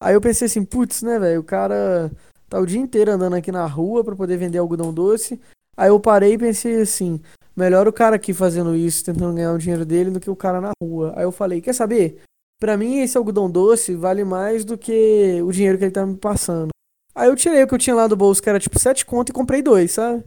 [0.02, 2.10] Aí eu pensei assim, putz, né, velho, o cara
[2.48, 5.40] tá o dia inteiro andando aqui na rua pra poder vender algodão doce.
[5.76, 7.20] Aí eu parei e pensei assim,
[7.54, 10.60] melhor o cara aqui fazendo isso, tentando ganhar o dinheiro dele, do que o cara
[10.60, 11.12] na rua.
[11.16, 12.22] Aí eu falei, quer saber?
[12.58, 16.16] Pra mim esse algodão doce vale mais do que o dinheiro que ele tá me
[16.16, 16.70] passando.
[17.14, 19.30] Aí eu tirei o que eu tinha lá do bolso, que era tipo 7 conto,
[19.30, 20.24] e comprei dois, sabe?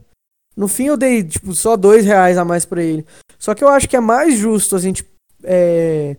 [0.60, 3.06] No fim eu dei, tipo, só dois reais a mais pra ele.
[3.38, 5.02] Só que eu acho que é mais justo a gente
[5.42, 6.18] é,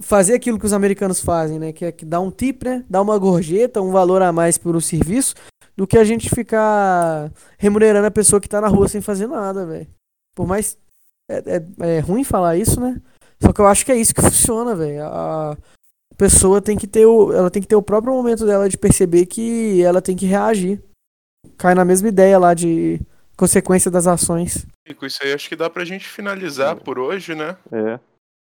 [0.00, 1.70] fazer aquilo que os americanos fazem, né?
[1.70, 2.86] Que é que dar um tip, né?
[2.88, 5.34] Dar uma gorjeta, um valor a mais por serviço,
[5.76, 9.66] do que a gente ficar remunerando a pessoa que tá na rua sem fazer nada,
[9.66, 9.88] velho.
[10.34, 10.78] Por mais.
[11.28, 12.98] É, é, é, ruim falar isso, né?
[13.42, 15.04] Só que eu acho que é isso que funciona, velho.
[15.04, 15.54] A
[16.16, 17.30] pessoa tem que ter o.
[17.30, 20.82] Ela tem que ter o próprio momento dela de perceber que ela tem que reagir.
[21.58, 22.98] Cai na mesma ideia lá de
[23.36, 24.66] consequência das ações.
[24.86, 27.56] E com isso aí acho que dá pra gente finalizar por hoje, né?
[27.72, 27.98] É.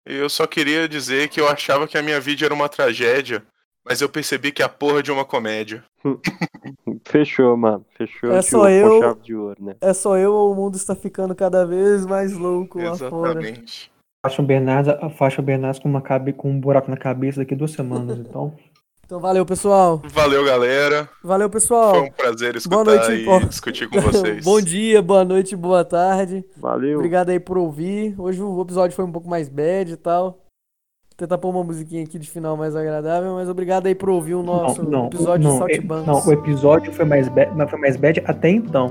[0.07, 3.43] Eu só queria dizer que eu achava que a minha vida era uma tragédia,
[3.85, 5.83] mas eu percebi que a porra de uma comédia.
[7.07, 7.85] Fechou, mano.
[7.97, 9.01] Fechou É só ouro, com eu.
[9.01, 9.77] chave de ouro, né?
[9.81, 13.41] É só eu ou o mundo está ficando cada vez mais louco lá fora?
[13.41, 13.93] Exatamente.
[14.25, 17.73] Faixa Bernardes, a faixa Bernardes com, uma cabe, com um buraco na cabeça daqui duas
[17.73, 18.55] semanas, então.
[19.05, 20.01] Então valeu, pessoal.
[20.13, 21.09] Valeu, galera.
[21.23, 22.05] Valeu, Foi pessoal.
[22.05, 23.39] um prazer Boa escutar noite, e ó.
[23.41, 24.43] discutir com vocês.
[24.45, 26.45] Bom dia, boa noite, boa tarde.
[26.57, 26.97] Valeu.
[26.99, 28.15] Obrigado aí por ouvir.
[28.19, 30.25] Hoje o episódio foi um pouco mais bad e tal.
[30.25, 34.35] Vou tentar pôr uma musiquinha aqui de final mais agradável, mas obrigado aí por ouvir
[34.35, 36.07] o nosso não, não, episódio não, de Saltbancos.
[36.07, 38.89] não, o episódio foi mais, bad, mas foi mais bad até então.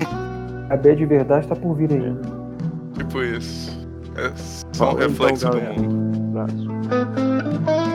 [0.70, 2.22] A bad de verdade tá por vir ainda.
[2.98, 3.84] Tipo isso.
[4.16, 6.40] É só um Falou, então, reflexo do mundo.
[6.40, 7.93] Abraço.